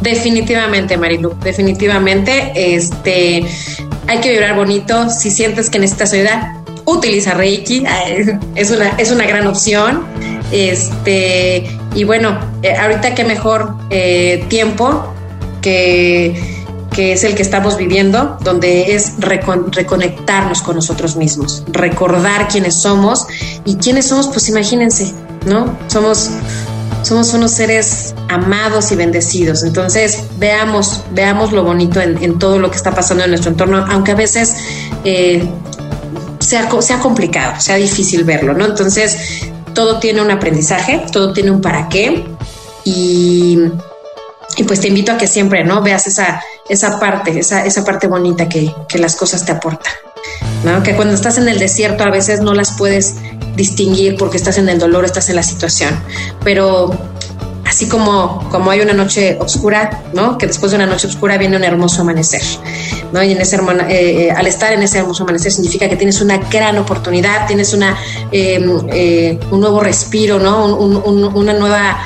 Definitivamente, 0.00 0.96
Marilu, 0.96 1.38
definitivamente, 1.40 2.52
este, 2.74 3.46
hay 4.08 4.20
que 4.20 4.30
vibrar 4.30 4.56
bonito. 4.56 5.08
Si 5.08 5.30
sientes 5.30 5.70
que 5.70 5.78
necesitas 5.78 6.12
ayuda, 6.12 6.61
utiliza 6.84 7.34
Reiki, 7.34 7.84
es 8.54 8.70
una, 8.70 8.88
es 8.90 9.10
una 9.10 9.26
gran 9.26 9.46
opción. 9.46 10.04
Este, 10.50 11.66
y 11.94 12.04
bueno, 12.04 12.38
eh, 12.62 12.76
ahorita 12.76 13.14
qué 13.14 13.24
mejor 13.24 13.74
eh, 13.90 14.44
tiempo 14.48 15.12
que, 15.62 16.62
que, 16.92 17.12
es 17.12 17.24
el 17.24 17.34
que 17.34 17.42
estamos 17.42 17.76
viviendo, 17.76 18.36
donde 18.42 18.94
es 18.94 19.14
reconectarnos 19.18 20.60
con 20.62 20.76
nosotros 20.76 21.16
mismos, 21.16 21.64
recordar 21.68 22.48
quiénes 22.48 22.74
somos 22.74 23.26
y 23.64 23.76
quiénes 23.76 24.08
somos, 24.08 24.28
pues 24.28 24.48
imagínense, 24.48 25.14
¿no? 25.46 25.74
Somos, 25.86 26.30
somos 27.02 27.32
unos 27.32 27.52
seres 27.52 28.14
amados 28.28 28.92
y 28.92 28.96
bendecidos. 28.96 29.62
Entonces, 29.62 30.24
veamos, 30.38 31.02
veamos 31.12 31.52
lo 31.52 31.62
bonito 31.64 32.00
en, 32.00 32.38
todo 32.38 32.58
lo 32.58 32.70
que 32.70 32.76
está 32.76 32.94
pasando 32.94 33.24
en 33.24 33.30
nuestro 33.30 33.50
entorno, 33.50 33.86
aunque 33.88 34.12
a 34.12 34.16
veces 34.16 34.54
eh, 35.04 35.48
sea, 36.42 36.68
sea 36.80 36.98
complicado, 37.00 37.60
sea 37.60 37.76
difícil 37.76 38.24
verlo, 38.24 38.54
¿no? 38.54 38.66
Entonces, 38.66 39.42
todo 39.74 39.98
tiene 39.98 40.20
un 40.20 40.30
aprendizaje, 40.30 41.04
todo 41.12 41.32
tiene 41.32 41.50
un 41.50 41.60
para 41.60 41.88
qué 41.88 42.24
y, 42.84 43.58
y 44.56 44.64
pues 44.64 44.80
te 44.80 44.88
invito 44.88 45.12
a 45.12 45.16
que 45.16 45.26
siempre, 45.26 45.64
¿no? 45.64 45.82
Veas 45.82 46.06
esa, 46.06 46.42
esa 46.68 46.98
parte, 47.00 47.38
esa, 47.38 47.64
esa 47.64 47.84
parte 47.84 48.06
bonita 48.06 48.48
que, 48.48 48.74
que 48.88 48.98
las 48.98 49.16
cosas 49.16 49.44
te 49.44 49.52
aportan, 49.52 49.92
¿no? 50.64 50.82
Que 50.82 50.94
cuando 50.94 51.14
estás 51.14 51.38
en 51.38 51.48
el 51.48 51.58
desierto 51.58 52.04
a 52.04 52.10
veces 52.10 52.40
no 52.40 52.54
las 52.54 52.72
puedes 52.72 53.16
distinguir 53.56 54.16
porque 54.16 54.36
estás 54.36 54.58
en 54.58 54.68
el 54.68 54.78
dolor, 54.78 55.04
estás 55.04 55.28
en 55.28 55.36
la 55.36 55.42
situación, 55.42 55.98
pero 56.42 56.90
así 57.72 57.88
como, 57.88 58.46
como 58.50 58.70
hay 58.70 58.82
una 58.82 58.92
noche 58.92 59.38
oscura, 59.40 60.02
¿no? 60.12 60.36
Que 60.36 60.46
después 60.46 60.72
de 60.72 60.76
una 60.76 60.84
noche 60.84 61.06
oscura 61.06 61.38
viene 61.38 61.56
un 61.56 61.64
hermoso 61.64 62.02
amanecer, 62.02 62.42
¿no? 63.12 63.22
Y 63.22 63.32
en 63.32 63.40
ese, 63.40 63.56
eh, 63.56 64.26
eh, 64.26 64.30
al 64.30 64.46
estar 64.46 64.74
en 64.74 64.82
ese 64.82 64.98
hermoso 64.98 65.22
amanecer 65.22 65.52
significa 65.52 65.88
que 65.88 65.96
tienes 65.96 66.20
una 66.20 66.36
gran 66.36 66.76
oportunidad, 66.76 67.46
tienes 67.46 67.72
una, 67.72 67.96
em, 68.30 68.78
eh, 68.92 69.40
un 69.50 69.60
nuevo 69.60 69.80
respiro, 69.80 70.38
¿no? 70.38 70.66
una 70.76 71.54
nueva 71.54 71.98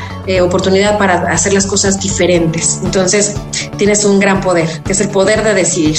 oportunidad 0.43 0.99
para 0.99 1.33
hacer 1.33 1.53
las 1.53 1.67
cosas 1.67 2.01
diferentes. 2.01 2.81
Entonces, 2.85 3.35
tienes 3.77 4.05
un 4.05 4.19
gran 4.19 4.41
poder, 4.41 4.83
que 4.85 4.93
es 4.93 5.01
el 5.01 5.09
poder 5.09 5.43
de 5.43 5.55
decidir. 5.55 5.99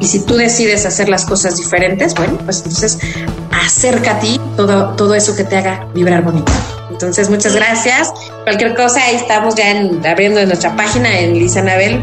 Y 0.00 0.06
si 0.06 0.20
tú 0.20 0.36
decides 0.36 0.84
hacer 0.86 1.08
las 1.08 1.24
cosas 1.24 1.56
diferentes, 1.56 2.14
bueno, 2.14 2.38
pues 2.44 2.58
entonces 2.58 2.98
acerca 3.50 4.12
a 4.12 4.20
ti 4.20 4.40
todo, 4.56 4.94
todo 4.96 5.14
eso 5.14 5.34
que 5.34 5.44
te 5.44 5.56
haga 5.56 5.86
vibrar 5.94 6.22
bonito. 6.22 6.52
Entonces, 6.98 7.30
muchas 7.30 7.54
gracias. 7.54 8.12
Cualquier 8.42 8.74
cosa, 8.74 9.04
ahí 9.04 9.14
estamos 9.14 9.54
ya 9.54 9.70
en, 9.70 10.04
abriendo 10.04 10.44
nuestra 10.46 10.74
página 10.74 11.16
en 11.16 11.38
Lisa 11.38 11.60
Anabel 11.60 12.02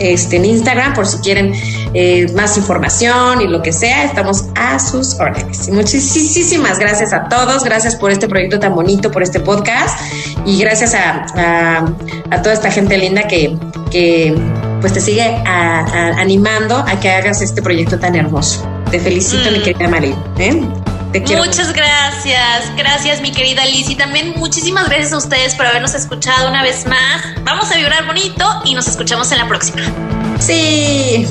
este, 0.00 0.36
en 0.36 0.46
Instagram 0.46 0.94
por 0.94 1.06
si 1.06 1.18
quieren 1.18 1.52
eh, 1.94 2.26
más 2.34 2.56
información 2.56 3.40
y 3.40 3.46
lo 3.46 3.62
que 3.62 3.72
sea, 3.72 4.02
estamos 4.04 4.46
a 4.56 4.80
sus 4.80 5.20
órdenes. 5.20 5.68
Muchísimas 5.68 6.80
gracias 6.80 7.12
a 7.12 7.28
todos, 7.28 7.62
gracias 7.62 7.94
por 7.94 8.10
este 8.10 8.26
proyecto 8.26 8.58
tan 8.58 8.74
bonito, 8.74 9.12
por 9.12 9.22
este 9.22 9.38
podcast 9.38 9.96
y 10.44 10.58
gracias 10.58 10.94
a, 10.94 11.84
a, 12.30 12.42
toda 12.42 12.54
esta 12.54 12.72
gente 12.72 12.98
linda 12.98 13.28
que, 13.28 13.56
que 13.92 14.34
pues 14.80 14.92
te 14.92 15.00
sigue 15.00 15.22
animando 15.46 16.76
a 16.76 16.98
que 16.98 17.08
hagas 17.08 17.40
este 17.42 17.62
proyecto 17.62 18.00
tan 18.00 18.16
hermoso. 18.16 18.68
Te 18.90 18.98
felicito, 18.98 19.52
mi 19.52 19.60
mm. 19.60 19.62
querida 19.62 19.88
María. 19.88 20.16
¿eh? 20.38 20.62
Muchas 21.20 21.72
gracias, 21.74 22.74
gracias 22.76 23.20
mi 23.20 23.32
querida 23.32 23.66
Liz 23.66 23.90
y 23.90 23.96
también 23.96 24.32
muchísimas 24.36 24.88
gracias 24.88 25.12
a 25.12 25.18
ustedes 25.18 25.54
por 25.54 25.66
habernos 25.66 25.94
escuchado 25.94 26.48
una 26.48 26.62
vez 26.62 26.86
más. 26.86 27.22
Vamos 27.44 27.70
a 27.70 27.76
vibrar 27.76 28.06
bonito 28.06 28.44
y 28.64 28.74
nos 28.74 28.88
escuchamos 28.88 29.30
en 29.32 29.38
la 29.38 29.48
próxima. 29.48 29.82
Sí. 30.40 31.26